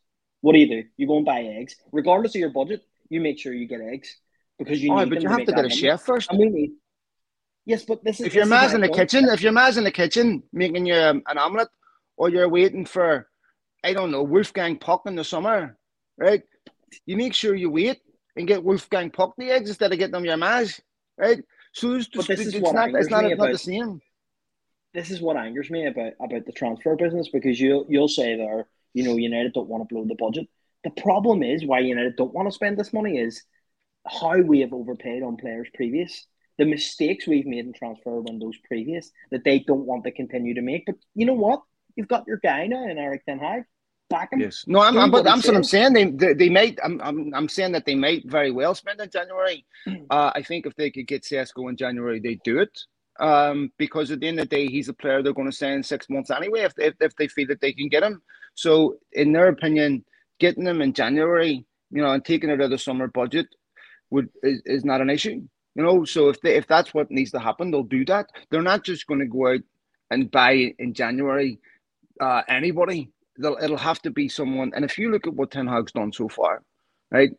What 0.40 0.52
do 0.52 0.58
you 0.58 0.68
do? 0.68 0.88
You 0.96 1.06
go 1.06 1.16
and 1.16 1.24
buy 1.24 1.42
eggs, 1.42 1.76
regardless 1.92 2.34
of 2.34 2.40
your 2.40 2.50
budget. 2.50 2.82
You 3.08 3.20
make 3.20 3.38
sure 3.38 3.52
you 3.52 3.68
get 3.68 3.80
eggs 3.80 4.16
because 4.64 4.82
you. 4.82 4.92
Oh, 4.92 5.06
but 5.06 5.22
you 5.22 5.28
have 5.28 5.40
to, 5.40 5.46
to 5.46 5.52
get 5.52 5.64
a 5.64 5.70
chef 5.70 6.02
first. 6.02 6.30
And 6.30 6.38
we 6.38 6.48
need. 6.48 6.72
Yes, 7.64 7.84
but 7.84 8.02
this 8.02 8.20
is. 8.20 8.26
If 8.26 8.34
you're 8.34 8.46
Maz 8.46 8.74
in 8.74 8.80
the 8.80 8.88
kitchen, 8.88 9.24
if 9.26 9.42
you're 9.42 9.52
Maz 9.52 9.78
in 9.78 9.84
the 9.84 9.90
kitchen 9.90 10.42
making 10.52 10.86
you 10.86 10.94
um, 10.94 11.22
an 11.26 11.38
omelette, 11.38 11.68
or 12.16 12.28
you're 12.28 12.48
waiting 12.48 12.84
for, 12.84 13.28
I 13.84 13.92
don't 13.92 14.10
know, 14.10 14.22
Wolfgang 14.22 14.78
Puck 14.78 15.02
in 15.06 15.14
the 15.14 15.24
summer, 15.24 15.76
right? 16.16 16.42
You 17.06 17.16
make 17.16 17.34
sure 17.34 17.54
you 17.54 17.70
wait 17.70 18.00
and 18.36 18.46
get 18.46 18.64
Wolfgang 18.64 19.10
Puck 19.10 19.34
the 19.38 19.50
eggs 19.50 19.70
instead 19.70 19.92
of 19.92 19.98
getting 19.98 20.12
them 20.12 20.24
your 20.24 20.36
Maz, 20.36 20.80
right? 21.16 21.42
So 21.72 21.94
it's, 21.94 22.06
just, 22.06 22.28
it's, 22.28 22.54
it's 22.54 22.72
not 22.72 22.90
it's 22.94 23.10
not, 23.10 23.24
about, 23.24 23.38
not 23.38 23.52
the 23.52 23.58
same. 23.58 24.00
This 24.92 25.10
is 25.10 25.22
what 25.22 25.36
angers 25.36 25.70
me 25.70 25.86
about 25.86 26.12
about 26.20 26.44
the 26.44 26.52
transfer 26.52 26.96
business 26.96 27.28
because 27.28 27.58
you 27.58 27.86
you'll 27.88 28.08
say 28.08 28.36
there, 28.36 28.66
you 28.92 29.04
know, 29.04 29.16
United 29.16 29.54
don't 29.54 29.68
want 29.68 29.88
to 29.88 29.94
blow 29.94 30.04
the 30.04 30.14
budget. 30.16 30.48
The 30.84 30.90
problem 30.90 31.42
is 31.42 31.64
why 31.64 31.78
United 31.78 32.16
don't 32.16 32.34
want 32.34 32.48
to 32.48 32.52
spend 32.52 32.76
this 32.76 32.92
money 32.92 33.18
is 33.18 33.42
how 34.06 34.40
we 34.40 34.60
have 34.60 34.72
overpaid 34.72 35.22
on 35.22 35.36
players 35.36 35.68
previous. 35.74 36.26
the 36.58 36.64
mistakes 36.64 37.26
we've 37.26 37.46
made 37.46 37.64
in 37.64 37.72
transfer 37.72 38.20
windows 38.20 38.56
previous 38.64 39.10
that 39.30 39.44
they 39.44 39.58
don't 39.60 39.86
want 39.86 40.04
to 40.04 40.12
continue 40.12 40.54
to 40.54 40.62
make. 40.62 40.84
But 40.86 40.96
you 41.14 41.26
know 41.26 41.34
what? 41.34 41.62
You've 41.96 42.08
got 42.08 42.24
your 42.26 42.38
guy 42.38 42.66
now 42.66 42.88
in 42.88 42.98
Erik 42.98 43.24
Ten 43.24 43.38
Hag. 43.38 43.64
Back 44.10 44.32
him. 44.32 44.40
Yes. 44.40 44.64
No, 44.66 44.80
I'm, 44.80 44.98
I'm 44.98 45.10
but 45.10 45.26
I'm, 45.26 45.40
I'm 45.48 45.64
saying 45.64 45.94
they, 45.94 46.04
they, 46.04 46.34
they 46.34 46.48
might. 46.50 46.78
I'm, 46.84 47.00
I'm 47.02 47.32
I'm 47.34 47.48
saying 47.48 47.72
that 47.72 47.86
they 47.86 47.94
might 47.94 48.30
very 48.30 48.50
well 48.50 48.74
spend 48.74 49.00
in 49.00 49.08
January. 49.10 49.64
Hmm. 49.86 50.04
uh, 50.10 50.30
I 50.34 50.42
think 50.42 50.66
if 50.66 50.76
they 50.76 50.90
could 50.90 51.06
get 51.06 51.22
Sesko 51.22 51.70
in 51.70 51.76
January, 51.76 52.20
they 52.20 52.38
do 52.44 52.60
it. 52.60 52.78
Um, 53.20 53.72
because 53.78 54.10
at 54.10 54.20
the 54.20 54.28
end 54.28 54.40
of 54.40 54.48
the 54.48 54.56
day, 54.56 54.66
he's 54.66 54.88
a 54.88 54.94
player 54.94 55.22
they're 55.22 55.32
going 55.32 55.50
to 55.50 55.56
sign 55.56 55.82
six 55.82 56.08
months 56.10 56.30
anyway 56.30 56.60
if, 56.60 56.74
if 56.78 56.94
if 57.00 57.16
they 57.16 57.28
feel 57.28 57.46
that 57.48 57.60
they 57.60 57.72
can 57.72 57.88
get 57.88 58.02
him. 58.02 58.20
So, 58.54 58.96
in 59.12 59.32
their 59.32 59.48
opinion, 59.48 60.04
getting 60.38 60.66
him 60.66 60.82
in 60.82 60.92
January, 60.92 61.64
you 61.90 62.02
know, 62.02 62.10
and 62.10 62.24
taking 62.24 62.50
it 62.50 62.54
out 62.54 62.64
of 62.64 62.70
the 62.70 62.78
summer 62.78 63.08
budget 63.08 63.46
would 64.12 64.28
is, 64.42 64.62
is 64.64 64.84
not 64.84 65.00
an 65.00 65.10
issue. 65.10 65.42
You 65.74 65.82
know, 65.82 66.04
so 66.04 66.28
if 66.28 66.40
they 66.42 66.56
if 66.56 66.66
that's 66.66 66.92
what 66.94 67.10
needs 67.10 67.30
to 67.32 67.38
happen, 67.38 67.70
they'll 67.70 67.82
do 67.82 68.04
that. 68.04 68.26
They're 68.50 68.62
not 68.62 68.84
just 68.84 69.06
going 69.06 69.20
to 69.20 69.26
go 69.26 69.52
out 69.52 69.60
and 70.10 70.30
buy 70.30 70.74
in 70.78 70.92
January 70.92 71.58
uh, 72.20 72.42
anybody. 72.48 73.10
They'll, 73.38 73.56
it'll 73.62 73.78
have 73.78 74.02
to 74.02 74.10
be 74.10 74.28
someone. 74.28 74.72
And 74.74 74.84
if 74.84 74.98
you 74.98 75.10
look 75.10 75.26
at 75.26 75.34
what 75.34 75.50
Ten 75.50 75.66
Hag's 75.66 75.92
done 75.92 76.12
so 76.12 76.28
far, 76.28 76.62
right, 77.10 77.30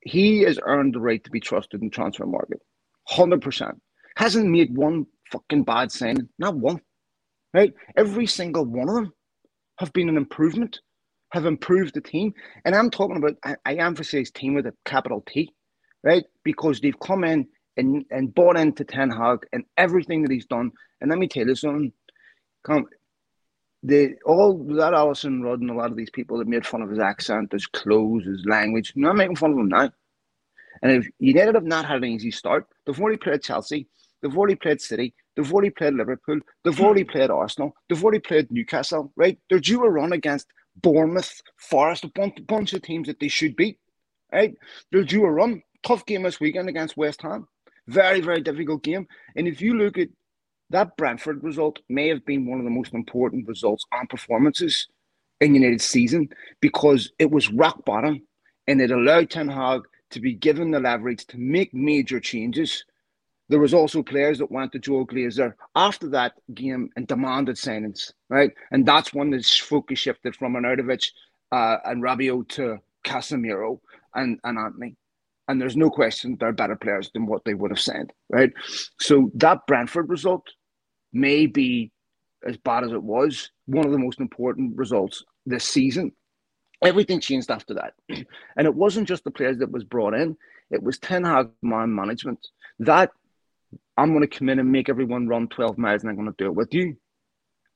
he 0.00 0.40
has 0.40 0.58
earned 0.64 0.94
the 0.94 1.00
right 1.00 1.22
to 1.22 1.30
be 1.30 1.40
trusted 1.40 1.82
in 1.82 1.88
the 1.88 1.94
transfer 1.94 2.26
market, 2.26 2.60
hundred 3.06 3.42
percent. 3.42 3.80
Hasn't 4.16 4.48
made 4.48 4.74
one 4.74 5.06
fucking 5.30 5.64
bad 5.64 5.92
signing, 5.92 6.28
not 6.38 6.56
one. 6.56 6.80
Right, 7.52 7.74
every 7.96 8.26
single 8.26 8.64
one 8.64 8.88
of 8.88 8.94
them 8.94 9.12
have 9.78 9.92
been 9.92 10.08
an 10.08 10.16
improvement, 10.16 10.80
have 11.32 11.46
improved 11.46 11.94
the 11.94 12.00
team. 12.00 12.32
And 12.64 12.76
I'm 12.76 12.90
talking 12.90 13.16
about 13.16 13.36
I, 13.44 13.56
I 13.66 13.74
emphasize 13.74 14.30
team 14.30 14.54
with 14.54 14.66
a 14.66 14.74
capital 14.84 15.24
T 15.28 15.52
right? 16.02 16.24
Because 16.44 16.80
they've 16.80 16.98
come 16.98 17.24
in 17.24 17.48
and, 17.76 18.04
and 18.10 18.34
bought 18.34 18.56
into 18.56 18.84
Ten 18.84 19.10
Hag 19.10 19.46
and 19.52 19.64
everything 19.76 20.22
that 20.22 20.30
he's 20.30 20.46
done. 20.46 20.72
And 21.00 21.10
let 21.10 21.18
me 21.18 21.28
tell 21.28 21.46
you 21.46 21.54
something. 21.54 21.92
Come, 22.62 22.86
the 23.82 24.14
all 24.26 24.58
that 24.74 24.92
Alyson 24.92 25.42
Rudd 25.42 25.60
and 25.60 25.70
a 25.70 25.74
lot 25.74 25.90
of 25.90 25.96
these 25.96 26.10
people 26.10 26.38
that 26.38 26.48
made 26.48 26.66
fun 26.66 26.82
of 26.82 26.90
his 26.90 26.98
accent, 26.98 27.52
his 27.52 27.66
clothes, 27.66 28.26
his 28.26 28.44
language. 28.46 28.92
Not 28.94 29.16
making 29.16 29.36
fun 29.36 29.52
of 29.52 29.58
him 29.58 29.68
now. 29.68 29.90
And 30.82 30.92
if 30.92 31.08
United 31.18 31.54
have 31.54 31.64
not 31.64 31.86
had 31.86 31.98
an 31.98 32.04
easy 32.04 32.30
start, 32.30 32.66
they've 32.84 32.98
already 32.98 33.18
played 33.18 33.42
Chelsea, 33.42 33.86
they've 34.22 34.36
already 34.36 34.54
played 34.54 34.80
City, 34.80 35.14
they've 35.36 35.52
already 35.52 35.70
played 35.70 35.94
Liverpool, 35.94 36.40
they've 36.64 36.80
already 36.80 37.04
played 37.04 37.30
Arsenal, 37.30 37.74
they've 37.88 38.02
already 38.02 38.20
played 38.20 38.50
Newcastle, 38.50 39.12
right? 39.16 39.38
They're 39.48 39.58
due 39.58 39.84
a 39.84 39.90
run 39.90 40.12
against 40.12 40.46
Bournemouth, 40.76 41.42
Forest, 41.56 42.04
a 42.04 42.08
bunch, 42.08 42.46
bunch 42.46 42.72
of 42.72 42.82
teams 42.82 43.08
that 43.08 43.20
they 43.20 43.28
should 43.28 43.56
beat, 43.56 43.78
right? 44.32 44.54
They're 44.90 45.04
due 45.04 45.24
a 45.24 45.30
run 45.30 45.62
tough 45.82 46.06
game 46.06 46.22
this 46.22 46.40
weekend 46.40 46.68
against 46.68 46.96
West 46.96 47.22
Ham. 47.22 47.46
Very, 47.86 48.20
very 48.20 48.40
difficult 48.40 48.82
game. 48.82 49.06
And 49.36 49.48
if 49.48 49.60
you 49.60 49.74
look 49.74 49.98
at 49.98 50.08
that 50.70 50.96
Brentford 50.96 51.42
result, 51.42 51.80
may 51.88 52.08
have 52.08 52.24
been 52.24 52.46
one 52.46 52.58
of 52.58 52.64
the 52.64 52.70
most 52.70 52.94
important 52.94 53.48
results 53.48 53.84
and 53.92 54.08
performances 54.08 54.86
in 55.40 55.54
United 55.54 55.80
season 55.80 56.28
because 56.60 57.10
it 57.18 57.30
was 57.30 57.50
rock 57.50 57.84
bottom 57.84 58.22
and 58.68 58.80
it 58.80 58.90
allowed 58.90 59.30
Ten 59.30 59.48
Hag 59.48 59.82
to 60.10 60.20
be 60.20 60.34
given 60.34 60.70
the 60.70 60.80
leverage 60.80 61.26
to 61.26 61.38
make 61.38 61.72
major 61.72 62.20
changes. 62.20 62.84
There 63.48 63.58
was 63.58 63.74
also 63.74 64.02
players 64.02 64.38
that 64.38 64.50
went 64.50 64.72
to 64.72 64.78
Joel 64.78 65.06
Glazer 65.06 65.54
after 65.74 66.08
that 66.10 66.34
game 66.54 66.90
and 66.94 67.06
demanded 67.06 67.56
signings, 67.56 68.12
right? 68.28 68.52
And 68.70 68.86
that's 68.86 69.12
when 69.12 69.30
the 69.30 69.42
focus 69.42 69.98
shifted 69.98 70.36
from 70.36 70.54
Arnautovic 70.54 71.10
uh, 71.50 71.78
and 71.84 72.02
Rabiot 72.02 72.48
to 72.50 72.78
Casemiro 73.04 73.80
and, 74.14 74.38
and 74.44 74.58
Antony 74.58 74.96
and 75.50 75.60
there's 75.60 75.76
no 75.76 75.90
question 75.90 76.36
they're 76.38 76.52
better 76.52 76.76
players 76.76 77.10
than 77.12 77.26
what 77.26 77.44
they 77.44 77.54
would 77.54 77.72
have 77.72 77.80
said, 77.80 78.12
right? 78.28 78.52
So 79.00 79.30
that 79.34 79.66
Brentford 79.66 80.08
result 80.08 80.46
may 81.12 81.46
be 81.46 81.90
as 82.46 82.56
bad 82.56 82.84
as 82.84 82.92
it 82.92 83.02
was, 83.02 83.50
one 83.66 83.84
of 83.84 83.90
the 83.90 83.98
most 83.98 84.20
important 84.20 84.76
results 84.76 85.24
this 85.44 85.64
season. 85.64 86.12
Everything 86.82 87.20
changed 87.20 87.50
after 87.50 87.74
that. 87.74 87.94
And 88.56 88.66
it 88.66 88.74
wasn't 88.74 89.08
just 89.08 89.24
the 89.24 89.30
players 89.30 89.58
that 89.58 89.72
was 89.72 89.84
brought 89.84 90.14
in, 90.14 90.36
it 90.70 90.82
was 90.82 90.98
Ten 90.98 91.24
Hag 91.24 91.50
man 91.62 91.92
management. 91.94 92.46
That 92.78 93.10
I'm 93.96 94.12
going 94.14 94.26
to 94.26 94.38
come 94.38 94.48
in 94.48 94.60
and 94.60 94.70
make 94.70 94.88
everyone 94.88 95.26
run 95.26 95.48
12 95.48 95.78
miles 95.78 96.02
and 96.02 96.10
I'm 96.10 96.16
going 96.16 96.28
to 96.28 96.34
do 96.38 96.46
it 96.46 96.54
with 96.54 96.72
you. 96.72 96.96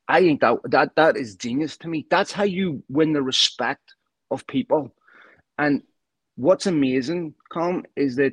I 0.06 0.20
think 0.20 0.40
that 0.42 0.58
that 0.64 0.94
that 0.96 1.16
is 1.16 1.34
genius 1.34 1.76
to 1.78 1.88
me. 1.88 2.06
That's 2.08 2.30
how 2.30 2.44
you 2.44 2.84
win 2.88 3.14
the 3.14 3.22
respect 3.22 3.94
of 4.30 4.46
people. 4.46 4.94
And 5.58 5.82
what's 6.36 6.66
amazing, 6.66 7.34
Com, 7.50 7.84
is 7.96 8.16
that 8.16 8.32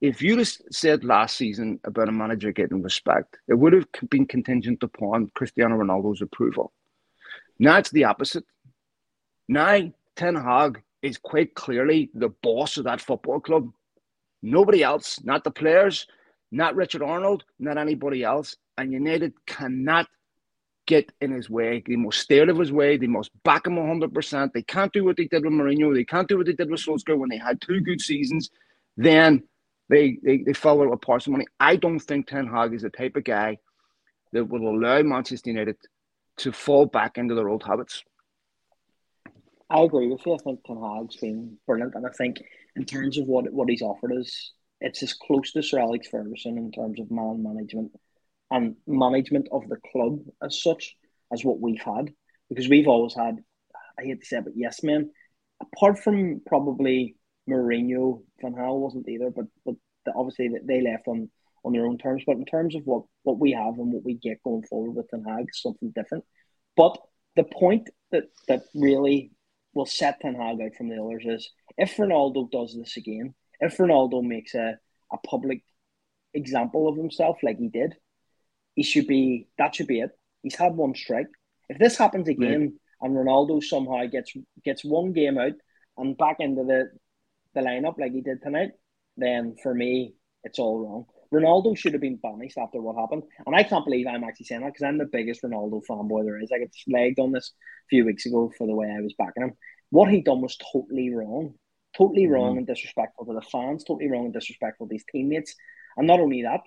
if 0.00 0.20
you'd 0.20 0.38
have 0.40 0.52
said 0.70 1.04
last 1.04 1.36
season 1.36 1.78
about 1.84 2.08
a 2.08 2.12
manager 2.12 2.50
getting 2.50 2.82
respect, 2.82 3.38
it 3.46 3.54
would 3.54 3.72
have 3.72 3.86
been 4.10 4.26
contingent 4.26 4.82
upon 4.82 5.30
Cristiano 5.34 5.76
Ronaldo's 5.76 6.22
approval. 6.22 6.72
Now 7.58 7.78
it's 7.78 7.90
the 7.90 8.04
opposite. 8.04 8.44
Now 9.48 9.92
Ten 10.16 10.34
Hag 10.34 10.82
is 11.02 11.18
quite 11.18 11.54
clearly 11.54 12.10
the 12.14 12.30
boss 12.42 12.76
of 12.76 12.84
that 12.84 13.00
football 13.00 13.40
club. 13.40 13.70
Nobody 14.42 14.82
else, 14.82 15.20
not 15.22 15.44
the 15.44 15.50
players, 15.50 16.06
not 16.50 16.74
Richard 16.74 17.02
Arnold, 17.02 17.44
not 17.60 17.78
anybody 17.78 18.24
else. 18.24 18.56
And 18.76 18.92
United 18.92 19.32
cannot 19.46 20.08
get 20.86 21.12
in 21.20 21.30
his 21.30 21.48
way. 21.48 21.82
They 21.86 21.96
must 21.96 22.20
stay 22.20 22.40
out 22.40 22.48
of 22.48 22.58
his 22.58 22.72
way. 22.72 22.96
They 22.96 23.06
must 23.06 23.30
back 23.44 23.66
him 23.66 23.76
100%. 23.76 24.52
They 24.52 24.62
can't 24.62 24.92
do 24.92 25.04
what 25.04 25.16
they 25.16 25.26
did 25.26 25.44
with 25.44 25.52
Mourinho. 25.52 25.94
They 25.94 26.04
can't 26.04 26.28
do 26.28 26.36
what 26.36 26.46
they 26.46 26.52
did 26.52 26.70
with 26.70 26.80
Solskjaer 26.80 27.18
when 27.18 27.30
they 27.30 27.38
had 27.38 27.60
two 27.60 27.80
good 27.80 28.00
seasons. 28.00 28.50
Then 28.96 29.44
they, 29.88 30.18
they, 30.22 30.38
they 30.38 30.52
fell 30.52 30.82
out 30.82 30.90
with 30.90 31.00
parsimony. 31.00 31.46
I 31.60 31.76
don't 31.76 32.00
think 32.00 32.26
Ten 32.26 32.46
Hag 32.46 32.74
is 32.74 32.82
the 32.82 32.90
type 32.90 33.16
of 33.16 33.24
guy 33.24 33.58
that 34.32 34.44
will 34.44 34.68
allow 34.68 35.02
Manchester 35.02 35.50
United 35.50 35.76
to 36.38 36.52
fall 36.52 36.86
back 36.86 37.18
into 37.18 37.34
their 37.34 37.48
old 37.48 37.62
habits. 37.62 38.02
I 39.70 39.82
agree 39.82 40.08
with 40.08 40.26
you. 40.26 40.34
I 40.34 40.38
think 40.38 40.64
Ten 40.64 40.76
Hag's 40.76 41.16
been 41.16 41.58
brilliant. 41.66 41.94
And 41.94 42.06
I 42.06 42.10
think 42.10 42.42
in 42.76 42.84
terms 42.84 43.18
of 43.18 43.26
what, 43.26 43.50
what 43.52 43.68
he's 43.68 43.82
offered 43.82 44.12
us, 44.12 44.52
it's 44.80 45.02
as 45.02 45.14
close 45.14 45.52
to 45.52 45.62
Sir 45.62 45.78
Alex 45.78 46.08
Ferguson 46.08 46.58
in 46.58 46.72
terms 46.72 46.98
of 46.98 47.10
man 47.10 47.42
management 47.42 47.92
and 48.52 48.76
management 48.86 49.48
of 49.50 49.68
the 49.68 49.78
club 49.90 50.20
as 50.42 50.62
such 50.62 50.94
as 51.32 51.44
what 51.44 51.60
we've 51.60 51.82
had. 51.82 52.12
Because 52.48 52.68
we've 52.68 52.88
always 52.88 53.14
had 53.14 53.38
I 53.98 54.04
hate 54.04 54.20
to 54.20 54.26
say 54.26 54.38
it, 54.38 54.44
but 54.44 54.52
yes 54.56 54.82
man. 54.82 55.10
Apart 55.60 55.98
from 55.98 56.42
probably 56.46 57.16
Mourinho 57.48 58.22
Van 58.40 58.54
Gaal 58.54 58.78
wasn't 58.78 59.08
either 59.08 59.30
but 59.30 59.46
but 59.64 59.76
obviously 60.14 60.50
they 60.64 60.82
left 60.82 61.08
on 61.08 61.30
on 61.64 61.72
their 61.72 61.86
own 61.86 61.98
terms. 61.98 62.22
But 62.26 62.36
in 62.36 62.44
terms 62.44 62.74
of 62.74 62.82
what 62.84 63.04
what 63.22 63.38
we 63.38 63.52
have 63.52 63.78
and 63.78 63.92
what 63.92 64.04
we 64.04 64.14
get 64.14 64.42
going 64.42 64.64
forward 64.64 64.92
with 64.92 65.08
Ten 65.08 65.24
Hag 65.24 65.46
something 65.52 65.92
different. 65.94 66.24
But 66.76 66.98
the 67.36 67.44
point 67.44 67.88
that 68.10 68.24
that 68.48 68.64
really 68.74 69.32
will 69.74 69.86
set 69.86 70.20
Ten 70.20 70.34
Hag 70.34 70.60
out 70.60 70.74
from 70.76 70.88
the 70.88 71.02
others 71.02 71.24
is 71.24 71.50
if 71.78 71.96
Ronaldo 71.96 72.50
does 72.50 72.76
this 72.76 72.96
again 72.96 73.34
if 73.62 73.78
Ronaldo 73.78 74.22
makes 74.22 74.54
a, 74.54 74.76
a 75.12 75.18
public 75.18 75.62
example 76.34 76.88
of 76.88 76.96
himself 76.96 77.38
like 77.42 77.58
he 77.58 77.68
did 77.68 77.94
he 78.74 78.82
should 78.82 79.06
be 79.06 79.48
that 79.58 79.74
should 79.74 79.86
be 79.86 80.00
it. 80.00 80.10
He's 80.42 80.56
had 80.56 80.74
one 80.74 80.94
strike. 80.94 81.28
If 81.68 81.78
this 81.78 81.96
happens 81.96 82.28
again 82.28 82.78
and 83.00 83.16
Ronaldo 83.16 83.62
somehow 83.62 84.06
gets 84.06 84.32
gets 84.64 84.84
one 84.84 85.12
game 85.12 85.38
out 85.38 85.52
and 85.96 86.16
back 86.16 86.36
into 86.40 86.64
the 86.64 86.90
the 87.54 87.60
lineup 87.60 87.98
like 87.98 88.12
he 88.12 88.22
did 88.22 88.42
tonight, 88.42 88.70
then 89.16 89.56
for 89.62 89.74
me 89.74 90.14
it's 90.44 90.58
all 90.58 90.78
wrong. 90.78 91.06
Ronaldo 91.32 91.76
should 91.76 91.94
have 91.94 92.02
been 92.02 92.16
banished 92.22 92.58
after 92.58 92.80
what 92.80 93.00
happened, 93.00 93.22
and 93.46 93.56
I 93.56 93.62
can't 93.62 93.84
believe 93.86 94.06
I'm 94.06 94.24
actually 94.24 94.46
saying 94.46 94.60
that 94.62 94.74
because 94.74 94.82
I'm 94.82 94.98
the 94.98 95.08
biggest 95.10 95.42
Ronaldo 95.42 95.80
fanboy 95.88 96.24
there 96.24 96.40
is. 96.40 96.50
I 96.52 96.58
got 96.58 96.68
slagged 96.86 97.18
on 97.18 97.32
this 97.32 97.52
a 97.86 97.88
few 97.88 98.04
weeks 98.04 98.26
ago 98.26 98.52
for 98.56 98.66
the 98.66 98.74
way 98.74 98.86
I 98.86 99.00
was 99.00 99.14
backing 99.16 99.44
him. 99.44 99.52
What 99.88 100.10
he 100.10 100.20
done 100.20 100.42
was 100.42 100.58
totally 100.72 101.12
wrong, 101.14 101.54
totally 101.96 102.24
mm-hmm. 102.24 102.32
wrong 102.32 102.58
and 102.58 102.66
disrespectful 102.66 103.24
to 103.26 103.34
the 103.34 103.42
fans, 103.42 103.84
totally 103.84 104.10
wrong 104.10 104.26
and 104.26 104.34
disrespectful 104.34 104.88
to 104.88 104.94
his 104.94 105.04
teammates, 105.10 105.54
and 105.96 106.06
not 106.06 106.20
only 106.20 106.42
that, 106.42 106.60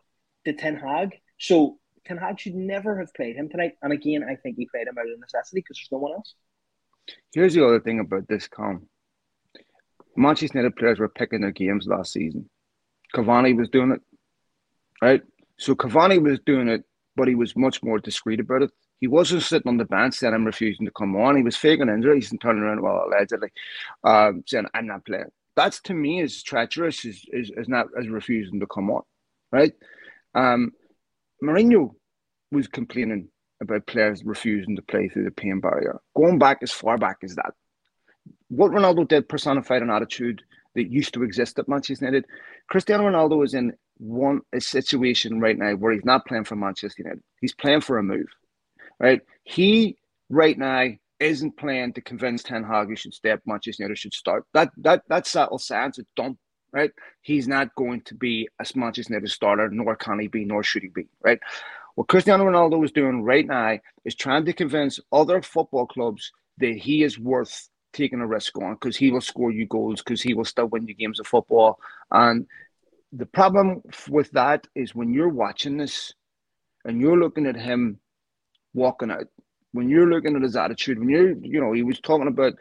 the 0.45 0.53
Ten 0.53 0.77
Hag. 0.77 1.15
So 1.39 1.77
Ten 2.05 2.17
Hag 2.17 2.39
should 2.39 2.55
never 2.55 2.99
have 2.99 3.13
played 3.13 3.35
him 3.35 3.49
tonight. 3.49 3.73
And 3.81 3.91
again, 3.91 4.23
I 4.23 4.35
think 4.35 4.57
he 4.57 4.67
played 4.67 4.87
him 4.87 4.97
out 4.97 5.09
of 5.09 5.19
necessity 5.19 5.59
because 5.59 5.77
there's 5.77 5.91
no 5.91 5.97
one 5.99 6.13
else. 6.13 6.35
Here's 7.33 7.53
the 7.53 7.65
other 7.65 7.79
thing 7.79 7.99
about 7.99 8.27
this, 8.27 8.47
Com. 8.47 8.87
Manchester 10.15 10.57
United 10.57 10.75
players 10.75 10.99
were 10.99 11.09
picking 11.09 11.41
their 11.41 11.51
games 11.51 11.87
last 11.87 12.13
season. 12.13 12.49
Cavani 13.13 13.55
was 13.55 13.69
doing 13.69 13.91
it, 13.91 14.01
right? 15.01 15.21
So 15.57 15.75
Cavani 15.75 16.21
was 16.21 16.39
doing 16.45 16.67
it, 16.67 16.83
but 17.15 17.27
he 17.27 17.35
was 17.35 17.55
much 17.55 17.83
more 17.83 17.99
discreet 17.99 18.39
about 18.39 18.63
it. 18.63 18.71
He 19.01 19.07
wasn't 19.07 19.43
sitting 19.43 19.67
on 19.67 19.77
the 19.77 19.85
bench 19.85 20.15
saying, 20.15 20.33
I'm 20.33 20.45
refusing 20.45 20.85
to 20.85 20.91
come 20.91 21.15
on. 21.15 21.35
He 21.35 21.43
was 21.43 21.57
faking 21.57 21.89
injuries 21.89 22.31
and 22.31 22.39
turning 22.39 22.63
around, 22.63 22.81
well, 22.81 23.05
allegedly, 23.05 23.49
um, 24.03 24.43
saying, 24.47 24.67
I'm 24.73 24.87
not 24.87 25.05
playing. 25.05 25.31
That's 25.55 25.81
to 25.81 25.93
me 25.93 26.21
is 26.21 26.43
treacherous, 26.43 27.05
is, 27.05 27.25
is, 27.31 27.51
is 27.55 27.67
not 27.67 27.87
as 27.99 28.07
refusing 28.07 28.59
to 28.61 28.67
come 28.67 28.89
on, 28.89 29.03
right? 29.51 29.73
Um, 30.33 30.71
Mourinho 31.45 31.91
was 32.51 32.67
complaining 32.67 33.29
about 33.61 33.87
players 33.87 34.23
refusing 34.23 34.75
to 34.75 34.81
play 34.81 35.07
through 35.07 35.25
the 35.25 35.31
pain 35.31 35.59
barrier. 35.59 35.99
Going 36.15 36.39
back 36.39 36.59
as 36.61 36.71
far 36.71 36.97
back 36.97 37.17
as 37.23 37.35
that. 37.35 37.53
What 38.49 38.71
Ronaldo 38.71 39.07
did 39.07 39.29
personified 39.29 39.81
an 39.81 39.89
attitude 39.89 40.43
that 40.75 40.91
used 40.91 41.13
to 41.13 41.23
exist 41.23 41.57
at 41.57 41.67
Manchester 41.67 42.05
United. 42.05 42.25
Cristiano 42.69 43.09
Ronaldo 43.09 43.37
was 43.37 43.53
in 43.53 43.73
want 43.97 44.43
a 44.53 44.59
situation 44.59 45.39
right 45.39 45.57
now 45.57 45.73
where 45.73 45.93
he's 45.93 46.05
not 46.05 46.25
playing 46.25 46.43
for 46.43 46.55
Manchester 46.55 47.01
United. 47.03 47.23
He's 47.39 47.55
playing 47.55 47.81
for 47.81 47.97
a 47.97 48.03
move, 48.03 48.27
right? 48.99 49.21
He 49.43 49.97
right 50.29 50.57
now 50.57 50.87
isn't 51.19 51.57
playing 51.57 51.93
to 51.93 52.01
convince 52.01 52.43
Ten 52.43 52.63
Hag 52.63 52.89
he 52.89 52.95
should 52.95 53.13
stay 53.13 53.35
Manchester 53.45 53.83
United 53.83 53.97
should 53.97 54.13
start. 54.13 54.45
That 54.53 54.69
that 54.77 55.03
that 55.07 55.27
settles 55.27 55.65
sense. 55.65 55.97
It's 55.97 56.11
done, 56.15 56.37
right? 56.75 56.91
He's 57.21 57.47
not 57.47 57.73
going 57.75 58.01
to 58.01 58.13
be 58.13 58.49
a 58.59 58.65
Manchester 58.75 59.13
United 59.13 59.29
starter, 59.29 59.69
nor 59.69 59.95
can 59.95 60.19
he 60.19 60.27
be, 60.27 60.43
nor 60.43 60.61
should 60.61 60.83
he 60.83 60.89
be, 60.89 61.07
right? 61.23 61.39
What 61.95 62.09
Cristiano 62.09 62.43
Ronaldo 62.43 62.83
is 62.83 62.91
doing 62.91 63.23
right 63.23 63.47
now 63.47 63.79
is 64.03 64.15
trying 64.15 64.43
to 64.45 64.53
convince 64.53 64.99
other 65.13 65.41
football 65.41 65.87
clubs 65.87 66.33
that 66.57 66.75
he 66.75 67.03
is 67.03 67.17
worth 67.17 67.69
taking 67.93 68.19
a 68.19 68.27
risk 68.27 68.57
on 68.57 68.73
because 68.73 68.97
he 68.97 69.09
will 69.09 69.21
score 69.21 69.51
you 69.51 69.65
goals 69.65 70.03
because 70.03 70.21
he 70.21 70.33
will 70.33 70.43
still 70.43 70.65
win 70.65 70.85
you 70.85 70.93
games 70.93 71.21
of 71.21 71.27
football. 71.27 71.79
And 72.11 72.45
the 73.13 73.25
problem 73.25 73.81
with 74.09 74.29
that 74.31 74.67
is 74.75 74.93
when 74.93 75.13
you're 75.13 75.29
watching 75.29 75.77
this 75.77 76.13
and 76.83 76.99
you're 76.99 77.17
looking 77.17 77.45
at 77.45 77.55
him 77.55 78.01
walking 78.73 79.11
out, 79.11 79.27
when 79.75 79.89
you're 79.89 80.07
looking 80.07 80.35
at 80.35 80.41
his 80.41 80.55
attitude, 80.55 80.99
when 80.99 81.09
you're, 81.09 81.33
you 81.33 81.59
know, 81.59 81.73
he 81.73 81.83
was 81.83 81.99
talking 81.99 82.27
about 82.27 82.53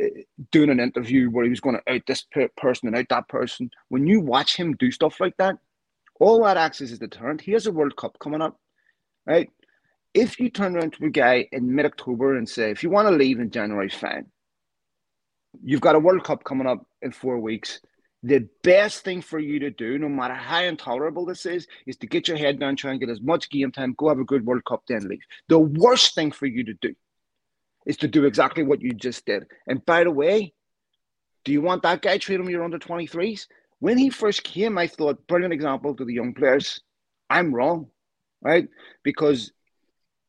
uh, 0.00 0.06
doing 0.50 0.70
an 0.70 0.80
interview 0.80 1.30
where 1.30 1.44
he 1.44 1.50
was 1.50 1.60
going 1.60 1.76
to 1.76 1.92
out 1.92 2.02
this 2.06 2.26
person 2.56 2.88
and 2.88 2.96
out 2.96 3.06
that 3.10 3.28
person. 3.28 3.70
When 3.88 4.06
you 4.06 4.20
watch 4.20 4.56
him 4.56 4.74
do 4.74 4.90
stuff 4.90 5.20
like 5.20 5.36
that, 5.36 5.56
all 6.18 6.42
that 6.44 6.56
acts 6.56 6.80
as 6.80 6.92
a 6.92 6.98
deterrent. 6.98 7.40
He 7.40 7.52
has 7.52 7.66
a 7.66 7.72
World 7.72 7.96
Cup 7.96 8.18
coming 8.18 8.42
up, 8.42 8.58
right? 9.26 9.50
If 10.14 10.40
you 10.40 10.50
turn 10.50 10.76
around 10.76 10.94
to 10.94 11.06
a 11.06 11.10
guy 11.10 11.48
in 11.52 11.74
mid 11.74 11.86
October 11.86 12.36
and 12.36 12.48
say, 12.48 12.70
if 12.70 12.82
you 12.82 12.90
want 12.90 13.08
to 13.08 13.14
leave 13.14 13.40
in 13.40 13.50
January, 13.50 13.88
fine. 13.88 14.26
You've 15.62 15.80
got 15.80 15.94
a 15.94 16.00
World 16.00 16.24
Cup 16.24 16.44
coming 16.44 16.66
up 16.66 16.86
in 17.02 17.12
four 17.12 17.38
weeks 17.38 17.80
the 18.22 18.48
best 18.62 19.02
thing 19.02 19.20
for 19.20 19.38
you 19.38 19.58
to 19.60 19.70
do, 19.70 19.98
no 19.98 20.08
matter 20.08 20.34
how 20.34 20.62
intolerable 20.62 21.26
this 21.26 21.44
is, 21.44 21.66
is 21.86 21.96
to 21.98 22.06
get 22.06 22.28
your 22.28 22.36
head 22.36 22.60
down, 22.60 22.76
try 22.76 22.92
and 22.92 23.00
get 23.00 23.10
as 23.10 23.20
much 23.20 23.50
game 23.50 23.72
time, 23.72 23.94
go 23.98 24.08
have 24.08 24.20
a 24.20 24.24
good 24.24 24.46
World 24.46 24.64
Cup, 24.64 24.82
then 24.86 25.08
leave. 25.08 25.22
The 25.48 25.58
worst 25.58 26.14
thing 26.14 26.30
for 26.30 26.46
you 26.46 26.64
to 26.64 26.74
do 26.74 26.94
is 27.84 27.96
to 27.98 28.08
do 28.08 28.24
exactly 28.24 28.62
what 28.62 28.80
you 28.80 28.92
just 28.92 29.26
did. 29.26 29.44
And 29.66 29.84
by 29.84 30.04
the 30.04 30.10
way, 30.10 30.54
do 31.44 31.50
you 31.50 31.60
want 31.60 31.82
that 31.82 32.02
guy 32.02 32.18
treating 32.18 32.48
your 32.48 32.62
under 32.62 32.78
23s? 32.78 33.46
When 33.80 33.98
he 33.98 34.10
first 34.10 34.44
came, 34.44 34.78
I 34.78 34.86
thought, 34.86 35.26
brilliant 35.26 35.52
example 35.52 35.96
to 35.96 36.04
the 36.04 36.14
young 36.14 36.34
players. 36.34 36.80
I'm 37.28 37.52
wrong, 37.52 37.88
right? 38.40 38.68
Because 39.02 39.50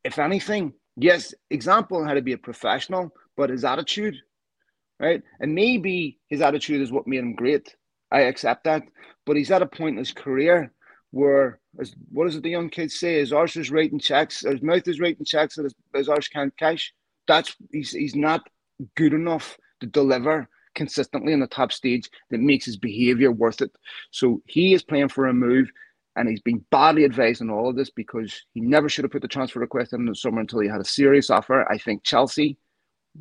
if 0.02 0.18
anything, 0.18 0.72
yes, 0.96 1.32
example 1.50 2.04
how 2.04 2.14
to 2.14 2.22
be 2.22 2.32
a 2.32 2.38
professional, 2.38 3.12
but 3.36 3.50
his 3.50 3.64
attitude, 3.64 4.16
right? 4.98 5.22
And 5.38 5.54
maybe 5.54 6.18
his 6.28 6.40
attitude 6.40 6.82
is 6.82 6.90
what 6.90 7.06
made 7.06 7.20
him 7.20 7.36
great. 7.36 7.76
I 8.14 8.22
accept 8.22 8.64
that. 8.64 8.84
But 9.26 9.36
he's 9.36 9.50
at 9.50 9.62
a 9.62 9.66
point 9.66 9.94
in 9.94 9.98
his 9.98 10.12
career 10.12 10.72
where, 11.10 11.58
as, 11.80 11.94
what 12.10 12.26
does 12.26 12.36
it 12.36 12.42
the 12.42 12.50
young 12.50 12.70
kids 12.70 12.98
say? 12.98 13.18
His 13.18 13.32
arse 13.32 13.56
is 13.56 13.70
writing 13.70 13.98
checks, 13.98 14.40
his 14.40 14.62
mouth 14.62 14.86
is 14.86 15.00
writing 15.00 15.24
checks 15.24 15.56
that 15.56 15.64
his, 15.64 15.74
his 15.94 16.08
arse 16.08 16.28
can't 16.28 16.56
cash. 16.56 16.92
That's 17.26 17.56
he's 17.72 17.90
he's 17.90 18.14
not 18.14 18.48
good 18.96 19.14
enough 19.14 19.56
to 19.80 19.86
deliver 19.86 20.48
consistently 20.74 21.32
on 21.32 21.40
the 21.40 21.46
top 21.46 21.72
stage 21.72 22.08
that 22.30 22.40
makes 22.40 22.64
his 22.66 22.76
behavior 22.76 23.32
worth 23.32 23.60
it. 23.60 23.70
So 24.10 24.42
he 24.46 24.74
is 24.74 24.82
playing 24.82 25.08
for 25.08 25.26
a 25.26 25.32
move 25.32 25.70
and 26.16 26.28
he's 26.28 26.40
been 26.40 26.64
badly 26.70 27.04
advised 27.04 27.42
on 27.42 27.50
all 27.50 27.68
of 27.68 27.76
this 27.76 27.90
because 27.90 28.42
he 28.52 28.60
never 28.60 28.88
should 28.88 29.04
have 29.04 29.12
put 29.12 29.22
the 29.22 29.28
transfer 29.28 29.60
request 29.60 29.92
in 29.92 30.04
the 30.04 30.14
summer 30.14 30.40
until 30.40 30.60
he 30.60 30.68
had 30.68 30.80
a 30.80 30.84
serious 30.84 31.30
offer. 31.30 31.70
I 31.70 31.78
think 31.78 32.04
Chelsea 32.04 32.58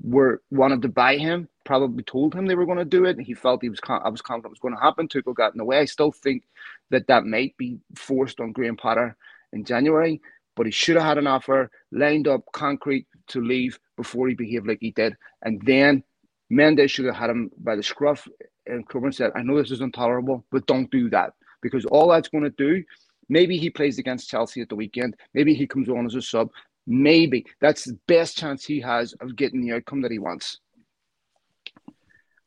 were 0.02 0.42
wanted 0.52 0.82
to 0.82 0.90
buy 0.90 1.18
him, 1.18 1.48
probably 1.66 2.04
told 2.04 2.34
him 2.34 2.46
they 2.46 2.56
were 2.56 2.66
going 2.66 2.78
to 2.78 2.86
do 2.86 3.06
it. 3.06 3.18
And 3.18 3.26
he 3.26 3.34
felt 3.34 3.62
he 3.62 3.70
was 3.70 3.80
I 3.88 4.10
was 4.10 4.22
confident 4.22 4.52
it 4.52 4.58
was 4.58 4.60
going 4.60 4.76
to 4.76 4.82
happen. 4.82 5.08
Tuchel 5.08 5.36
got 5.36 5.54
in 5.54 5.58
the 5.58 5.66
way. 5.66 5.80
I 5.80 5.86
still 5.86 6.12
think 6.12 6.44
that 6.90 7.08
that 7.08 7.26
might 7.26 7.56
be 7.58 7.80
forced 7.96 8.40
on 8.40 8.52
Graham 8.52 8.78
Potter 8.78 9.16
in 9.52 9.64
January, 9.64 10.22
but 10.56 10.66
he 10.66 10.72
should 10.72 10.96
have 10.96 11.06
had 11.06 11.18
an 11.18 11.28
offer 11.28 11.70
lined 11.92 12.28
up, 12.28 12.44
concrete 12.54 13.08
to 13.28 13.42
leave 13.42 13.80
before 13.96 14.28
he 14.28 14.36
behaved 14.36 14.68
like 14.68 14.80
he 14.82 14.92
did, 14.92 15.16
and 15.44 15.62
then 15.66 16.04
Mendes 16.50 16.92
should 16.92 17.06
have 17.06 17.16
had 17.16 17.30
him 17.30 17.52
by 17.58 17.76
the 17.76 17.84
scruff. 17.84 18.28
And 18.66 18.88
Coburn 18.88 19.12
said, 19.12 19.32
"I 19.36 19.44
know 19.44 19.58
this 19.58 19.72
is 19.72 19.82
intolerable, 19.82 20.46
but 20.52 20.66
don't 20.68 20.90
do 20.92 21.10
that 21.10 21.34
because 21.62 21.86
all 21.86 22.08
that's 22.10 22.30
going 22.30 22.44
to 22.44 22.50
do." 22.50 22.84
Maybe 23.30 23.58
he 23.58 23.70
plays 23.70 24.00
against 24.00 24.30
Chelsea 24.30 24.62
at 24.62 24.70
the 24.70 24.76
weekend. 24.76 25.16
Maybe 25.34 25.54
he 25.54 25.66
comes 25.66 25.90
on 25.90 26.06
as 26.06 26.16
a 26.16 26.22
sub. 26.22 26.52
Maybe 26.86 27.46
that's 27.62 27.86
the 27.86 27.98
best 28.08 28.38
chance 28.38 28.66
he 28.66 28.82
has 28.82 29.14
of 29.14 29.36
getting 29.36 29.62
the 29.62 29.74
outcome 29.74 30.02
that 30.02 30.12
he 30.12 30.20
wants. 30.20 30.60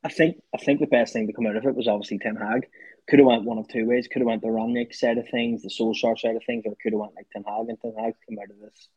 I 0.05 0.09
think 0.09 0.37
I 0.55 0.59
think 0.59 0.81
the 0.81 0.87
best 0.87 1.13
thing 1.13 1.27
to 1.27 1.33
come 1.33 1.47
out 1.47 1.57
of 1.57 1.65
it 1.65 1.75
was 1.75 1.89
obviously 1.89 2.19
Ten 2.19 2.37
Hag. 2.37 2.69
Could 3.09 3.19
have 3.19 3.27
went 3.27 3.45
one 3.45 3.59
of 3.59 3.69
two 3.69 3.87
ways. 3.87 4.09
Could 4.09 4.21
have 4.21 4.27
went 4.27 4.43
the 4.43 4.49
Rangnick 4.49 4.95
side 4.95 5.19
of 5.19 5.29
things, 5.29 5.63
the 5.63 5.69
Solskjaer 5.69 6.19
side 6.19 6.37
of 6.37 6.45
things, 6.45 6.65
or 6.67 6.75
could 6.83 6.93
have 6.93 7.01
went 7.01 7.15
like 7.15 7.29
Ten 7.33 7.45
Hag. 7.45 7.69
And 7.69 7.81
Ten 7.81 7.95
Hag 7.99 8.15
come 8.29 8.39
out 8.39 8.51
of 8.51 8.61
this 8.61 8.89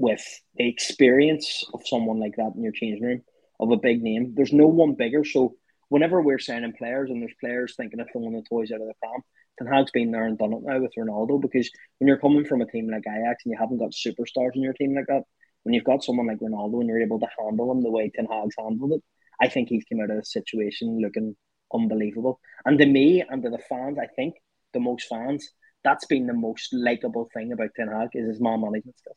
with 0.00 0.24
the 0.56 0.66
experience 0.66 1.64
of 1.74 1.86
someone 1.86 2.18
like 2.18 2.36
that 2.36 2.52
in 2.56 2.62
your 2.62 2.72
changing 2.72 3.04
room 3.04 3.22
of 3.60 3.70
a 3.70 3.76
big 3.76 4.02
name. 4.02 4.32
There's 4.34 4.52
no 4.52 4.66
one 4.66 4.94
bigger. 4.94 5.24
So 5.24 5.56
whenever 5.90 6.22
we're 6.22 6.38
signing 6.38 6.72
players 6.72 7.10
and 7.10 7.20
there's 7.20 7.34
players 7.38 7.74
thinking 7.76 8.00
of 8.00 8.08
throwing 8.10 8.32
the 8.32 8.42
toys 8.48 8.72
out 8.72 8.80
of 8.80 8.86
the 8.86 8.94
pram, 9.02 9.20
Ten 9.60 9.70
Hag's 9.70 9.90
been 9.90 10.10
there 10.10 10.24
and 10.24 10.38
done 10.38 10.54
it 10.54 10.62
now 10.62 10.80
with 10.80 10.94
Ronaldo 10.98 11.40
because 11.40 11.70
when 11.98 12.08
you're 12.08 12.18
coming 12.18 12.46
from 12.46 12.62
a 12.62 12.66
team 12.66 12.88
like 12.88 13.04
Ajax 13.06 13.44
and 13.44 13.52
you 13.52 13.58
haven't 13.58 13.78
got 13.78 13.90
superstars 13.90 14.54
in 14.54 14.62
your 14.62 14.72
team 14.72 14.94
like 14.94 15.06
that, 15.08 15.24
when 15.64 15.74
you've 15.74 15.84
got 15.84 16.02
someone 16.02 16.26
like 16.26 16.38
Ronaldo 16.38 16.80
and 16.80 16.88
you're 16.88 17.02
able 17.02 17.20
to 17.20 17.26
handle 17.38 17.70
him 17.70 17.82
the 17.82 17.90
way 17.90 18.10
Ten 18.14 18.26
Hag's 18.26 18.54
handled 18.58 18.92
it, 18.92 19.02
I 19.40 19.48
think 19.48 19.68
he's 19.68 19.84
come 19.84 20.00
out 20.00 20.10
of 20.10 20.16
the 20.16 20.24
situation 20.24 21.00
looking 21.00 21.36
unbelievable. 21.74 22.40
And 22.64 22.78
to 22.78 22.86
me 22.86 23.22
and 23.28 23.42
to 23.42 23.50
the 23.50 23.58
fans, 23.68 23.98
I 23.98 24.06
think 24.06 24.34
the 24.72 24.80
most 24.80 25.06
fans, 25.08 25.46
that's 25.84 26.06
been 26.06 26.26
the 26.26 26.32
most 26.32 26.72
likable 26.72 27.28
thing 27.34 27.52
about 27.52 27.70
Ten 27.76 27.88
Hag 27.88 28.08
is 28.14 28.28
his 28.28 28.40
man 28.40 28.62
management 28.62 28.98
skills. 28.98 29.16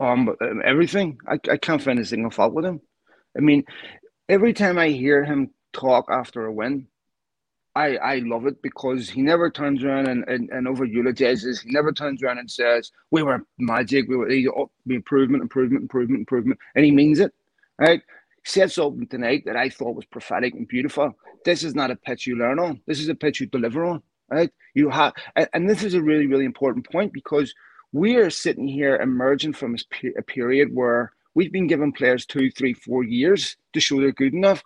Um, 0.00 0.34
everything. 0.64 1.18
I, 1.28 1.38
I 1.48 1.56
can't 1.56 1.82
find 1.82 2.00
a 2.00 2.04
single 2.04 2.32
fault 2.32 2.52
with 2.52 2.64
him. 2.64 2.80
I 3.36 3.40
mean, 3.40 3.62
every 4.28 4.52
time 4.52 4.76
I 4.76 4.88
hear 4.88 5.24
him 5.24 5.50
talk 5.72 6.06
after 6.10 6.46
a 6.46 6.52
win, 6.52 6.88
I, 7.76 7.96
I 7.96 8.18
love 8.20 8.46
it 8.46 8.62
because 8.62 9.10
he 9.10 9.20
never 9.20 9.50
turns 9.50 9.82
around 9.82 10.06
and, 10.06 10.24
and, 10.28 10.48
and 10.50 10.68
over 10.68 10.84
eulogizes. 10.84 11.60
He 11.60 11.70
never 11.72 11.92
turns 11.92 12.22
around 12.22 12.38
and 12.38 12.50
says, 12.50 12.92
We 13.10 13.22
were 13.22 13.44
magic, 13.58 14.08
we 14.08 14.16
were 14.16 14.30
oh, 14.56 14.70
improvement, 14.88 15.42
improvement, 15.42 15.82
improvement, 15.82 16.20
improvement. 16.20 16.60
And 16.76 16.84
he 16.84 16.92
means 16.92 17.18
it. 17.18 17.32
Right? 17.78 18.00
He 18.44 18.50
said 18.50 18.70
something 18.70 19.08
tonight 19.08 19.42
that 19.46 19.56
I 19.56 19.70
thought 19.70 19.96
was 19.96 20.04
prophetic 20.04 20.54
and 20.54 20.68
beautiful. 20.68 21.14
This 21.44 21.64
is 21.64 21.74
not 21.74 21.90
a 21.90 21.96
pitch 21.96 22.26
you 22.26 22.36
learn 22.36 22.60
on. 22.60 22.80
This 22.86 23.00
is 23.00 23.08
a 23.08 23.14
pitch 23.14 23.40
you 23.40 23.46
deliver 23.46 23.84
on. 23.84 24.02
Right? 24.30 24.50
You 24.74 24.90
have 24.90 25.14
and, 25.34 25.48
and 25.52 25.68
this 25.68 25.82
is 25.82 25.94
a 25.94 26.02
really, 26.02 26.26
really 26.26 26.44
important 26.44 26.88
point 26.90 27.12
because 27.12 27.54
we 27.92 28.16
are 28.16 28.30
sitting 28.30 28.68
here 28.68 28.96
emerging 28.96 29.54
from 29.54 29.76
a 30.16 30.22
period 30.22 30.68
where 30.72 31.12
we've 31.34 31.52
been 31.52 31.66
given 31.66 31.92
players 31.92 32.24
two, 32.24 32.50
three, 32.50 32.72
four 32.72 33.02
years 33.02 33.56
to 33.72 33.80
show 33.80 34.00
they're 34.00 34.12
good 34.12 34.34
enough. 34.34 34.62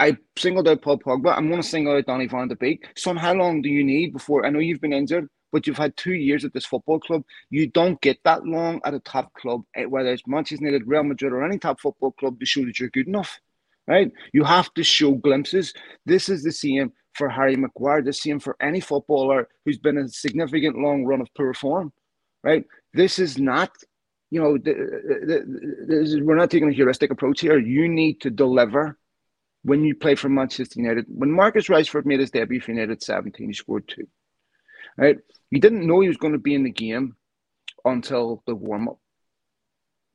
I 0.00 0.16
singled 0.36 0.68
out 0.68 0.82
Paul 0.82 0.98
Pogba. 0.98 1.36
I'm 1.36 1.48
going 1.48 1.60
to 1.60 1.66
single 1.66 1.96
out 1.96 2.06
Donny 2.06 2.28
van 2.28 2.48
de 2.48 2.56
Beek. 2.56 2.86
Son, 2.96 3.16
how 3.16 3.34
long 3.34 3.62
do 3.62 3.68
you 3.68 3.82
need 3.82 4.12
before? 4.12 4.46
I 4.46 4.50
know 4.50 4.60
you've 4.60 4.80
been 4.80 4.92
injured, 4.92 5.28
but 5.50 5.66
you've 5.66 5.78
had 5.78 5.96
two 5.96 6.14
years 6.14 6.44
at 6.44 6.52
this 6.52 6.66
football 6.66 7.00
club. 7.00 7.24
You 7.50 7.66
don't 7.66 8.00
get 8.00 8.18
that 8.24 8.46
long 8.46 8.80
at 8.84 8.94
a 8.94 9.00
top 9.00 9.32
club, 9.34 9.62
eh, 9.74 9.84
whether 9.84 10.12
it's 10.12 10.22
Manchester 10.26 10.64
United, 10.64 10.86
Real 10.86 11.02
Madrid, 11.02 11.32
or 11.32 11.44
any 11.44 11.58
top 11.58 11.80
football 11.80 12.12
club 12.12 12.38
to 12.38 12.46
show 12.46 12.64
that 12.64 12.78
you're 12.78 12.90
good 12.90 13.08
enough, 13.08 13.40
right? 13.88 14.12
You 14.32 14.44
have 14.44 14.72
to 14.74 14.84
show 14.84 15.12
glimpses. 15.12 15.74
This 16.06 16.28
is 16.28 16.44
the 16.44 16.52
same 16.52 16.92
for 17.14 17.28
Harry 17.28 17.56
Maguire, 17.56 18.02
the 18.02 18.12
same 18.12 18.38
for 18.38 18.56
any 18.60 18.80
footballer 18.80 19.48
who's 19.64 19.78
been 19.78 19.98
a 19.98 20.08
significant 20.08 20.78
long 20.78 21.04
run 21.04 21.20
of 21.20 21.28
poor 21.36 21.54
form, 21.54 21.92
right? 22.44 22.64
This 22.94 23.18
is 23.18 23.38
not 23.38 23.70
you 24.30 24.42
know, 24.42 24.58
the, 24.58 24.74
the, 24.74 25.86
the, 25.86 26.22
we're 26.22 26.36
not 26.36 26.50
taking 26.50 26.68
a 26.68 26.72
heuristic 26.72 27.10
approach 27.10 27.40
here. 27.40 27.58
You 27.58 27.88
need 27.88 28.20
to 28.20 28.28
deliver 28.28 28.98
when 29.62 29.84
you 29.84 29.94
play 29.94 30.14
for 30.14 30.28
Manchester 30.28 30.80
United. 30.80 31.06
When 31.08 31.30
Marcus 31.30 31.68
Rashford 31.68 32.06
made 32.06 32.20
his 32.20 32.30
debut 32.30 32.60
for 32.60 32.72
United 32.72 33.02
17, 33.02 33.48
he 33.48 33.52
scored 33.52 33.88
two. 33.88 34.06
Right? 34.96 35.18
He 35.50 35.58
didn't 35.58 35.86
know 35.86 36.00
he 36.00 36.08
was 36.08 36.16
going 36.16 36.32
to 36.32 36.38
be 36.38 36.54
in 36.54 36.64
the 36.64 36.70
game 36.70 37.16
until 37.84 38.42
the 38.46 38.54
warm 38.54 38.88
up. 38.88 38.98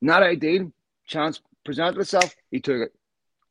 Not 0.01 0.23
ideal. 0.23 0.71
Chance 1.07 1.41
presented 1.65 1.99
itself, 1.99 2.35
he 2.51 2.59
took 2.59 2.81
it. 2.81 2.91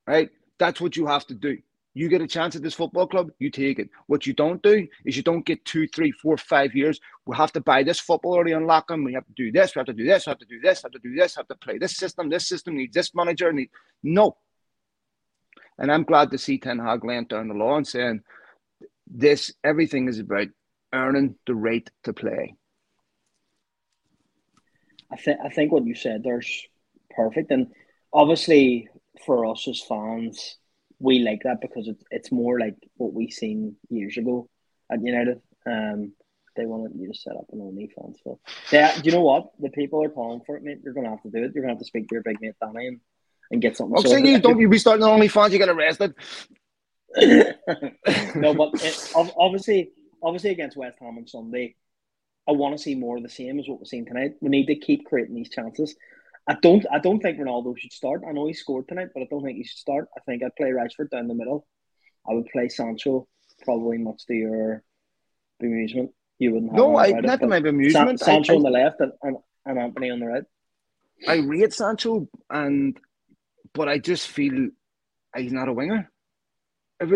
Right? 0.07 0.30
That's 0.59 0.80
what 0.80 0.97
you 0.97 1.07
have 1.07 1.26
to 1.26 1.34
do. 1.34 1.59
You 1.95 2.09
get 2.09 2.22
a 2.22 2.26
chance 2.26 2.57
at 2.57 2.62
this 2.62 2.74
football 2.74 3.07
club, 3.07 3.30
you 3.38 3.51
take 3.51 3.78
it. 3.78 3.90
What 4.07 4.26
you 4.26 4.32
don't 4.32 4.62
do 4.62 4.86
is 5.05 5.16
you 5.16 5.22
don't 5.22 5.45
get 5.45 5.64
two, 5.66 5.86
three, 5.88 6.11
four, 6.11 6.38
five 6.38 6.74
years. 6.74 6.99
We 7.26 7.36
have 7.36 7.53
to 7.53 7.61
buy 7.61 7.82
this 7.82 8.01
footballer 8.01 8.45
to 8.45 8.53
unlock 8.53 8.90
him. 8.90 9.05
We 9.05 9.12
have 9.12 9.26
to 9.26 9.32
do 9.36 9.53
this. 9.53 9.74
We 9.74 9.80
have 9.80 9.86
to 9.86 9.93
do 9.93 10.05
this. 10.05 10.26
We 10.26 10.30
have 10.30 10.38
to 10.38 10.47
do 10.47 10.61
this. 10.61 10.82
We 10.82 10.86
have 10.86 10.93
to 10.93 10.99
do 10.99 11.14
this. 11.14 11.36
We 11.36 11.40
have 11.40 11.49
to 11.49 11.57
play 11.57 11.78
this 11.78 11.97
system. 11.97 12.30
This 12.30 12.49
system 12.49 12.76
needs 12.76 12.95
this 12.95 13.14
manager. 13.14 13.53
Need 13.53 13.68
no. 14.03 14.36
And 15.79 15.91
I'm 15.91 16.05
glad 16.05 16.31
to 16.31 16.39
see 16.39 16.59
Ten 16.59 16.79
Hag 16.79 17.05
laying 17.05 17.25
down 17.25 17.49
the 17.49 17.55
law 17.55 17.77
and 17.77 17.87
saying 17.87 18.23
this 19.07 19.53
everything 19.64 20.09
is 20.09 20.18
about 20.18 20.49
earning 20.93 21.37
the 21.47 21.55
right 21.55 21.89
to 22.05 22.12
play. 22.12 22.57
I 25.11 25.16
think 25.16 25.39
I 25.45 25.49
think 25.51 25.73
what 25.73 25.85
you 25.85 25.95
said 25.95 26.23
there's 26.23 26.66
perfect, 27.11 27.51
and 27.51 27.68
obviously 28.12 28.89
for 29.27 29.47
us 29.47 29.66
as 29.68 29.81
fans, 29.81 30.57
we 30.99 31.20
like 31.20 31.43
that 31.45 31.61
because 31.61 31.89
it's 31.89 32.05
it's 32.11 32.33
more 32.33 32.59
like 32.59 32.77
what 32.97 33.12
we 33.12 33.31
seen 33.31 33.77
years 33.91 34.16
ago 34.16 34.49
at 34.91 35.03
United. 35.03 35.41
Um, 35.66 36.12
they 36.57 36.66
wanted 36.66 36.99
you 36.99 37.09
to 37.11 37.18
set 37.18 37.37
up 37.37 37.47
an 37.53 37.61
OnlyFans. 37.61 38.16
So, 38.23 38.39
yeah, 38.70 39.01
you 39.03 39.11
know 39.12 39.23
what? 39.23 39.53
The 39.59 39.70
people 39.70 40.05
are 40.05 40.11
calling 40.11 40.43
for 40.45 40.57
it, 40.57 40.62
mate. 40.62 40.81
You're 40.85 40.93
going 40.93 41.05
to 41.05 41.11
have 41.11 41.23
to 41.23 41.31
do 41.31 41.39
it. 41.39 41.53
You're 41.55 41.64
going 41.64 41.68
to 41.68 41.75
have 41.75 41.79
to 41.79 41.87
speak 41.87 42.09
to 42.09 42.14
your 42.14 42.23
big 42.23 42.41
mate 42.41 42.55
Danny 42.61 42.89
and, 42.89 43.01
and 43.51 43.61
get 43.61 43.76
something. 43.76 43.97
I'm 43.97 44.24
you 44.24 44.38
don't 44.38 44.59
you 44.59 44.68
be 44.68 44.78
starting 44.78 45.05
an 45.05 45.11
OnlyFans, 45.11 45.51
you 45.51 45.59
get 45.59 45.68
arrested. 45.68 46.14
no, 47.16 48.55
but 48.55 48.70
it, 48.82 49.12
obviously, 49.14 49.90
obviously 50.22 50.51
against 50.51 50.76
West 50.76 50.99
Ham 51.01 51.18
on 51.18 51.26
Sunday, 51.26 51.76
I 52.49 52.53
want 52.53 52.76
to 52.76 52.82
see 52.82 52.95
more 52.95 53.18
of 53.18 53.22
the 53.22 53.28
same 53.28 53.59
as 53.59 53.68
what 53.68 53.78
we're 53.78 53.84
seeing 53.84 54.07
tonight. 54.07 54.34
We 54.40 54.49
need 54.49 54.66
to 54.66 54.76
keep 54.76 55.05
creating 55.05 55.34
these 55.34 55.51
chances. 55.51 55.95
I 56.49 56.57
don't, 56.61 56.84
I 56.90 56.99
don't 56.99 57.20
think 57.20 57.38
Ronaldo 57.38 57.78
should 57.78 57.93
start. 57.93 58.22
I 58.28 58.32
know 58.32 58.47
he 58.47 58.53
scored 58.53 58.88
tonight, 58.88 59.09
but 59.14 59.22
I 59.22 59.26
don't 59.30 59.45
think 59.45 59.59
he 59.59 59.64
should 59.64 59.78
start. 59.78 60.09
I 60.16 60.20
think 60.22 60.43
I'd 60.43 60.57
play 60.57 60.70
Rashford 60.70 61.11
down 61.11 61.28
the 61.28 61.34
middle. 61.34 61.66
I 62.28 62.34
would 62.34 62.47
play 62.47 62.68
Sancho, 62.68 63.28
probably 63.64 63.99
much 63.99 64.26
to 64.26 64.34
your 64.34 64.82
bemusement. 65.62 66.09
You 66.38 66.55
wouldn't. 66.55 66.72
no, 66.72 66.97
I 66.97 67.11
not 67.11 67.40
to 67.40 67.47
my 67.47 67.61
bemusement. 67.61 68.18
San, 68.18 68.18
Sancho 68.18 68.55
I, 68.55 68.57
on 68.57 68.62
the 68.62 68.70
left 68.70 69.01
and, 69.01 69.12
and, 69.22 69.36
and 69.64 69.78
Antony 69.78 70.11
on 70.11 70.18
the 70.18 70.26
right. 70.26 70.45
I 71.28 71.36
rate 71.36 71.72
Sancho, 71.72 72.28
and 72.51 72.99
but 73.75 73.89
I 73.89 73.99
just 73.99 74.29
feel 74.29 74.68
he's 75.37 75.53
not 75.53 75.68
a 75.68 75.73
winger. 75.73 76.11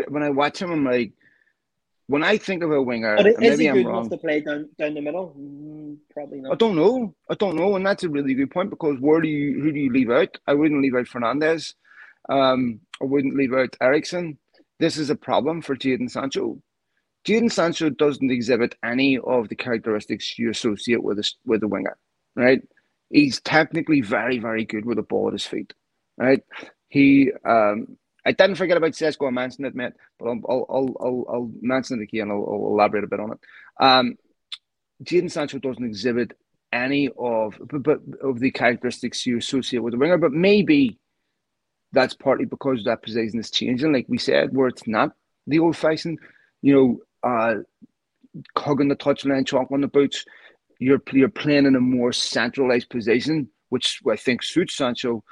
When 0.08 0.22
I 0.22 0.30
watch 0.30 0.60
him, 0.60 0.72
I'm 0.72 0.84
like, 0.84 1.12
when 2.08 2.22
I 2.22 2.38
think 2.38 2.62
of 2.62 2.70
a 2.70 2.82
winger, 2.82 3.16
but 3.16 3.26
is 3.26 3.36
maybe 3.38 3.64
he 3.64 3.68
I'm 3.68 3.74
good 3.76 3.86
wrong. 3.86 3.96
enough 4.06 4.10
to 4.10 4.18
play 4.18 4.40
down 4.40 4.68
down 4.78 4.94
the 4.94 5.00
middle? 5.00 5.34
Mm, 5.38 5.96
probably 6.12 6.40
not. 6.40 6.52
I 6.52 6.54
don't 6.56 6.76
know. 6.76 7.14
I 7.30 7.34
don't 7.34 7.56
know, 7.56 7.76
and 7.76 7.84
that's 7.84 8.04
a 8.04 8.08
really 8.08 8.34
good 8.34 8.50
point 8.50 8.70
because 8.70 8.98
where 9.00 9.20
do 9.20 9.28
you 9.28 9.60
who 9.60 9.72
do 9.72 9.78
you 9.78 9.92
leave 9.92 10.10
out? 10.10 10.36
I 10.46 10.54
wouldn't 10.54 10.82
leave 10.82 10.94
out 10.94 11.06
Fernandes. 11.06 11.74
Um, 12.28 12.80
I 13.00 13.04
wouldn't 13.04 13.36
leave 13.36 13.52
out 13.52 13.76
Eriksen. 13.80 14.38
This 14.78 14.98
is 14.98 15.10
a 15.10 15.16
problem 15.16 15.62
for 15.62 15.76
Jadon 15.76 16.10
Sancho. 16.10 16.60
Jadon 17.26 17.50
Sancho 17.50 17.90
doesn't 17.90 18.30
exhibit 18.30 18.76
any 18.84 19.18
of 19.18 19.48
the 19.48 19.56
characteristics 19.56 20.38
you 20.38 20.50
associate 20.50 21.02
with 21.02 21.18
a, 21.18 21.28
with 21.44 21.62
a 21.62 21.68
winger, 21.68 21.96
right? 22.36 22.62
He's 23.10 23.40
technically 23.40 24.00
very, 24.00 24.38
very 24.38 24.64
good 24.64 24.84
with 24.84 24.96
the 24.96 25.02
ball 25.02 25.28
at 25.28 25.32
his 25.32 25.46
feet, 25.46 25.72
right? 26.16 26.42
He 26.88 27.30
um, 27.44 27.96
I 28.24 28.32
didn't 28.32 28.56
forget 28.56 28.76
about 28.76 28.92
Sesko. 28.92 29.28
I 29.28 29.30
mentioned 29.30 29.66
it, 29.66 29.74
mate, 29.74 29.92
but 30.18 30.26
I'll 30.28 30.66
I'll 30.68 30.96
I'll, 31.00 31.24
I'll 31.28 31.50
mention 31.60 32.00
it 32.00 32.04
again. 32.04 32.30
I'll, 32.30 32.46
I'll 32.48 32.72
elaborate 32.72 33.04
a 33.04 33.08
bit 33.08 33.20
on 33.20 33.32
it. 33.32 33.38
Um, 33.78 34.16
Jadon 35.04 35.30
Sancho 35.30 35.58
doesn't 35.58 35.84
exhibit 35.84 36.32
any 36.72 37.08
of 37.18 37.58
but, 37.60 38.00
of 38.22 38.40
the 38.40 38.50
characteristics 38.50 39.26
you 39.26 39.38
associate 39.38 39.80
with 39.80 39.94
a 39.94 39.96
winger, 39.96 40.18
but 40.18 40.32
maybe 40.32 40.98
that's 41.92 42.14
partly 42.14 42.44
because 42.44 42.84
that 42.84 43.02
position 43.02 43.38
is 43.38 43.50
changing, 43.50 43.92
like 43.92 44.06
we 44.08 44.18
said, 44.18 44.54
where 44.54 44.68
it's 44.68 44.86
not 44.86 45.12
the 45.46 45.58
old 45.58 45.76
fashioned, 45.76 46.18
you 46.62 46.74
know, 46.74 47.28
uh, 47.28 47.54
hugging 48.56 48.88
the 48.88 48.96
touchline, 48.96 49.46
chalk 49.46 49.70
on 49.70 49.80
the 49.80 49.88
boots. 49.88 50.24
You're 50.78 51.02
you're 51.12 51.28
playing 51.28 51.66
in 51.66 51.76
a 51.76 51.80
more 51.80 52.12
centralized 52.12 52.90
position, 52.90 53.48
which 53.68 54.00
I 54.10 54.16
think 54.16 54.42
suits 54.42 54.76
Sancho. 54.76 55.24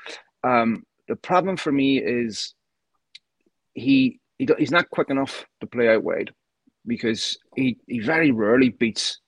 Um, 0.45 0.84
the 1.09 1.16
problem 1.16 1.57
for 1.57 1.72
me 1.72 1.99
is 1.99 2.55
he, 3.72 4.20
he 4.38 4.49
he's 4.59 4.70
not 4.70 4.90
quick 4.90 5.11
enough 5.11 5.47
to 5.61 5.66
play 5.66 5.88
out 5.88 6.05
wide 6.05 6.32
because 6.86 7.38
he, 7.57 7.78
he 7.86 8.01
very 8.01 8.30
rarely 8.30 8.68
beats 8.68 9.20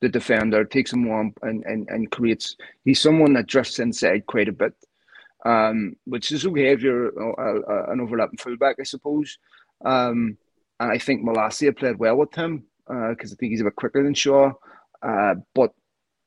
the 0.00 0.08
defender, 0.08 0.64
takes 0.64 0.92
him 0.92 1.10
on 1.10 1.32
and, 1.42 1.64
and, 1.64 1.88
and 1.88 2.10
creates. 2.10 2.56
He's 2.84 3.00
someone 3.00 3.32
that 3.34 3.46
drifts 3.46 3.78
inside 3.78 4.26
quite 4.26 4.48
a 4.48 4.52
bit, 4.52 4.72
um, 5.44 5.94
which 6.04 6.32
is 6.32 6.46
okay 6.46 6.72
if 6.72 6.82
you're 6.82 7.08
uh, 7.08 7.60
uh, 7.60 7.92
an 7.92 8.00
overlapping 8.00 8.38
fullback, 8.38 8.76
I 8.80 8.84
suppose. 8.84 9.38
Um, 9.84 10.36
and 10.78 10.90
I 10.90 10.98
think 10.98 11.22
Malacia 11.22 11.76
played 11.76 11.98
well 11.98 12.16
with 12.16 12.34
him 12.34 12.64
because 12.86 13.32
uh, 13.32 13.34
I 13.34 13.36
think 13.38 13.50
he's 13.50 13.60
a 13.60 13.64
bit 13.64 13.76
quicker 13.76 14.02
than 14.02 14.14
Shaw. 14.14 14.52
Uh, 15.02 15.34
but 15.54 15.72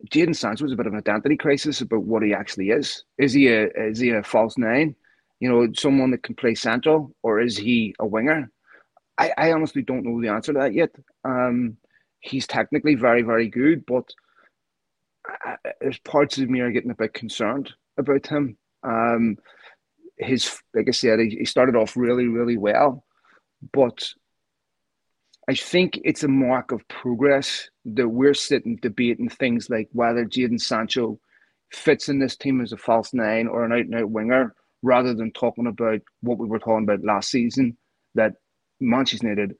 Jadon 0.09 0.35
Sancho 0.35 0.65
was 0.65 0.73
a 0.73 0.75
bit 0.75 0.87
of 0.87 0.93
an 0.93 0.99
identity 0.99 1.37
crisis 1.37 1.81
about 1.81 2.03
what 2.03 2.23
he 2.23 2.33
actually 2.33 2.69
is. 2.69 3.03
Is 3.17 3.33
he 3.33 3.47
a 3.47 3.67
is 3.69 3.99
he 3.99 4.09
a 4.09 4.23
false 4.23 4.57
nine? 4.57 4.95
you 5.43 5.49
know, 5.49 5.67
someone 5.73 6.09
that 6.11 6.23
can 6.23 6.35
play 6.35 6.55
central, 6.55 7.13
or 7.21 7.41
is 7.41 7.57
he 7.57 7.93
a 7.99 8.05
winger? 8.05 8.49
I, 9.17 9.33
I 9.37 9.51
honestly 9.51 9.81
don't 9.81 10.05
know 10.05 10.21
the 10.21 10.29
answer 10.29 10.53
to 10.53 10.59
that 10.59 10.73
yet. 10.73 10.91
Um, 11.25 11.75
he's 12.21 12.47
technically 12.47 12.95
very, 12.95 13.23
very 13.23 13.49
good, 13.49 13.85
but 13.85 14.09
there's 15.81 15.99
parts 15.99 16.37
of 16.37 16.49
me 16.49 16.61
are 16.61 16.71
getting 16.71 16.91
a 16.91 16.95
bit 16.95 17.13
concerned 17.13 17.73
about 17.97 18.25
him. 18.25 18.55
Um, 18.83 19.37
his, 20.17 20.57
like 20.73 20.87
I 20.87 20.91
said, 20.91 21.19
he, 21.19 21.35
he 21.39 21.45
started 21.45 21.75
off 21.75 21.97
really, 21.97 22.27
really 22.27 22.55
well, 22.55 23.03
but 23.73 24.13
I 25.49 25.55
think 25.55 25.99
it's 26.03 26.23
a 26.23 26.27
mark 26.27 26.71
of 26.71 26.87
progress 26.87 27.69
that 27.85 28.07
we're 28.07 28.33
sitting 28.33 28.77
debating 28.81 29.29
things 29.29 29.69
like 29.69 29.89
whether 29.91 30.25
Jadon 30.25 30.59
Sancho 30.59 31.19
fits 31.71 32.07
in 32.07 32.19
this 32.19 32.37
team 32.37 32.61
as 32.61 32.71
a 32.71 32.77
false 32.77 33.13
nine 33.13 33.47
or 33.47 33.65
an 33.65 33.73
out 33.73 33.79
and 33.79 33.95
out 33.95 34.09
winger, 34.09 34.55
rather 34.83 35.13
than 35.13 35.31
talking 35.31 35.67
about 35.67 36.01
what 36.21 36.37
we 36.37 36.47
were 36.47 36.59
talking 36.59 36.83
about 36.83 37.03
last 37.03 37.29
season 37.29 37.77
that 38.15 38.33
Manchester 38.79 39.27
United 39.27 39.55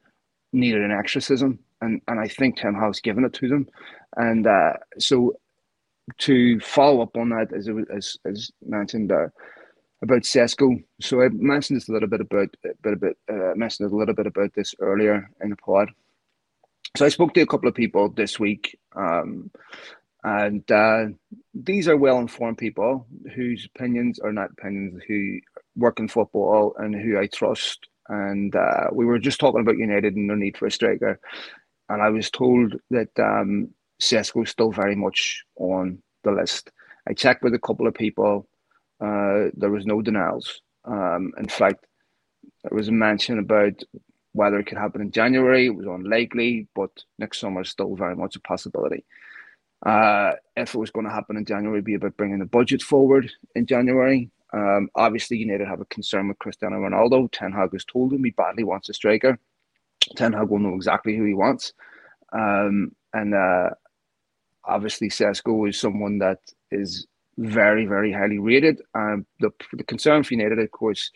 needed 0.52 0.82
an 0.82 0.92
exorcism. 0.92 1.58
And, 1.80 2.00
and 2.08 2.20
I 2.20 2.28
think 2.28 2.56
Ten 2.56 2.74
Hag's 2.74 3.00
given 3.00 3.24
it 3.24 3.34
to 3.34 3.48
them. 3.48 3.68
And 4.16 4.46
uh, 4.46 4.74
so 4.98 5.34
to 6.18 6.60
follow 6.60 7.02
up 7.02 7.16
on 7.16 7.30
that, 7.30 7.52
as, 7.54 7.68
as, 7.94 8.16
as 8.24 8.50
mentioned, 8.64 9.12
uh, 9.12 9.26
about 10.04 10.22
Sesko. 10.22 10.82
So 11.00 11.22
I 11.22 11.28
mentioned 11.30 11.76
this 11.76 11.88
a 11.88 11.92
little 11.92 12.08
bit 12.08 12.20
about, 12.20 12.48
bit 12.62 12.92
a 12.92 12.96
bit, 12.96 13.18
uh, 13.28 13.54
mentioned 13.56 13.90
a 13.90 13.96
little 13.96 14.14
bit 14.14 14.26
about 14.26 14.54
this 14.54 14.74
earlier 14.78 15.28
in 15.42 15.50
the 15.50 15.56
pod. 15.56 15.90
So 16.96 17.04
I 17.04 17.08
spoke 17.08 17.34
to 17.34 17.40
a 17.40 17.46
couple 17.46 17.68
of 17.68 17.74
people 17.74 18.08
this 18.08 18.38
week, 18.38 18.78
um, 18.94 19.50
and 20.22 20.70
uh, 20.70 21.06
these 21.52 21.88
are 21.88 21.96
well 21.96 22.18
informed 22.18 22.58
people 22.58 23.06
whose 23.34 23.68
opinions 23.74 24.20
are 24.20 24.32
not 24.32 24.52
opinions, 24.52 25.02
who 25.08 25.40
work 25.76 25.98
in 25.98 26.08
football 26.08 26.74
and 26.78 26.94
who 26.94 27.18
I 27.18 27.26
trust. 27.26 27.88
And 28.08 28.54
uh, 28.54 28.88
we 28.92 29.06
were 29.06 29.18
just 29.18 29.40
talking 29.40 29.60
about 29.60 29.78
United 29.78 30.14
and 30.14 30.30
their 30.30 30.36
need 30.36 30.56
for 30.56 30.66
a 30.66 30.70
striker. 30.70 31.18
And 31.88 32.00
I 32.00 32.10
was 32.10 32.30
told 32.30 32.74
that 32.90 33.10
um, 33.18 33.70
Sesko 34.00 34.44
is 34.44 34.50
still 34.50 34.70
very 34.70 34.94
much 34.94 35.44
on 35.56 35.98
the 36.22 36.32
list. 36.32 36.70
I 37.08 37.12
checked 37.12 37.42
with 37.42 37.54
a 37.54 37.58
couple 37.58 37.86
of 37.86 37.94
people. 37.94 38.46
Uh, 39.00 39.50
there 39.56 39.70
was 39.70 39.86
no 39.86 40.02
denials. 40.02 40.60
Um, 40.84 41.32
in 41.38 41.48
fact, 41.48 41.86
there 42.62 42.76
was 42.76 42.88
a 42.88 42.92
mention 42.92 43.38
about 43.38 43.82
whether 44.32 44.58
it 44.58 44.66
could 44.66 44.78
happen 44.78 45.00
in 45.00 45.10
January. 45.10 45.66
It 45.66 45.76
was 45.76 45.86
unlikely, 45.86 46.66
but 46.74 46.90
next 47.18 47.40
summer 47.40 47.62
is 47.62 47.70
still 47.70 47.94
very 47.94 48.16
much 48.16 48.36
a 48.36 48.40
possibility. 48.40 49.04
Uh, 49.84 50.32
if 50.56 50.74
it 50.74 50.78
was 50.78 50.90
going 50.90 51.06
to 51.06 51.12
happen 51.12 51.36
in 51.36 51.44
January, 51.44 51.78
it'd 51.78 51.84
be 51.84 51.94
about 51.94 52.16
bringing 52.16 52.38
the 52.38 52.46
budget 52.46 52.82
forward 52.82 53.30
in 53.54 53.66
January. 53.66 54.30
Um, 54.52 54.88
obviously, 54.94 55.36
you 55.36 55.46
need 55.46 55.58
to 55.58 55.66
have 55.66 55.80
a 55.80 55.86
concern 55.86 56.28
with 56.28 56.38
Cristiano 56.38 56.76
Ronaldo. 56.76 57.28
Ten 57.32 57.52
Hag 57.52 57.72
has 57.72 57.84
told 57.84 58.12
him 58.12 58.24
he 58.24 58.30
badly 58.30 58.64
wants 58.64 58.88
a 58.88 58.94
striker. 58.94 59.38
Ten 60.16 60.32
Hag 60.32 60.48
will 60.48 60.58
know 60.58 60.74
exactly 60.74 61.16
who 61.16 61.24
he 61.24 61.34
wants. 61.34 61.72
Um, 62.32 62.92
and 63.12 63.34
uh, 63.34 63.70
obviously, 64.64 65.08
Sesko 65.08 65.68
is 65.68 65.78
someone 65.78 66.18
that 66.18 66.38
is 66.70 67.06
very, 67.38 67.86
very 67.86 68.12
highly 68.12 68.38
rated. 68.38 68.80
Um, 68.94 69.26
the, 69.40 69.50
the 69.72 69.84
concern 69.84 70.22
for 70.22 70.34
United, 70.34 70.58
of 70.58 70.70
course, 70.70 71.10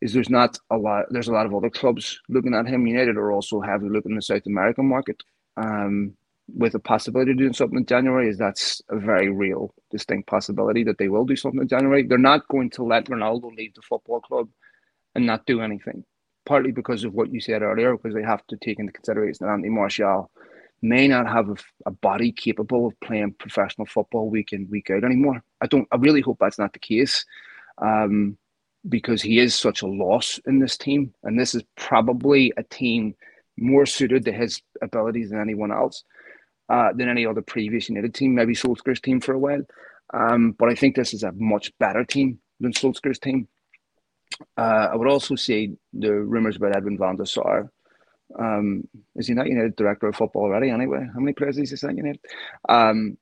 is 0.00 0.12
there's 0.12 0.30
not 0.30 0.58
a 0.70 0.76
lot. 0.76 1.06
There's 1.10 1.28
a 1.28 1.32
lot 1.32 1.46
of 1.46 1.54
other 1.54 1.70
clubs 1.70 2.20
looking 2.28 2.54
at 2.54 2.66
him. 2.66 2.86
United 2.86 3.16
are 3.16 3.32
also 3.32 3.60
heavily 3.60 3.90
looking 3.90 4.12
in 4.12 4.16
the 4.16 4.22
South 4.22 4.46
American 4.46 4.88
market. 4.88 5.22
Um, 5.56 6.14
with 6.56 6.74
a 6.74 6.78
possibility 6.80 7.32
of 7.32 7.38
doing 7.38 7.52
something 7.52 7.78
in 7.78 7.86
January 7.86 8.28
is 8.28 8.38
that's 8.38 8.82
a 8.88 8.98
very 8.98 9.28
real, 9.28 9.72
distinct 9.90 10.28
possibility 10.28 10.82
that 10.84 10.98
they 10.98 11.08
will 11.08 11.24
do 11.24 11.36
something 11.36 11.60
in 11.60 11.68
January. 11.68 12.02
They're 12.02 12.18
not 12.18 12.48
going 12.48 12.70
to 12.70 12.84
let 12.84 13.06
Ronaldo 13.06 13.54
leave 13.54 13.74
the 13.74 13.82
football 13.82 14.20
club 14.20 14.48
and 15.14 15.26
not 15.26 15.46
do 15.46 15.60
anything, 15.60 16.04
partly 16.46 16.72
because 16.72 17.04
of 17.04 17.14
what 17.14 17.32
you 17.32 17.40
said 17.40 17.62
earlier, 17.62 17.96
because 17.96 18.14
they 18.14 18.22
have 18.22 18.44
to 18.48 18.56
take 18.56 18.78
into 18.78 18.92
consideration 18.92 19.46
that 19.46 19.52
Anthony 19.52 19.70
Martial 19.70 20.30
may 20.82 21.06
not 21.06 21.28
have 21.28 21.48
a, 21.50 21.56
a, 21.86 21.90
body 21.90 22.32
capable 22.32 22.86
of 22.86 22.98
playing 23.00 23.32
professional 23.32 23.86
football 23.86 24.30
week 24.30 24.52
in, 24.52 24.68
week 24.70 24.90
out 24.90 25.04
anymore. 25.04 25.42
I 25.60 25.66
don't, 25.66 25.86
I 25.92 25.96
really 25.96 26.22
hope 26.22 26.38
that's 26.40 26.58
not 26.58 26.72
the 26.72 26.78
case. 26.78 27.24
Um, 27.78 28.38
because 28.88 29.20
he 29.20 29.38
is 29.38 29.54
such 29.54 29.82
a 29.82 29.86
loss 29.86 30.40
in 30.46 30.58
this 30.58 30.78
team, 30.78 31.12
and 31.22 31.38
this 31.38 31.54
is 31.54 31.62
probably 31.76 32.52
a 32.56 32.62
team 32.62 33.14
more 33.58 33.84
suited 33.84 34.24
to 34.24 34.32
his 34.32 34.62
abilities 34.80 35.30
than 35.30 35.40
anyone 35.40 35.70
else 35.70 36.04
uh, 36.70 36.92
than 36.94 37.08
any 37.08 37.26
other 37.26 37.42
previous 37.42 37.88
United 37.88 38.14
team, 38.14 38.34
maybe 38.34 38.54
Solskjaer's 38.54 39.00
team 39.00 39.20
for 39.20 39.34
a 39.34 39.38
while. 39.38 39.62
Um, 40.14 40.52
but 40.58 40.70
I 40.70 40.74
think 40.74 40.96
this 40.96 41.12
is 41.12 41.22
a 41.22 41.32
much 41.32 41.72
better 41.78 42.04
team 42.04 42.38
than 42.58 42.72
Solskjaer's 42.72 43.18
team. 43.18 43.48
Uh, 44.56 44.88
I 44.92 44.96
would 44.96 45.08
also 45.08 45.34
say 45.34 45.72
the 45.92 46.12
rumours 46.14 46.56
about 46.56 46.76
Edwin 46.76 46.96
van 46.96 47.16
der 47.16 47.24
Sar. 47.26 47.70
Um, 48.38 48.88
is 49.16 49.26
he 49.28 49.34
not 49.34 49.48
United 49.48 49.76
director 49.76 50.08
of 50.08 50.16
football 50.16 50.44
already? 50.44 50.70
Anyway, 50.70 51.06
how 51.12 51.20
many 51.20 51.32
players 51.32 51.58
is 51.58 51.70
he 51.70 51.86
at 51.86 51.96
United? 51.96 52.20
Um, 52.68 53.18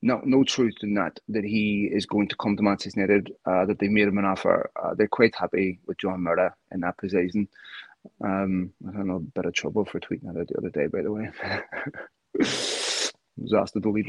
no, 0.00 0.20
no 0.24 0.44
truth 0.44 0.76
in 0.82 0.94
that. 0.94 1.18
That 1.28 1.44
he 1.44 1.88
is 1.92 2.06
going 2.06 2.28
to 2.28 2.36
come 2.36 2.56
to 2.56 2.62
Manchester 2.62 3.00
United. 3.00 3.32
Uh, 3.44 3.64
that 3.66 3.78
they 3.78 3.88
made 3.88 4.08
him 4.08 4.18
an 4.18 4.24
offer. 4.24 4.70
Uh, 4.80 4.94
they're 4.94 5.08
quite 5.08 5.34
happy 5.34 5.80
with 5.86 5.98
John 5.98 6.20
Murtough 6.20 6.52
in 6.72 6.80
that 6.80 6.98
position. 6.98 7.48
Um, 8.24 8.72
I 8.86 8.96
had 8.96 9.08
a 9.08 9.18
bit 9.18 9.44
of 9.44 9.54
trouble 9.54 9.84
for 9.84 10.00
tweeting 10.00 10.32
that 10.32 10.48
the 10.48 10.58
other 10.58 10.70
day, 10.70 10.86
by 10.86 11.02
the 11.02 11.12
way. 11.12 11.30
was 13.38 13.54
asked 13.54 13.74
to 13.74 13.80
delete. 13.80 14.06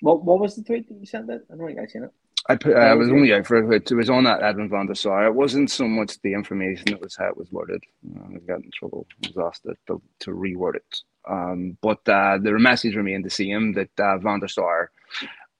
What 0.00 0.24
What 0.24 0.40
was 0.40 0.56
the 0.56 0.62
tweet 0.62 0.88
that 0.88 0.98
you 0.98 1.06
sent? 1.06 1.26
That 1.28 1.42
I 1.50 1.56
don't 1.56 1.66
think 1.66 1.78
I 1.78 1.86
seen 1.86 2.04
it. 2.04 2.12
I 2.48 2.56
put. 2.56 2.76
I 2.76 2.94
was 2.94 3.08
only 3.08 3.32
out 3.32 3.46
for 3.46 3.72
it. 3.72 3.90
It 3.90 3.94
was 3.94 4.10
on 4.10 4.24
that 4.24 4.42
Edwin 4.42 4.68
van 4.68 4.86
der 4.86 4.94
Sar. 4.94 5.26
It 5.26 5.34
wasn't 5.34 5.70
so 5.70 5.88
much 5.88 6.20
the 6.20 6.34
information; 6.34 6.88
it 6.88 7.00
was 7.00 7.16
how 7.16 7.28
it 7.28 7.36
was 7.36 7.50
worded. 7.50 7.82
I 8.16 8.38
got 8.46 8.62
in 8.62 8.70
trouble. 8.70 9.06
I 9.24 9.28
was 9.34 9.46
asked 9.46 9.66
to, 9.86 10.02
to 10.20 10.30
reword 10.30 10.76
it. 10.76 11.00
Um, 11.26 11.78
but 11.80 12.06
uh, 12.06 12.38
the 12.38 12.52
message 12.58 12.96
remained 12.96 13.24
the 13.24 13.30
same 13.30 13.72
that 13.74 13.88
uh, 13.98 14.18
van 14.18 14.40
der 14.40 14.48
Sar 14.48 14.90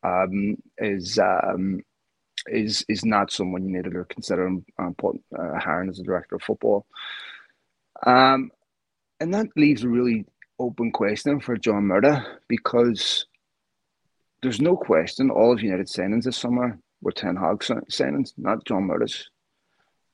um, 0.03 0.57
is 0.77 1.19
um, 1.19 1.81
is 2.49 2.85
is 2.89 3.05
not 3.05 3.33
someone 3.33 3.65
you 3.65 3.75
need 3.75 3.91
to 3.91 4.05
consider 4.05 4.47
um, 4.47 4.95
put, 4.99 5.17
uh, 5.39 5.59
hiring 5.59 5.89
as 5.89 5.99
a 5.99 6.05
director 6.05 6.37
of 6.37 6.43
football. 6.43 6.85
Um, 8.05 8.51
and 9.21 9.33
that 9.33 9.47
leaves 9.57 9.85
a 9.85 9.89
really 9.89 10.27
open 10.59 10.93
question 10.93 11.41
for 11.41 11.57
John 11.57 11.85
Murtough 11.85 12.25
because 12.49 13.27
there's 14.45 14.61
no 14.61 14.77
question 14.77 15.31
all 15.31 15.53
of 15.53 15.63
United 15.63 15.87
signings 15.87 16.25
this 16.25 16.37
summer 16.37 16.79
were 17.01 17.13
Ten 17.13 17.35
Hag 17.35 17.61
signings, 17.61 18.33
not 18.37 18.65
John 18.67 18.85
Murtough's. 18.85 19.31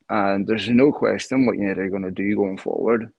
And 0.09 0.47
there's 0.47 0.69
no 0.69 0.93
question 0.93 1.47
what 1.47 1.57
United 1.57 1.79
are 1.79 1.91
going 1.91 2.05
to 2.05 2.13
do 2.13 2.37
going 2.37 2.57
forward. 2.57 3.13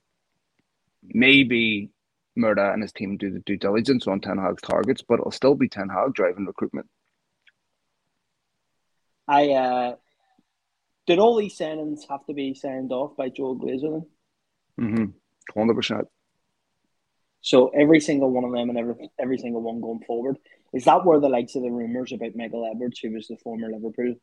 Maybe 1.03 1.89
Murtough 2.37 2.73
and 2.73 2.81
his 2.81 2.93
team 2.93 3.17
do 3.17 3.29
the 3.29 3.39
due 3.41 3.57
diligence 3.57 4.07
on 4.07 4.21
Ten 4.21 4.37
Hag's 4.37 4.61
targets, 4.61 5.01
but 5.01 5.15
it'll 5.15 5.31
still 5.31 5.55
be 5.55 5.67
Ten 5.67 5.89
Hag 5.89 6.13
driving 6.13 6.45
recruitment. 6.45 6.87
I 9.27 9.49
uh, 9.49 9.95
did 11.07 11.19
all 11.19 11.35
these 11.35 11.57
signings 11.57 12.01
have 12.09 12.25
to 12.27 12.33
be 12.33 12.53
signed 12.53 12.93
off 12.93 13.17
by 13.17 13.27
Joel 13.27 13.57
Glazer 13.57 14.05
then? 14.77 14.85
Mm-hmm. 14.87 15.59
Hundred 15.59 15.75
percent. 15.75 16.07
So 17.41 17.69
every 17.69 17.99
single 17.99 18.31
one 18.31 18.43
of 18.43 18.51
them 18.51 18.69
and 18.69 18.77
every 18.77 19.09
every 19.19 19.37
single 19.37 19.61
one 19.61 19.81
going 19.81 20.03
forward. 20.05 20.37
Is 20.73 20.85
that 20.85 21.05
where 21.05 21.19
the 21.19 21.29
likes 21.29 21.55
of 21.55 21.63
the 21.63 21.71
rumours 21.71 22.13
about 22.13 22.35
Michael 22.35 22.69
Edwards, 22.69 22.99
who 22.99 23.11
was 23.11 23.27
the 23.27 23.37
former 23.37 23.69
Liverpool 23.69 24.15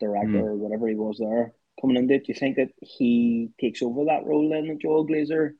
director 0.00 0.38
mm. 0.38 0.42
or 0.42 0.54
whatever 0.54 0.88
he 0.88 0.94
was 0.94 1.18
there, 1.18 1.52
coming 1.80 1.96
into 1.96 2.14
it? 2.14 2.24
Do 2.24 2.32
you 2.32 2.38
think 2.38 2.56
that 2.56 2.70
he 2.80 3.50
takes 3.60 3.82
over 3.82 4.04
that 4.06 4.24
role 4.24 4.48
then 4.48 4.68
that 4.68 4.80
Joel 4.80 5.06
Glazer 5.06 5.50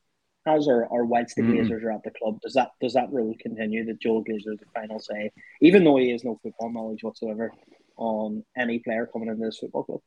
has, 0.47 0.67
or, 0.69 0.87
or 0.87 1.05
whilst 1.05 1.37
the 1.37 1.43
mm. 1.43 1.53
Glazers 1.53 1.83
are 1.83 1.93
at 1.93 2.03
the 2.03 2.13
club, 2.13 2.41
does 2.41 2.55
that 2.55 2.71
does 2.81 2.95
that 2.95 3.13
role 3.13 3.35
continue 3.41 3.85
that 3.85 4.01
Joel 4.01 4.25
Glazer 4.25 4.53
is 4.53 4.61
the 4.61 4.67
final 4.75 5.01
say, 5.01 5.31
even 5.61 5.85
though 5.85 5.99
he 5.99 6.11
has 6.13 6.25
no 6.25 6.39
football 6.43 6.73
knowledge 6.73 7.03
whatsoever 7.03 7.53
on 7.97 8.43
any 8.57 8.79
player 8.79 9.07
coming 9.13 9.29
into 9.29 9.45
this 9.45 9.59
football 9.59 9.85
club? 9.85 10.01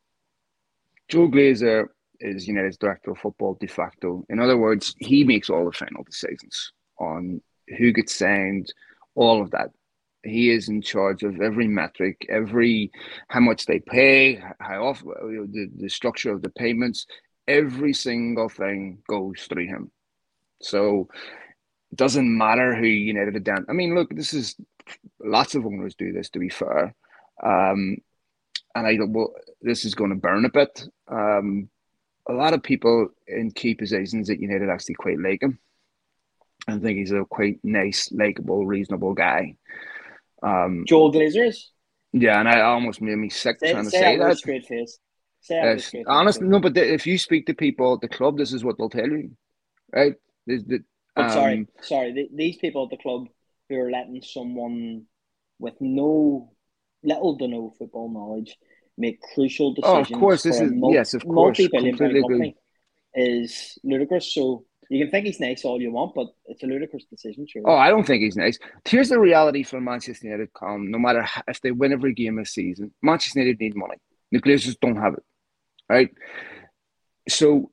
Joel 1.07 1.29
Glazer 1.29 1.87
is 2.19 2.47
United's 2.47 2.77
director 2.77 3.11
of 3.11 3.19
football 3.19 3.57
de 3.59 3.67
facto. 3.67 4.25
In 4.29 4.39
other 4.39 4.57
words, 4.57 4.95
he 4.97 5.23
makes 5.23 5.49
all 5.49 5.65
the 5.65 5.71
final 5.71 6.03
decisions 6.03 6.71
on 6.99 7.41
who 7.77 7.91
gets 7.91 8.15
signed, 8.15 8.71
all 9.15 9.41
of 9.41 9.51
that. 9.51 9.71
He 10.23 10.49
is 10.49 10.69
in 10.69 10.81
charge 10.81 11.23
of 11.23 11.39
every 11.39 11.67
metric, 11.67 12.25
every 12.29 12.91
how 13.27 13.41
much 13.41 13.65
they 13.65 13.79
pay, 13.79 14.41
how 14.59 14.87
often 14.87 15.11
the, 15.51 15.69
the 15.77 15.89
structure 15.89 16.31
of 16.31 16.41
the 16.41 16.49
payments, 16.49 17.05
every 17.47 17.93
single 17.93 18.49
thing 18.49 18.99
goes 19.07 19.45
through 19.47 19.67
him. 19.67 19.91
So 20.61 21.09
it 21.91 21.97
doesn't 21.97 22.37
matter 22.37 22.75
who 22.75 22.87
United 22.87 23.35
are 23.35 23.39
down. 23.39 23.65
I 23.69 23.73
mean, 23.73 23.93
look, 23.93 24.09
this 24.15 24.33
is 24.33 24.55
lots 25.19 25.55
of 25.55 25.65
owners 25.65 25.95
do 25.95 26.11
this 26.11 26.29
to 26.31 26.39
be 26.39 26.49
fair. 26.49 26.95
Um, 27.43 27.97
and 28.73 28.87
I 28.87 28.97
well, 29.07 29.33
this 29.61 29.85
is 29.85 29.95
going 29.95 30.09
to 30.09 30.15
burn 30.15 30.45
a 30.45 30.49
bit. 30.49 30.87
Um, 31.07 31.69
a 32.27 32.33
lot 32.33 32.53
of 32.53 32.63
people 32.63 33.09
in 33.27 33.51
key 33.51 33.75
positions 33.75 34.29
at 34.29 34.39
United 34.39 34.69
actually 34.69 34.95
quite 34.95 35.19
like 35.19 35.41
him. 35.41 35.59
I 36.67 36.77
think 36.77 36.97
he's 36.97 37.11
a 37.11 37.25
quite 37.25 37.59
nice, 37.63 38.11
likable, 38.11 38.65
reasonable 38.65 39.13
guy. 39.13 39.55
Um, 40.41 40.83
Joel 40.87 41.13
Glazers. 41.13 41.57
Yeah, 42.13 42.39
and 42.39 42.47
I 42.47 42.61
almost 42.61 43.01
made 43.01 43.17
me 43.17 43.29
sick 43.29 43.59
say, 43.59 43.71
trying 43.71 43.83
to 43.85 43.89
say, 43.91 43.99
say 43.99 44.17
that. 44.17 44.37
Straight 44.37 44.65
face. 44.65 44.97
Yes, 45.47 45.93
honestly, 46.07 46.47
no, 46.47 46.59
but 46.59 46.75
if 46.75 47.05
you 47.05 47.19
speak 47.19 47.45
to 47.45 47.53
people 47.53 47.93
at 47.93 48.01
the 48.01 48.07
club, 48.07 48.37
this 48.37 48.51
is 48.51 48.63
what 48.63 48.77
they'll 48.77 48.89
tell 48.89 49.07
you, 49.07 49.31
right? 49.93 50.15
This 50.47 50.63
the, 50.63 50.83
um, 51.15 51.29
sorry, 51.29 51.67
sorry, 51.81 52.13
the, 52.13 52.29
these 52.33 52.57
people 52.57 52.85
at 52.85 52.89
the 52.89 52.97
club 52.97 53.27
who 53.69 53.77
are 53.77 53.91
letting 53.91 54.23
someone 54.23 55.03
with 55.59 55.75
no 55.79 56.51
little 57.03 57.37
to 57.37 57.47
no 57.47 57.73
football 57.77 58.11
knowledge 58.11 58.57
make 58.97 59.21
crucial 59.35 59.75
decisions. 59.75 60.07
Oh, 60.09 60.15
of 60.15 60.19
course, 60.19 60.41
this 60.41 60.59
is 60.59 60.71
yes, 60.89 61.13
of 61.13 61.23
course, 61.23 61.59
multi-billion 61.59 61.97
pound 61.97 62.53
is 63.13 63.77
ludicrous. 63.83 64.33
So 64.33 64.65
you 64.89 65.03
can 65.03 65.11
think 65.11 65.25
he's 65.25 65.39
nice 65.39 65.65
all 65.65 65.81
you 65.81 65.91
want, 65.91 66.13
but 66.15 66.27
it's 66.47 66.63
a 66.63 66.67
ludicrous 66.67 67.05
decision. 67.05 67.47
Sure. 67.47 67.63
Oh, 67.65 67.75
I 67.75 67.89
don't 67.89 68.05
think 68.05 68.23
he's 68.23 68.37
nice. 68.37 68.59
Here's 68.85 69.09
the 69.09 69.19
reality 69.19 69.63
for 69.63 69.81
Manchester 69.81 70.27
United: 70.27 70.53
come 70.53 70.91
no 70.91 70.99
matter 70.99 71.21
how, 71.21 71.41
if 71.47 71.61
they 71.61 71.71
win 71.71 71.93
every 71.93 72.13
game 72.13 72.35
this 72.35 72.51
season, 72.51 72.93
Manchester 73.01 73.39
United 73.39 73.59
need 73.59 73.75
money. 73.75 73.95
The 74.31 74.41
Glazers 74.41 74.77
don't 74.79 74.97
have 74.97 75.13
it, 75.13 75.23
right? 75.89 76.09
So 77.29 77.71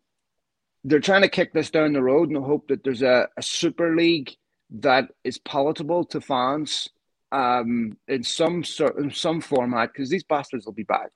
they're 0.85 1.01
trying 1.01 1.23
to 1.23 1.29
kick 1.29 1.53
this 1.53 1.71
down 1.71 1.93
the 1.93 2.03
road 2.03 2.31
and 2.31 2.45
hope 2.45 2.69
that 2.69 2.85
there's 2.85 3.03
a, 3.03 3.29
a 3.37 3.43
Super 3.43 3.95
League 3.95 4.33
that 4.71 5.09
is 5.25 5.39
palatable 5.39 6.05
to 6.07 6.21
fans 6.21 6.89
um, 7.31 7.97
in 8.09 8.23
some 8.23 8.65
sort 8.65 8.99
in 8.99 9.11
some 9.11 9.41
format 9.41 9.91
because 9.93 10.11
these 10.11 10.25
bastards 10.25 10.67
will 10.67 10.73
be 10.73 10.83
back, 10.83 11.11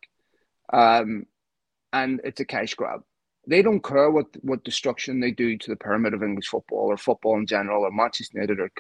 um, 0.73 1.27
and 1.93 2.21
it's 2.25 2.41
a 2.41 2.45
cash 2.45 2.75
grab. 2.75 3.03
They 3.47 3.63
don't 3.63 3.83
care 3.85 4.11
what 4.11 4.27
what 4.43 4.65
destruction 4.65 5.21
they 5.21 5.31
do 5.31 5.57
to 5.57 5.71
the 5.71 5.77
pyramid 5.77 6.15
of 6.15 6.23
English 6.23 6.49
football 6.49 6.87
or 6.91 6.97
football 6.97 7.39
in 7.39 7.47
general 7.47 7.85
or 7.85 7.93
Manchester 7.93 8.39
United 8.39 8.61
or, 8.61 8.71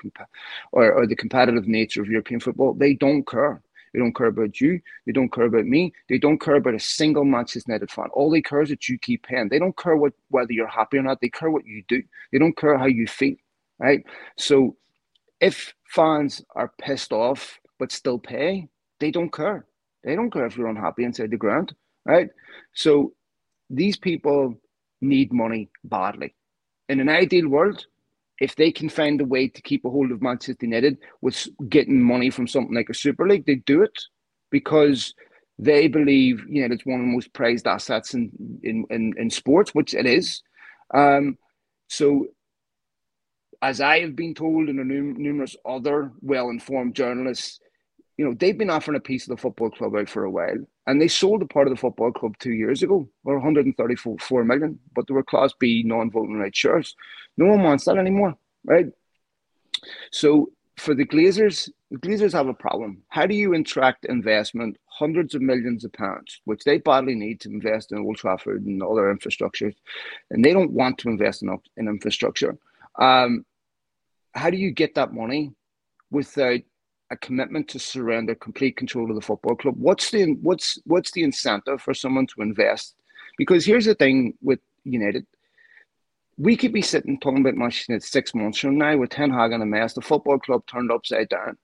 or 0.72 0.92
or 0.92 1.06
the 1.06 1.16
competitive 1.16 1.68
nature 1.68 2.02
of 2.02 2.08
European 2.08 2.40
football. 2.40 2.74
They 2.74 2.94
don't 2.94 3.26
care. 3.26 3.62
They 3.92 4.00
don't 4.00 4.14
care 4.14 4.26
about 4.26 4.60
you. 4.60 4.80
They 5.06 5.12
don't 5.12 5.32
care 5.32 5.44
about 5.46 5.64
me. 5.66 5.92
They 6.08 6.18
don't 6.18 6.40
care 6.40 6.56
about 6.56 6.74
a 6.74 6.80
single 6.80 7.24
Manchester 7.24 7.70
United 7.70 7.90
fan. 7.90 8.08
All 8.12 8.30
they 8.30 8.42
care 8.42 8.60
is 8.62 8.68
that 8.68 8.88
you 8.88 8.98
keep 8.98 9.26
paying. 9.26 9.48
They 9.48 9.58
don't 9.58 9.76
care 9.76 9.96
what 9.96 10.12
whether 10.28 10.52
you're 10.52 10.66
happy 10.66 10.98
or 10.98 11.02
not. 11.02 11.20
They 11.20 11.30
care 11.30 11.50
what 11.50 11.64
you 11.64 11.82
do. 11.88 12.02
They 12.32 12.38
don't 12.38 12.56
care 12.56 12.76
how 12.76 12.86
you 12.86 13.06
feel. 13.06 13.36
Right. 13.78 14.04
So 14.36 14.76
if 15.40 15.74
fans 15.88 16.42
are 16.54 16.72
pissed 16.80 17.12
off 17.12 17.60
but 17.78 17.92
still 17.92 18.18
pay, 18.18 18.68
they 19.00 19.10
don't 19.10 19.32
care. 19.32 19.66
They 20.04 20.14
don't 20.16 20.30
care 20.30 20.46
if 20.46 20.56
you're 20.56 20.68
unhappy 20.68 21.04
inside 21.04 21.30
the 21.30 21.36
ground. 21.36 21.74
Right. 22.04 22.28
So 22.74 23.12
these 23.70 23.96
people 23.96 24.54
need 25.00 25.32
money 25.32 25.68
badly. 25.84 26.34
In 26.88 27.00
an 27.00 27.08
ideal 27.08 27.48
world, 27.48 27.86
if 28.40 28.54
they 28.56 28.70
can 28.70 28.88
find 28.88 29.20
a 29.20 29.24
way 29.24 29.48
to 29.48 29.62
keep 29.62 29.84
a 29.84 29.90
hold 29.90 30.10
of 30.10 30.22
Manchester 30.22 30.66
United 30.66 30.98
with 31.20 31.48
getting 31.68 32.02
money 32.02 32.30
from 32.30 32.46
something 32.46 32.74
like 32.74 32.90
a 32.90 32.94
Super 32.94 33.26
League, 33.26 33.46
they 33.46 33.56
do 33.56 33.82
it 33.82 33.98
because 34.50 35.14
they 35.58 35.88
believe 35.88 36.44
you 36.48 36.60
know 36.68 36.74
it's 36.74 36.84
one 36.84 37.00
of 37.00 37.06
the 37.06 37.12
most 37.12 37.32
prized 37.32 37.66
assets 37.66 38.14
in 38.14 38.30
in 38.62 38.84
in, 38.90 39.14
in 39.16 39.30
sports, 39.30 39.74
which 39.74 39.94
it 39.94 40.06
is. 40.06 40.42
Um, 40.92 41.38
so, 41.88 42.26
as 43.62 43.80
I 43.80 44.00
have 44.00 44.14
been 44.14 44.34
told, 44.34 44.68
and 44.68 44.88
numerous 44.88 45.56
other 45.64 46.12
well-informed 46.20 46.94
journalists, 46.94 47.58
you 48.16 48.24
know, 48.24 48.34
they've 48.34 48.56
been 48.56 48.70
offering 48.70 48.96
a 48.96 49.00
piece 49.00 49.24
of 49.24 49.36
the 49.36 49.40
football 49.40 49.70
club 49.70 49.94
out 49.96 50.08
for 50.08 50.24
a 50.24 50.30
while, 50.30 50.58
and 50.86 51.00
they 51.00 51.08
sold 51.08 51.42
a 51.42 51.46
part 51.46 51.66
of 51.66 51.72
the 51.72 51.80
football 51.80 52.12
club 52.12 52.36
two 52.38 52.52
years 52.52 52.82
ago 52.82 53.08
for 53.24 53.34
134 53.34 54.44
million, 54.44 54.78
but 54.94 55.06
they 55.06 55.14
were 55.14 55.22
Class 55.22 55.52
B 55.58 55.82
non-voting 55.84 56.36
rights 56.36 56.58
shares. 56.58 56.94
No 57.36 57.46
one 57.46 57.62
wants 57.62 57.84
that 57.84 57.98
anymore, 57.98 58.34
right? 58.64 58.86
So 60.12 60.50
for 60.76 60.94
the 60.94 61.06
Glazers, 61.06 61.70
the 61.90 61.98
Glazers 61.98 62.32
have 62.32 62.48
a 62.48 62.54
problem. 62.54 63.02
How 63.08 63.26
do 63.26 63.34
you 63.34 63.54
attract 63.54 64.04
investment, 64.04 64.76
hundreds 64.86 65.34
of 65.34 65.42
millions 65.42 65.84
of 65.84 65.92
pounds, 65.92 66.40
which 66.44 66.64
they 66.64 66.78
badly 66.78 67.14
need 67.14 67.40
to 67.40 67.48
invest 67.48 67.92
in 67.92 67.98
Old 67.98 68.16
Trafford 68.16 68.64
and 68.64 68.82
other 68.82 69.14
infrastructures, 69.14 69.74
and 70.30 70.44
they 70.44 70.52
don't 70.52 70.72
want 70.72 70.98
to 70.98 71.08
invest 71.08 71.42
in, 71.42 71.56
in 71.76 71.88
infrastructure. 71.88 72.56
Um, 72.96 73.44
how 74.34 74.50
do 74.50 74.56
you 74.56 74.70
get 74.70 74.94
that 74.94 75.12
money 75.12 75.52
without 76.10 76.60
a 77.10 77.16
commitment 77.16 77.68
to 77.68 77.78
surrender 77.78 78.34
complete 78.34 78.76
control 78.76 79.08
of 79.10 79.16
the 79.16 79.22
football 79.22 79.54
club. 79.54 79.74
What's 79.78 80.10
the 80.10 80.32
what's 80.42 80.78
what's 80.84 81.12
the 81.12 81.22
incentive 81.22 81.80
for 81.80 81.94
someone 81.94 82.26
to 82.28 82.42
invest? 82.42 82.94
Because 83.38 83.64
here's 83.64 83.84
the 83.84 83.94
thing 83.94 84.34
with 84.42 84.60
United. 84.84 85.26
We 86.38 86.56
could 86.56 86.72
be 86.72 86.82
sitting 86.82 87.18
talking 87.18 87.40
about 87.40 87.54
Manchester 87.54 88.00
six 88.00 88.34
months 88.34 88.58
from 88.58 88.78
now 88.78 88.96
with 88.96 89.10
Ten 89.10 89.30
Hag 89.30 89.52
and 89.52 89.62
a 89.62 89.66
mess. 89.66 89.94
The 89.94 90.02
football 90.02 90.38
club 90.38 90.66
turned 90.66 90.90
upside 90.90 91.28
down, 91.28 91.56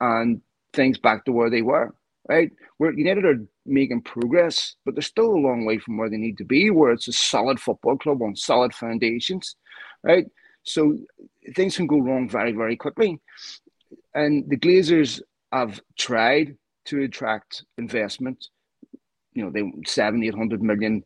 and 0.00 0.40
things 0.72 0.98
back 0.98 1.24
to 1.24 1.32
where 1.32 1.50
they 1.50 1.62
were. 1.62 1.94
Right, 2.26 2.50
where 2.78 2.90
United 2.90 3.26
are 3.26 3.44
making 3.66 4.00
progress, 4.00 4.76
but 4.86 4.94
they're 4.94 5.02
still 5.02 5.34
a 5.34 5.36
long 5.36 5.66
way 5.66 5.76
from 5.76 5.98
where 5.98 6.08
they 6.08 6.16
need 6.16 6.38
to 6.38 6.44
be. 6.44 6.70
Where 6.70 6.92
it's 6.92 7.08
a 7.08 7.12
solid 7.12 7.60
football 7.60 7.98
club 7.98 8.22
on 8.22 8.34
solid 8.34 8.74
foundations, 8.74 9.56
right? 10.02 10.26
So 10.62 10.96
things 11.54 11.76
can 11.76 11.86
go 11.86 11.98
wrong 11.98 12.26
very, 12.26 12.52
very 12.52 12.76
quickly 12.76 13.20
and 14.14 14.48
the 14.48 14.56
Glazers 14.56 15.20
have 15.52 15.80
tried 15.96 16.56
to 16.86 17.02
attract 17.02 17.64
investment. 17.78 18.48
You 19.32 19.44
know, 19.44 19.50
they 19.50 19.72
70, 19.86 20.28
800 20.28 20.62
million 20.62 21.02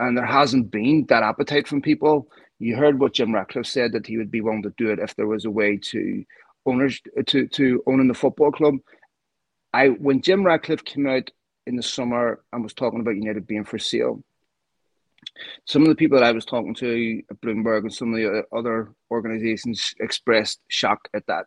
and 0.00 0.16
there 0.16 0.26
hasn't 0.26 0.70
been 0.70 1.06
that 1.08 1.22
appetite 1.22 1.66
from 1.66 1.82
people. 1.82 2.30
You 2.58 2.76
heard 2.76 2.98
what 2.98 3.14
Jim 3.14 3.34
Ratcliffe 3.34 3.66
said 3.66 3.92
that 3.92 4.06
he 4.06 4.16
would 4.16 4.30
be 4.30 4.40
willing 4.40 4.62
to 4.62 4.74
do 4.76 4.90
it 4.90 4.98
if 4.98 5.14
there 5.16 5.26
was 5.26 5.44
a 5.44 5.50
way 5.50 5.76
to 5.76 6.24
owners 6.66 7.00
to 7.26 7.46
to 7.46 7.82
owning 7.86 8.08
the 8.08 8.14
football 8.14 8.50
club. 8.50 8.76
I 9.72 9.88
when 9.88 10.22
Jim 10.22 10.44
Ratcliffe 10.44 10.84
came 10.84 11.06
out 11.06 11.30
in 11.66 11.76
the 11.76 11.82
summer 11.82 12.42
and 12.52 12.62
was 12.62 12.74
talking 12.74 13.00
about 13.00 13.16
United 13.16 13.46
being 13.46 13.64
for 13.64 13.78
sale, 13.78 14.22
some 15.66 15.82
of 15.82 15.88
the 15.88 15.94
people 15.94 16.18
that 16.18 16.26
I 16.26 16.32
was 16.32 16.44
talking 16.44 16.74
to 16.76 17.22
at 17.30 17.40
Bloomberg 17.40 17.80
and 17.80 17.94
some 17.94 18.12
of 18.12 18.20
the 18.20 18.44
other 18.52 18.92
organizations 19.10 19.94
expressed 20.00 20.60
shock 20.68 21.08
at 21.14 21.26
that. 21.26 21.46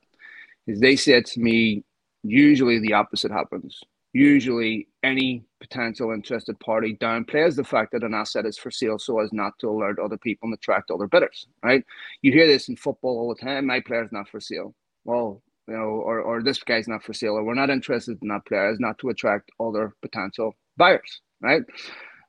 Is 0.72 0.80
they 0.80 0.95
said 0.95 1.26
to 1.28 1.39
me, 1.39 1.84
usually 2.24 2.80
the 2.80 2.93
opposite 2.93 3.32
happens. 3.32 3.80
Usually, 4.13 4.88
any 5.03 5.43
potential 5.59 6.11
interested 6.11 6.59
party 6.59 6.97
downplays 6.99 7.55
the 7.55 7.63
fact 7.63 7.91
that 7.91 8.03
an 8.03 8.13
asset 8.13 8.45
is 8.45 8.57
for 8.57 8.72
sale 8.72 8.99
so 8.99 9.19
as 9.19 9.32
not 9.34 9.53
to 9.59 9.69
alert 9.69 9.99
other 9.99 10.17
people 10.17 10.47
and 10.47 10.53
attract 10.53 10.91
other 10.91 11.07
bidders, 11.07 11.47
right? 11.63 11.84
You 12.22 12.32
hear 12.32 12.47
this 12.47 12.69
in 12.69 12.76
football 12.76 13.19
all 13.19 13.34
the 13.34 13.41
time 13.41 13.65
my 13.65 13.80
player's 13.80 14.11
not 14.11 14.30
for 14.30 14.39
sale. 14.39 14.74
Well, 15.03 15.41
you 15.67 15.76
know, 15.76 15.84
or, 15.84 16.22
or 16.22 16.41
this 16.41 16.61
guy's 16.63 16.88
not 16.88 17.03
for 17.03 17.13
sale, 17.13 17.34
or 17.34 17.43
we're 17.43 17.53
not 17.53 17.69
interested 17.69 18.17
in 18.22 18.28
that 18.30 18.45
player, 18.45 18.72
is 18.72 18.80
not 18.80 18.97
to 18.99 19.09
attract 19.09 19.51
other 19.59 19.93
potential 20.01 20.55
buyers, 20.78 21.22
right? 21.41 21.63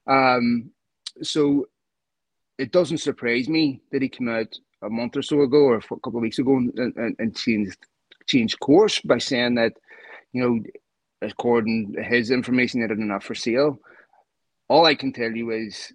Um, 0.06 0.70
so 1.22 1.66
it 2.58 2.72
doesn't 2.72 2.98
surprise 2.98 3.48
me 3.48 3.80
that 3.90 4.02
he 4.02 4.08
came 4.08 4.28
out 4.28 4.56
a 4.82 4.90
month 4.90 5.16
or 5.16 5.22
so 5.22 5.42
ago 5.42 5.58
or 5.58 5.76
a 5.76 5.80
couple 5.80 6.16
of 6.16 6.22
weeks 6.22 6.38
ago 6.38 6.56
and, 6.56 6.76
and, 6.78 7.16
and 7.18 7.36
changed 7.36 7.78
changed 8.26 8.60
course 8.60 9.00
by 9.00 9.18
saying 9.18 9.56
that, 9.56 9.72
you 10.32 10.42
know, 10.42 10.60
according 11.22 11.94
to 11.94 12.02
his 12.02 12.30
information 12.30 12.80
that 12.80 12.90
are 12.90 12.96
not 12.96 13.22
for 13.22 13.34
sale. 13.34 13.78
All 14.68 14.86
I 14.86 14.94
can 14.94 15.12
tell 15.12 15.30
you 15.30 15.50
is 15.50 15.92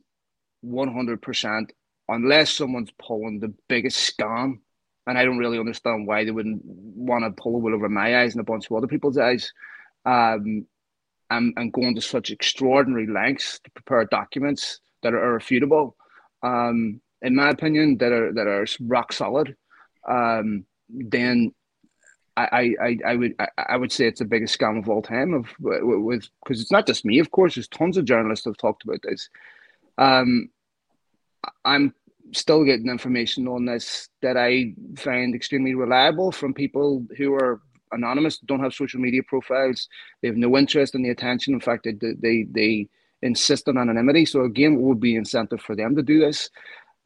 100%, 0.66 1.70
unless 2.10 2.52
someone's 2.52 2.92
pulling 3.00 3.40
the 3.40 3.54
biggest 3.68 4.18
scam, 4.18 4.60
and 5.06 5.18
I 5.18 5.26
don't 5.26 5.38
really 5.38 5.60
understand 5.60 6.08
why 6.08 6.26
they 6.26 6.32
wouldn't 6.32 6.62
want 6.64 7.24
to 7.24 7.42
pull 7.42 7.56
a 7.56 7.60
wool 7.60 7.74
over 7.74 7.90
my 7.90 8.22
eyes 8.22 8.34
and 8.34 8.42
a 8.42 8.52
bunch 8.52 8.70
of 8.70 8.76
other 8.76 8.88
people's 8.88 9.18
eyes, 9.18 9.52
um, 10.06 10.66
and, 11.30 11.54
and 11.58 11.74
going 11.74 11.96
to 11.96 12.02
such 12.02 12.32
extraordinary 12.32 13.08
lengths 13.08 13.60
to 13.64 13.72
prepare 13.72 14.06
documents 14.06 14.80
that 15.04 15.14
are 15.14 15.24
irrefutable, 15.24 15.96
um, 16.44 17.02
in 17.22 17.36
my 17.36 17.50
opinion, 17.50 17.98
that 17.98 18.12
are 18.12 18.34
that 18.34 18.48
are 18.48 18.66
rock 18.82 19.12
solid, 19.12 19.56
um, 20.08 20.66
then 20.90 21.54
I, 22.38 22.76
I, 22.80 22.98
I 23.06 23.16
would 23.16 23.36
I 23.58 23.78
would 23.78 23.92
say 23.92 24.06
it's 24.06 24.20
the 24.20 24.26
biggest 24.26 24.58
scam 24.58 24.78
of 24.78 24.88
all 24.88 25.02
time 25.02 25.34
of 25.34 25.48
with 25.60 26.30
because 26.44 26.62
it's 26.62 26.72
not 26.72 26.86
just 26.86 27.04
me 27.04 27.18
of 27.20 27.32
course 27.32 27.56
there's 27.56 27.68
tons 27.68 27.98
of 27.98 28.06
journalists 28.06 28.46
have 28.46 28.58
talked 28.58 28.84
about 28.84 29.02
this. 29.02 29.30
Um 29.98 30.50
I'm 31.66 31.96
still 32.34 32.64
getting 32.64 32.90
information 32.90 33.48
on 33.48 33.66
this 33.66 34.10
that 34.22 34.38
I 34.38 34.76
find 34.98 35.34
extremely 35.34 35.74
reliable 35.74 36.32
from 36.32 36.54
people 36.54 37.06
who 37.18 37.34
are 37.34 37.62
anonymous 37.92 38.38
don't 38.40 38.60
have 38.64 38.74
social 38.74 39.00
media 39.00 39.24
profiles 39.24 39.88
they 40.22 40.28
have 40.28 40.38
no 40.38 40.58
interest 40.58 40.94
in 40.94 41.02
the 41.02 41.10
attention. 41.10 41.56
In 41.56 41.60
fact 41.60 41.86
they 41.86 42.14
they, 42.22 42.44
they 42.52 42.88
insist 43.24 43.68
on 43.68 43.80
anonymity. 43.80 44.26
So 44.26 44.44
again 44.44 44.74
it 44.74 44.82
would 44.82 45.00
be 45.00 45.16
incentive 45.16 45.62
for 45.62 45.76
them 45.76 45.96
to 45.96 46.04
do 46.04 46.20
this? 46.20 46.52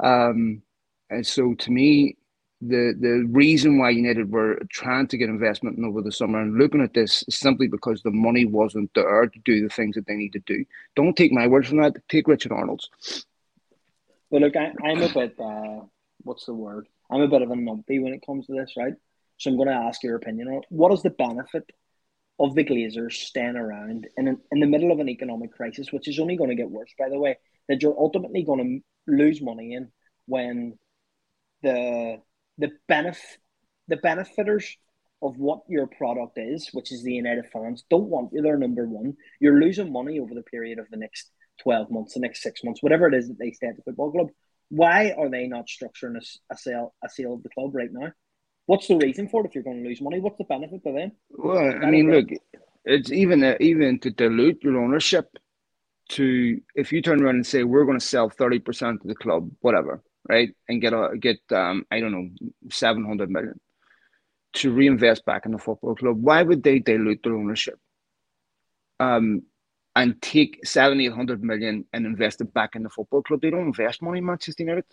Um 0.04 0.62
and 1.10 1.26
so 1.26 1.54
to 1.54 1.72
me 1.72 2.18
the 2.62 2.96
the 3.00 3.26
reason 3.32 3.80
why 3.80 3.90
United 3.90 4.32
were 4.32 4.60
trying 4.70 5.08
to 5.08 5.18
get 5.18 5.30
investment 5.30 5.78
in 5.78 5.86
over 5.86 6.02
the 6.02 6.12
summer 6.12 6.42
and 6.42 6.58
looking 6.58 6.82
at 6.82 6.94
this 6.94 7.24
is 7.28 7.38
simply 7.38 7.68
because 7.68 8.02
the 8.02 8.12
money 8.12 8.46
wasn't 8.46 8.94
there 8.94 9.28
to 9.28 9.40
do 9.40 9.64
the 9.64 9.74
things 9.74 9.96
that 9.96 10.06
they 10.06 10.14
need 10.14 10.34
to 10.34 10.40
do. 10.40 10.64
Don't 10.96 11.18
take 11.18 11.32
my 11.32 11.48
word 11.48 11.68
for 11.68 11.76
that. 11.76 12.08
Take 12.08 12.28
Richard 12.28 12.52
Arnold's. 12.52 12.90
Well, 14.30 14.42
look, 14.42 14.56
I, 14.56 14.74
am 14.86 15.02
a 15.02 15.10
bit. 15.10 15.40
Uh, 15.40 15.86
what's 16.20 16.46
the 16.46 16.54
word? 16.54 16.88
I'm 17.10 17.22
a 17.22 17.28
bit 17.28 17.42
of 17.42 17.50
a 17.50 17.56
numpy 17.56 18.02
when 18.02 18.14
it 18.14 18.26
comes 18.26 18.46
to 18.48 18.54
this, 18.54 18.74
right? 18.78 18.94
So 19.38 19.50
I'm 19.50 19.58
going 19.58 19.68
to 19.68 19.74
ask 19.74 20.04
your 20.04 20.16
opinion 20.16 20.48
on. 20.48 20.62
What 20.70 20.94
is 20.94 21.02
the 21.02 21.10
benefit 21.10 21.70
of 22.40 22.56
the 22.56 22.64
Glazers 22.64 23.14
staying 23.14 23.58
around 23.58 24.08
in 24.18 24.28
an, 24.28 24.38
in 24.52 24.60
the 24.60 24.68
middle 24.68 24.92
of 24.92 25.00
an 25.00 25.10
economic 25.10 25.52
crisis, 25.52 25.92
which 25.92 26.08
is 26.08 26.20
only 26.20 26.38
going 26.38 26.52
to 26.52 26.56
get 26.56 26.70
worse, 26.70 26.94
by 26.98 27.10
the 27.10 27.20
way? 27.20 27.38
That 27.68 27.82
you're 27.82 28.00
ultimately 28.00 28.44
going 28.44 28.84
to 29.08 29.14
lose 29.14 29.42
money 29.42 29.74
in 29.74 29.92
when 30.28 30.78
the 31.64 32.22
the 32.58 32.72
benefit 32.88 33.40
the 33.88 33.98
benefiters 33.98 34.78
of 35.22 35.38
what 35.38 35.62
your 35.68 35.86
product 35.86 36.38
is, 36.38 36.70
which 36.72 36.92
is 36.92 37.04
the 37.04 37.14
United 37.14 37.46
fans, 37.52 37.84
don't 37.90 38.08
want 38.08 38.32
you 38.34 38.42
there 38.42 38.58
number 38.58 38.86
one. 38.86 39.16
You're 39.40 39.60
losing 39.60 39.92
money 39.92 40.20
over 40.20 40.34
the 40.34 40.44
period 40.44 40.80
of 40.80 40.88
the 40.90 40.98
next 40.98 41.30
12 41.62 41.92
months, 41.92 42.14
the 42.14 42.22
next 42.22 42.42
six 42.42 42.64
months, 42.64 42.82
whatever 42.82 43.08
it 43.08 43.14
is 43.14 43.28
that 43.28 43.38
they 43.38 43.52
stay 43.52 43.68
at 43.68 43.76
the 43.76 43.84
football 43.84 44.12
club. 44.12 44.30
Why 44.70 45.12
are 45.12 45.30
they 45.30 45.48
not 45.48 45.68
structuring 45.68 46.16
a, 46.16 46.54
a 46.54 46.58
sale 46.58 46.96
a 47.04 47.10
sale 47.10 47.34
of 47.34 47.44
the 47.44 47.50
club 47.50 47.76
right 47.76 47.92
now? 47.92 48.12
What's 48.66 48.88
the 48.88 48.96
reason 48.96 49.28
for 49.28 49.42
it 49.44 49.48
if 49.48 49.56
you're 49.56 49.64
going 49.64 49.84
to 49.84 49.90
lose 49.90 50.02
money? 50.02 50.20
What's 50.20 50.38
the 50.38 50.46
benefit 50.46 50.84
to 50.86 50.94
them? 50.94 51.12
Well, 51.30 51.84
I 51.84 51.92
mean, 51.92 52.10
look, 52.10 52.30
it's 52.86 53.12
even 53.12 53.44
uh, 53.44 53.58
even 53.60 54.00
to 54.00 54.12
dilute 54.12 54.64
your 54.64 54.82
ownership 54.82 55.28
to 56.10 56.62
if 56.76 56.94
you 56.94 57.02
turn 57.02 57.22
around 57.22 57.36
and 57.36 57.46
say 57.46 57.64
we're 57.64 57.86
going 57.86 58.00
to 58.00 58.06
sell 58.06 58.30
30% 58.30 59.02
of 59.02 59.04
the 59.04 59.16
club, 59.16 59.52
whatever, 59.60 60.02
right, 60.28 60.50
and 60.68 60.82
get 60.82 60.94
a 60.94 61.18
get 61.20 61.40
um 61.52 61.86
I 61.92 62.00
don't 62.00 62.12
know 62.12 62.30
seven 62.72 63.06
hundred 63.06 63.30
million 63.30 63.60
to 64.54 64.72
reinvest 64.72 65.26
back 65.26 65.46
in 65.46 65.52
the 65.52 65.58
football 65.58 65.96
club. 65.96 66.22
Why 66.22 66.44
would 66.44 66.64
they 66.64 66.80
dilute 66.80 67.22
their 67.24 67.36
ownership? 67.36 67.80
Um, 69.00 69.44
and 69.96 70.22
take 70.22 70.66
seven, 70.66 71.02
eight 71.02 71.12
hundred 71.12 71.44
million 71.44 71.86
and 71.94 72.06
invest 72.06 72.42
it 72.42 72.54
back 72.54 72.76
in 72.76 72.84
the 72.84 72.90
football 72.90 73.22
club. 73.24 73.42
They 73.42 73.50
don't 73.50 73.68
invest 73.68 74.02
money 74.02 74.20
in 74.20 74.26
Manchester 74.26 74.64
United. 74.64 74.86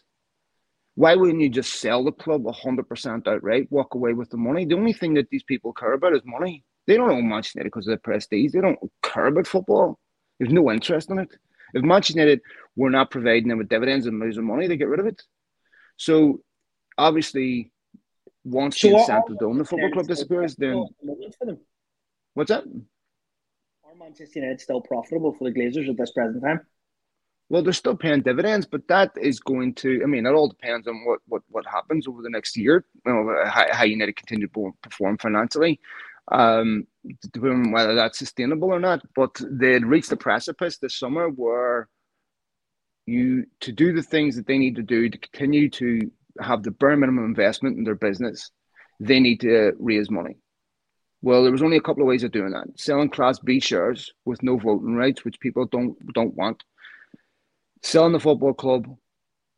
Why 0.95 1.15
wouldn't 1.15 1.41
you 1.41 1.49
just 1.49 1.75
sell 1.75 2.03
the 2.03 2.13
club 2.13 2.45
hundred 2.53 2.89
percent 2.89 3.29
outright, 3.29 3.71
walk 3.71 3.95
away 3.95 4.15
with 4.15 4.31
the 4.31 4.37
money? 4.37 4.65
The 4.65 4.75
only 4.75 4.93
thing 4.93 5.15
that 5.15 5.31
these 5.31 5.45
people 5.45 5.73
care 5.73 5.93
about 5.93 6.15
is 6.15 6.23
money. 6.25 6.65
They 6.87 6.97
don't 6.97 7.11
own 7.11 7.29
Manchester 7.29 7.61
United 7.61 7.71
because 7.71 7.87
of 7.87 7.93
the 7.93 7.99
prestige. 7.99 8.53
They 8.53 8.61
don't 8.61 8.79
care 9.03 9.27
about 9.27 9.47
football. 9.47 9.99
There's 10.39 10.53
no 10.53 10.71
interest 10.73 11.11
in 11.11 11.19
it. 11.19 11.37
If 11.75 11.83
Manchester 11.83 12.21
United 12.21 12.41
were 12.77 12.91
not 12.91 13.11
providing 13.11 13.49
them 13.49 13.59
with 13.59 13.69
dividends 13.69 14.07
and 14.07 14.21
losing 14.21 14.45
money, 14.45 14.67
they 14.67 14.77
get 14.77 14.89
rid 14.89 15.01
of 15.01 15.07
it. 15.07 15.23
So 15.97 16.41
obviously, 16.97 17.73
once 18.45 18.81
so 18.81 18.89
the 18.89 18.99
incentive 18.99 19.39
to 19.39 19.45
own 19.47 19.59
the 19.59 19.65
football 19.65 19.91
club 19.91 20.07
disappears, 20.07 20.57
then 20.57 20.85
what's 22.35 22.49
that? 22.49 22.65
Are 22.65 23.95
Manchester 23.99 24.41
United 24.41 24.61
still 24.61 24.81
profitable 24.81 25.35
for 25.35 25.45
the 25.45 25.59
Glazers 25.59 25.89
at 25.89 25.97
this 25.97 26.13
present 26.13 26.43
time? 26.43 26.61
Well, 27.51 27.63
they're 27.63 27.73
still 27.73 27.97
paying 27.97 28.21
dividends, 28.21 28.67
but 28.67 28.87
that 28.89 29.13
is 29.19 29.41
going 29.41 29.75
to. 29.77 30.03
I 30.03 30.07
mean, 30.07 30.27
it 30.27 30.35
all 30.35 30.49
depends 30.49 30.87
on 30.87 31.05
what 31.07 31.21
what, 31.27 31.43
what 31.49 31.67
happens 31.67 32.07
over 32.07 32.21
the 32.23 32.31
next 32.31 32.57
year. 32.57 32.85
You 33.07 33.13
know, 33.13 33.45
how, 33.47 33.67
how 33.73 33.85
United 33.85 34.17
continue 34.17 34.49
to 34.49 34.73
perform 34.83 35.17
financially 35.17 35.81
um, 36.31 36.87
determine 37.23 37.73
whether 37.73 37.95
that's 37.95 38.19
sustainable 38.19 38.73
or 38.73 38.81
not. 38.81 39.03
But 39.15 39.41
they'd 39.41 39.85
reached 39.85 40.11
the 40.11 40.17
precipice 40.17 40.79
this 40.79 40.99
summer 40.99 41.29
where 41.29 41.89
you 43.07 43.47
to 43.61 43.73
do 43.73 43.93
the 43.93 44.03
things 44.03 44.37
that 44.37 44.47
they 44.47 44.59
need 44.59 44.77
to 44.77 44.83
do 44.83 45.09
to 45.09 45.19
continue 45.19 45.71
to 45.71 46.11
have 46.41 46.63
the 46.63 46.71
bare 46.71 46.97
minimum 46.97 47.25
investment 47.25 47.79
in 47.79 47.85
their 47.85 47.95
business, 47.95 48.51
they 49.01 49.21
need 49.21 49.41
to 49.41 49.73
raise 49.79 50.11
money. 50.11 50.37
Well, 51.23 51.43
there 51.43 51.53
was 51.53 51.63
only 51.63 51.77
a 51.77 51.83
couple 51.83 52.03
of 52.03 52.09
ways 52.09 52.23
of 52.23 52.33
doing 52.33 52.53
that: 52.53 52.79
selling 52.79 53.09
Class 53.09 53.39
B 53.39 53.61
shares 53.61 54.13
with 54.25 54.43
no 54.43 54.57
voting 54.57 54.95
rights, 54.95 55.25
which 55.25 55.41
people 55.41 55.67
don't 55.67 55.97
don't 56.13 56.35
want, 56.35 56.63
selling 57.83 58.13
the 58.13 58.21
football 58.21 58.55
club, 58.55 58.87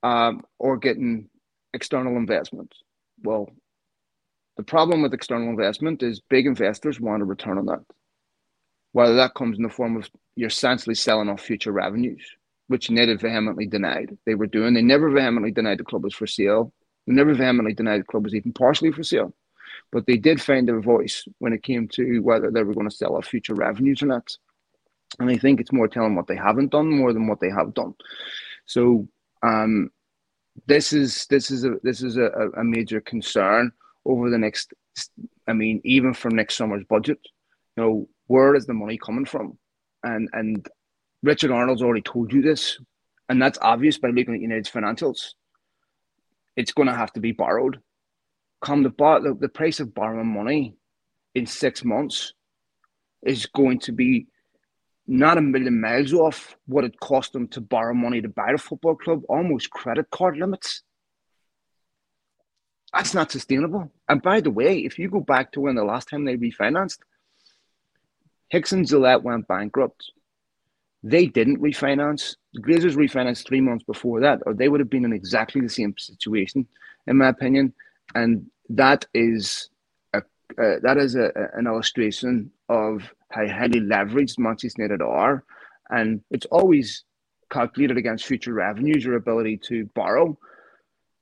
um, 0.02 0.42
or 0.58 0.78
getting 0.78 1.28
external 1.74 2.16
investments. 2.16 2.78
Well, 3.22 3.50
the 4.60 4.64
problem 4.64 5.00
with 5.00 5.14
external 5.14 5.48
investment 5.48 6.02
is 6.02 6.20
big 6.20 6.44
investors 6.44 7.00
want 7.00 7.22
a 7.22 7.24
return 7.24 7.56
on 7.56 7.64
that. 7.64 7.82
Whether 8.92 9.14
that 9.16 9.32
comes 9.32 9.56
in 9.56 9.62
the 9.62 9.70
form 9.70 9.96
of 9.96 10.10
you're 10.36 10.48
essentially 10.48 10.94
selling 10.94 11.30
off 11.30 11.40
future 11.40 11.72
revenues, 11.72 12.22
which 12.66 12.90
United 12.90 13.22
vehemently 13.22 13.66
denied 13.66 14.18
they 14.26 14.34
were 14.34 14.46
doing. 14.46 14.74
They 14.74 14.82
never 14.82 15.08
vehemently 15.08 15.50
denied 15.50 15.78
the 15.78 15.84
club 15.84 16.04
was 16.04 16.12
for 16.12 16.26
sale. 16.26 16.74
They 17.06 17.14
never 17.14 17.32
vehemently 17.32 17.72
denied 17.72 18.00
the 18.00 18.04
club 18.04 18.24
was 18.24 18.34
even 18.34 18.52
partially 18.52 18.92
for 18.92 19.02
sale. 19.02 19.34
But 19.92 20.04
they 20.04 20.18
did 20.18 20.42
find 20.42 20.68
their 20.68 20.82
voice 20.82 21.24
when 21.38 21.54
it 21.54 21.62
came 21.62 21.88
to 21.94 22.18
whether 22.18 22.50
they 22.50 22.62
were 22.62 22.74
going 22.74 22.90
to 22.90 22.94
sell 22.94 23.16
off 23.16 23.28
future 23.28 23.54
revenues 23.54 24.02
or 24.02 24.08
not. 24.08 24.28
And 25.20 25.30
I 25.30 25.38
think 25.38 25.60
it's 25.60 25.72
more 25.72 25.88
telling 25.88 26.16
what 26.16 26.26
they 26.26 26.36
haven't 26.36 26.72
done 26.72 26.90
more 26.90 27.14
than 27.14 27.28
what 27.28 27.40
they 27.40 27.48
have 27.48 27.72
done. 27.72 27.94
So 28.66 29.08
um, 29.42 29.88
this 30.66 30.92
is 30.92 31.24
this 31.30 31.50
is 31.50 31.64
a 31.64 31.76
this 31.82 32.02
is 32.02 32.18
a, 32.18 32.50
a 32.58 32.62
major 32.62 33.00
concern 33.00 33.72
over 34.04 34.30
the 34.30 34.38
next, 34.38 34.72
I 35.46 35.52
mean, 35.52 35.80
even 35.84 36.14
for 36.14 36.30
next 36.30 36.56
summer's 36.56 36.84
budget, 36.88 37.18
you 37.76 37.82
know, 37.82 38.08
where 38.26 38.54
is 38.54 38.66
the 38.66 38.74
money 38.74 38.98
coming 38.98 39.24
from? 39.24 39.58
And 40.02 40.28
and 40.32 40.66
Richard 41.22 41.50
Arnold's 41.50 41.82
already 41.82 42.02
told 42.02 42.32
you 42.32 42.42
this, 42.42 42.78
and 43.28 43.40
that's 43.40 43.58
obvious 43.60 43.98
by 43.98 44.08
looking 44.08 44.34
at 44.34 44.40
United's 44.40 44.70
financials. 44.70 45.34
It's 46.56 46.72
going 46.72 46.88
to 46.88 46.94
have 46.94 47.12
to 47.14 47.20
be 47.20 47.32
borrowed. 47.32 47.80
Come 48.62 48.82
the, 48.82 48.90
bar- 48.90 49.20
the 49.20 49.34
the 49.34 49.48
price 49.48 49.80
of 49.80 49.94
borrowing 49.94 50.32
money 50.32 50.76
in 51.34 51.46
six 51.46 51.84
months 51.84 52.32
is 53.22 53.46
going 53.46 53.78
to 53.80 53.92
be 53.92 54.26
not 55.06 55.38
a 55.38 55.42
million 55.42 55.80
miles 55.80 56.12
off 56.12 56.56
what 56.66 56.84
it 56.84 56.98
cost 57.00 57.32
them 57.32 57.48
to 57.48 57.60
borrow 57.60 57.94
money 57.94 58.20
to 58.22 58.28
buy 58.28 58.52
the 58.52 58.58
football 58.58 58.94
club, 58.94 59.22
almost 59.28 59.70
credit 59.70 60.08
card 60.10 60.36
limits. 60.36 60.82
That's 62.92 63.14
not 63.14 63.30
sustainable. 63.30 63.90
And 64.08 64.20
by 64.20 64.40
the 64.40 64.50
way, 64.50 64.78
if 64.78 64.98
you 64.98 65.08
go 65.08 65.20
back 65.20 65.52
to 65.52 65.60
when 65.60 65.76
the 65.76 65.84
last 65.84 66.08
time 66.08 66.24
they 66.24 66.36
refinanced, 66.36 66.98
Hicks 68.48 68.72
and 68.72 68.84
Gillett 68.84 69.22
went 69.22 69.46
bankrupt. 69.46 70.10
They 71.02 71.26
didn't 71.26 71.62
refinance. 71.62 72.36
The 72.52 72.60
Glazers 72.60 72.96
refinanced 72.96 73.46
three 73.46 73.60
months 73.60 73.84
before 73.84 74.20
that, 74.20 74.40
or 74.44 74.52
they 74.52 74.68
would 74.68 74.80
have 74.80 74.90
been 74.90 75.04
in 75.04 75.12
exactly 75.12 75.60
the 75.60 75.68
same 75.68 75.94
situation, 75.96 76.66
in 77.06 77.16
my 77.16 77.28
opinion. 77.28 77.72
And 78.14 78.50
that 78.68 79.06
is 79.14 79.70
a 80.12 80.18
uh, 80.18 80.80
that 80.82 80.98
is 80.98 81.14
a, 81.14 81.30
an 81.54 81.66
illustration 81.66 82.50
of 82.68 83.14
how 83.30 83.46
highly 83.46 83.80
leveraged 83.80 84.38
Manchester 84.38 84.82
United 84.82 85.02
are, 85.02 85.44
and 85.90 86.20
it's 86.30 86.46
always 86.46 87.04
calculated 87.50 87.96
against 87.96 88.26
future 88.26 88.52
revenues, 88.52 89.04
your 89.04 89.14
ability 89.16 89.58
to 89.58 89.86
borrow. 89.94 90.36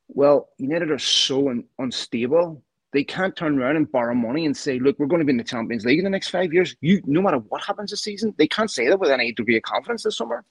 Well, 0.09 0.49
United 0.59 0.91
are 0.91 0.99
so 0.99 1.51
un- 1.51 1.65
unstable 1.79 2.63
they 2.93 3.05
can't 3.05 3.37
turn 3.37 3.59
around 3.59 3.77
and 3.77 3.91
borrow 3.91 4.15
money 4.15 4.47
and 4.47 4.57
say, 4.57 4.79
look, 4.79 4.99
we're 4.99 5.07
going 5.07 5.21
to 5.21 5.27
be 5.27 5.33
in 5.33 5.37
the 5.37 5.45
Champions 5.45 5.85
League 5.85 5.99
in 5.99 6.05
the 6.05 6.11
next 6.11 6.29
five 6.29 6.53
years. 6.53 6.75
You, 6.81 7.03
no 7.05 7.21
matter 7.21 7.39
what 7.39 7.63
happens 7.63 7.91
this 7.91 8.03
season, 8.03 8.35
they 8.39 8.47
can't 8.47 8.71
say 8.71 8.89
that 8.89 8.99
with 8.99 9.11
any 9.11 9.33
degree 9.33 9.57
of 9.57 9.63
confidence 9.63 10.05
this 10.05 10.17
summer. 10.17 10.45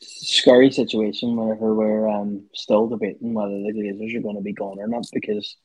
Scary 0.00 0.70
situation 0.70 1.36
whenever 1.36 1.74
we're 1.74 2.08
um, 2.08 2.44
still 2.52 2.88
debating 2.88 3.32
whether 3.32 3.50
the 3.50 3.72
Glazers 3.72 4.16
are 4.16 4.20
going 4.20 4.36
to 4.36 4.42
be 4.42 4.52
gone 4.52 4.78
or 4.78 4.88
not 4.88 5.06
because 5.12 5.56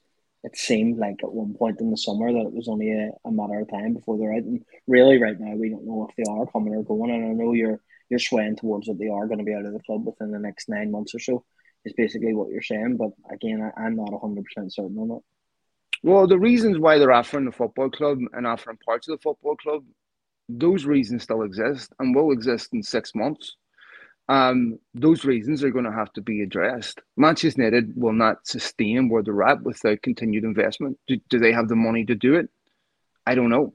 it 0.43 0.55
seemed 0.55 0.97
like 0.97 1.17
at 1.23 1.33
one 1.33 1.53
point 1.53 1.81
in 1.81 1.91
the 1.91 1.97
summer 1.97 2.31
that 2.31 2.39
it 2.39 2.53
was 2.53 2.67
only 2.67 2.91
a, 2.91 3.11
a 3.25 3.31
matter 3.31 3.59
of 3.59 3.69
time 3.69 3.93
before 3.93 4.17
they're 4.17 4.33
out. 4.33 4.43
And 4.43 4.63
really, 4.87 5.21
right 5.21 5.39
now, 5.39 5.55
we 5.55 5.69
don't 5.69 5.85
know 5.85 6.07
if 6.09 6.15
they 6.15 6.31
are 6.31 6.45
coming 6.45 6.75
or 6.75 6.83
going. 6.83 7.11
And 7.11 7.25
I 7.25 7.33
know 7.33 7.53
you're 7.53 7.81
you're 8.11 8.19
swaying 8.19 8.57
towards 8.57 8.87
that 8.87 8.99
they 8.99 9.07
are 9.07 9.25
going 9.25 9.39
to 9.39 9.45
be 9.45 9.53
out 9.53 9.65
of 9.65 9.71
the 9.71 9.79
club 9.79 10.05
within 10.05 10.31
the 10.31 10.37
next 10.37 10.67
nine 10.67 10.91
months 10.91 11.15
or 11.15 11.19
so 11.19 11.45
is 11.85 11.93
basically 11.93 12.35
what 12.35 12.49
you're 12.49 12.61
saying. 12.61 12.97
But 12.97 13.11
again, 13.33 13.71
I, 13.75 13.87
am 13.87 13.95
not 13.95 14.09
100% 14.09 14.43
certain 14.67 14.97
on 14.99 15.17
it. 15.17 15.23
Well, 16.03 16.27
the 16.27 16.37
reasons 16.37 16.77
why 16.77 16.97
they're 16.97 17.11
offering 17.11 17.45
the 17.45 17.53
football 17.53 17.89
club 17.89 18.19
and 18.33 18.45
offering 18.45 18.77
parts 18.85 19.07
of 19.07 19.17
the 19.17 19.21
football 19.21 19.55
club, 19.55 19.83
those 20.49 20.85
reasons 20.85 21.23
still 21.23 21.43
exist 21.43 21.93
and 21.99 22.13
will 22.13 22.31
exist 22.31 22.73
in 22.73 22.83
six 22.83 23.15
months. 23.15 23.55
Um, 24.27 24.77
those 24.93 25.23
reasons 25.23 25.63
are 25.63 25.71
going 25.71 25.85
to 25.85 25.91
have 25.91 26.11
to 26.13 26.21
be 26.21 26.41
addressed. 26.41 27.01
Manchester 27.15 27.61
United 27.61 27.93
will 27.95 28.13
not 28.13 28.45
sustain 28.45 29.07
where 29.07 29.23
they're 29.23 29.43
at 29.43 29.61
without 29.61 30.01
continued 30.01 30.43
investment. 30.43 30.99
Do, 31.07 31.17
do 31.29 31.39
they 31.39 31.53
have 31.53 31.69
the 31.69 31.75
money 31.75 32.05
to 32.05 32.15
do 32.15 32.35
it? 32.35 32.49
I 33.25 33.35
don't 33.35 33.49
know. 33.49 33.73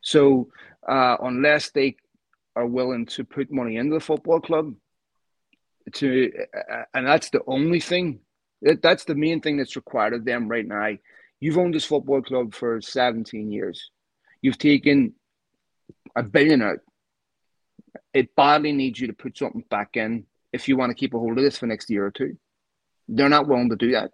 So, 0.00 0.48
uh, 0.86 1.16
unless 1.20 1.70
they 1.70 1.96
are 2.56 2.66
willing 2.66 3.06
to 3.06 3.24
put 3.24 3.52
money 3.52 3.76
into 3.76 3.94
the 3.94 4.00
football 4.00 4.40
club, 4.40 4.74
to, 5.94 6.32
and 6.94 7.06
that's 7.06 7.30
the 7.30 7.42
only 7.46 7.80
thing. 7.80 8.20
That's 8.62 9.04
the 9.04 9.14
main 9.14 9.40
thing 9.40 9.56
that's 9.56 9.76
required 9.76 10.14
of 10.14 10.24
them 10.24 10.48
right 10.48 10.66
now. 10.66 10.96
You've 11.40 11.58
owned 11.58 11.74
this 11.74 11.84
football 11.84 12.22
club 12.22 12.54
for 12.54 12.80
17 12.80 13.52
years. 13.52 13.90
You've 14.40 14.58
taken 14.58 15.14
a 16.16 16.22
billion 16.22 16.62
out. 16.62 16.78
It 18.12 18.34
badly 18.34 18.72
needs 18.72 18.98
you 18.98 19.08
to 19.08 19.12
put 19.12 19.36
something 19.36 19.64
back 19.68 19.96
in 19.96 20.24
if 20.52 20.68
you 20.68 20.76
want 20.76 20.90
to 20.90 20.94
keep 20.94 21.14
a 21.14 21.18
hold 21.18 21.36
of 21.36 21.44
this 21.44 21.58
for 21.58 21.66
next 21.66 21.90
year 21.90 22.06
or 22.06 22.10
two. 22.10 22.38
They're 23.08 23.28
not 23.28 23.48
willing 23.48 23.70
to 23.70 23.76
do 23.76 23.92
that. 23.92 24.12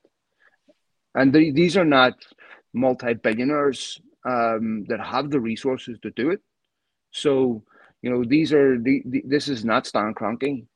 And 1.14 1.32
they, 1.32 1.50
these 1.50 1.76
are 1.76 1.84
not 1.84 2.14
multi 2.72 3.14
billionaires 3.14 4.00
um, 4.24 4.84
that 4.88 5.00
have 5.00 5.30
the 5.30 5.40
resources 5.40 5.98
to 6.02 6.10
do 6.10 6.30
it. 6.30 6.40
So, 7.10 7.64
you 8.02 8.10
know, 8.10 8.24
these 8.24 8.52
are 8.52 8.78
the, 8.78 9.02
the 9.04 9.22
this 9.26 9.48
is 9.48 9.64
not 9.64 9.86
Stan 9.86 10.14
Kroenke. 10.14 10.66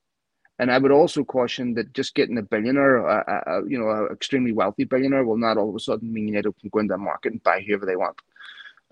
And 0.58 0.70
I 0.70 0.78
would 0.78 0.92
also 0.92 1.24
caution 1.24 1.74
that 1.74 1.92
just 1.92 2.14
getting 2.14 2.38
a 2.38 2.42
billionaire, 2.42 3.64
you 3.66 3.76
know, 3.76 3.90
an 3.90 4.08
extremely 4.12 4.52
wealthy 4.52 4.84
billionaire, 4.84 5.24
will 5.24 5.36
not 5.36 5.56
all 5.56 5.68
of 5.68 5.74
a 5.74 5.80
sudden 5.80 6.12
mean 6.12 6.28
United 6.28 6.54
can 6.60 6.70
go 6.70 6.78
into 6.78 6.94
the 6.94 6.98
market 6.98 7.32
and 7.32 7.42
buy 7.42 7.60
whoever 7.60 7.86
they 7.86 7.96
want. 7.96 8.16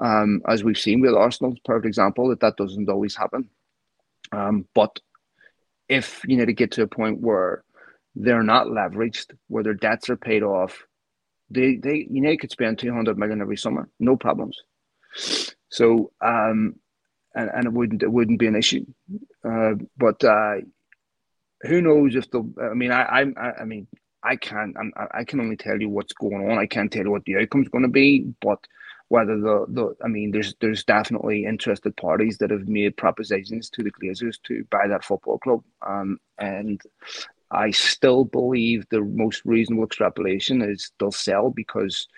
Um, 0.00 0.42
as 0.48 0.64
we've 0.64 0.78
seen 0.78 1.00
with 1.00 1.14
Arsenal, 1.14 1.54
perfect 1.64 1.86
example 1.86 2.28
that 2.30 2.40
that 2.40 2.56
doesn't 2.56 2.88
always 2.88 3.14
happen. 3.14 3.48
Um, 4.32 4.66
but 4.74 4.98
if 5.88 6.22
you 6.26 6.36
need 6.36 6.46
to 6.46 6.52
get 6.52 6.72
to 6.72 6.82
a 6.82 6.88
point 6.88 7.20
where 7.20 7.62
they're 8.16 8.42
not 8.42 8.66
leveraged, 8.66 9.32
where 9.46 9.62
their 9.62 9.74
debts 9.74 10.10
are 10.10 10.16
paid 10.16 10.42
off, 10.42 10.82
they 11.48 11.76
they 11.76 12.08
you 12.10 12.22
know 12.22 12.36
could 12.36 12.50
spend 12.50 12.78
two 12.78 12.92
hundred 12.92 13.18
million 13.18 13.40
every 13.40 13.56
summer, 13.56 13.88
no 14.00 14.16
problems. 14.16 14.58
So 15.68 16.10
um, 16.20 16.76
and 17.34 17.50
and 17.54 17.66
it 17.66 17.72
wouldn't 17.72 18.02
it 18.02 18.12
wouldn't 18.12 18.38
be 18.38 18.46
an 18.46 18.56
issue. 18.56 18.84
Uh, 19.44 19.74
but 19.96 20.22
uh, 20.24 20.56
who 21.62 21.80
knows 21.80 22.14
if 22.14 22.30
the? 22.30 22.42
I 22.60 22.74
mean, 22.74 22.90
I, 22.90 23.02
I, 23.02 23.52
I 23.60 23.64
mean, 23.64 23.86
I 24.22 24.36
can't. 24.36 24.76
I'm, 24.78 24.92
I 25.12 25.24
can 25.24 25.40
only 25.40 25.56
tell 25.56 25.80
you 25.80 25.88
what's 25.88 26.12
going 26.12 26.50
on. 26.50 26.58
I 26.58 26.66
can't 26.66 26.92
tell 26.92 27.04
you 27.04 27.10
what 27.10 27.24
the 27.24 27.36
outcome's 27.36 27.68
going 27.68 27.84
to 27.84 27.90
be. 27.90 28.32
But 28.40 28.58
whether 29.08 29.38
the, 29.38 29.66
the, 29.68 29.94
I 30.04 30.08
mean, 30.08 30.30
there's 30.30 30.54
there's 30.60 30.84
definitely 30.84 31.44
interested 31.44 31.96
parties 31.96 32.38
that 32.38 32.50
have 32.50 32.68
made 32.68 32.96
propositions 32.96 33.70
to 33.70 33.82
the 33.82 33.92
Glazers 33.92 34.36
to 34.44 34.64
buy 34.70 34.88
that 34.88 35.04
football 35.04 35.38
club. 35.38 35.62
Um, 35.86 36.18
and 36.38 36.80
I 37.50 37.70
still 37.70 38.24
believe 38.24 38.86
the 38.90 39.02
most 39.02 39.42
reasonable 39.44 39.84
extrapolation 39.84 40.62
is 40.62 40.90
they'll 40.98 41.12
sell 41.12 41.50
because 41.50 42.08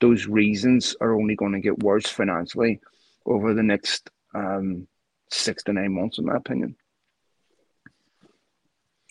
those 0.00 0.26
reasons 0.26 0.94
are 1.00 1.14
only 1.14 1.34
going 1.34 1.52
to 1.52 1.60
get 1.60 1.82
worse 1.82 2.06
financially 2.06 2.80
over 3.26 3.54
the 3.54 3.62
next 3.62 4.10
um, 4.34 4.86
six 5.30 5.62
to 5.64 5.72
nine 5.72 5.94
months, 5.94 6.18
in 6.18 6.26
my 6.26 6.36
opinion. 6.36 6.76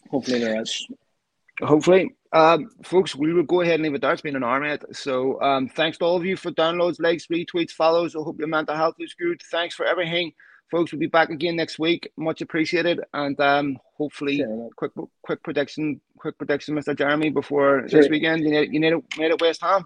Hopefully 0.09 0.39
there 0.39 0.61
is. 0.61 0.87
Hopefully. 1.61 2.15
Um, 2.31 2.69
folks, 2.83 3.15
we 3.15 3.31
will 3.31 3.43
go 3.43 3.61
ahead 3.61 3.75
and 3.75 3.83
leave 3.83 3.93
it 3.93 4.01
there. 4.01 4.11
It's 4.11 4.21
been 4.21 4.35
an 4.35 4.43
hour, 4.43 4.77
So 4.91 5.39
um, 5.39 5.69
thanks 5.69 5.99
to 5.99 6.05
all 6.05 6.17
of 6.17 6.25
you 6.25 6.35
for 6.35 6.51
downloads, 6.51 6.99
likes, 6.99 7.27
retweets, 7.27 7.71
follows. 7.71 8.15
I 8.15 8.19
hope 8.19 8.39
your 8.39 8.47
mental 8.47 8.75
health 8.75 8.95
is 8.99 9.13
good. 9.13 9.39
Thanks 9.51 9.75
for 9.75 9.85
everything. 9.85 10.33
Folks, 10.71 10.91
we'll 10.91 10.99
be 10.99 11.05
back 11.05 11.29
again 11.29 11.55
next 11.55 11.77
week. 11.77 12.11
Much 12.17 12.41
appreciated. 12.41 13.01
And 13.13 13.39
um, 13.39 13.77
hopefully, 13.95 14.37
sure. 14.37 14.69
quick 14.75 14.91
quick 15.21 15.43
prediction, 15.43 16.01
quick 16.17 16.35
prediction, 16.39 16.73
Mr. 16.75 16.97
Jeremy, 16.97 17.29
before 17.29 17.87
sure. 17.87 18.01
this 18.01 18.09
weekend. 18.09 18.43
You 18.43 18.49
need, 18.49 18.73
you 18.73 18.79
need, 18.79 18.93
it, 18.93 19.03
made 19.19 19.31
it 19.31 19.39
West 19.39 19.61
Ham. 19.61 19.85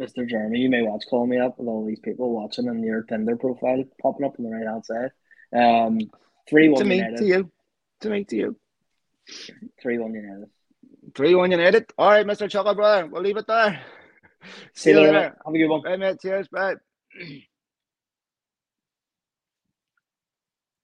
Mr. 0.00 0.28
Jeremy, 0.28 0.58
you 0.58 0.68
may 0.68 0.82
watch 0.82 1.04
Call 1.08 1.26
Me 1.26 1.38
Up 1.38 1.58
with 1.58 1.68
all 1.68 1.86
these 1.86 2.00
people 2.00 2.30
watching 2.30 2.68
and 2.68 2.84
your 2.84 3.02
Tinder 3.02 3.36
profile 3.36 3.82
popping 4.00 4.26
up 4.26 4.34
on 4.38 4.44
the 4.44 4.50
right 4.50 4.66
hand 4.66 4.84
side. 4.84 5.10
Um, 5.54 5.98
3 6.48 6.68
1 6.68 6.78
To 6.82 6.84
me, 6.88 7.16
to 7.16 7.24
you. 7.24 7.50
To 8.00 8.10
me, 8.10 8.24
to 8.24 8.36
you. 8.36 8.56
3 9.82 9.98
1 9.98 10.14
United. 10.14 10.48
3 11.14 11.34
1 11.34 11.50
United. 11.50 11.86
All 11.96 12.10
right, 12.10 12.26
Mr. 12.26 12.48
Chuckle 12.50 12.74
Brother. 12.74 13.06
We'll 13.06 13.22
leave 13.22 13.36
it 13.38 13.46
there. 13.46 13.80
See, 14.74 14.82
See 14.82 14.90
you 14.90 14.96
later. 14.96 15.12
later. 15.12 15.36
Have 15.44 15.54
a 15.54 15.58
good 15.58 15.68
one. 15.68 15.82
Bye, 15.82 15.96
mate. 15.96 16.20
Cheers. 16.20 16.48
Bye. 16.48 16.74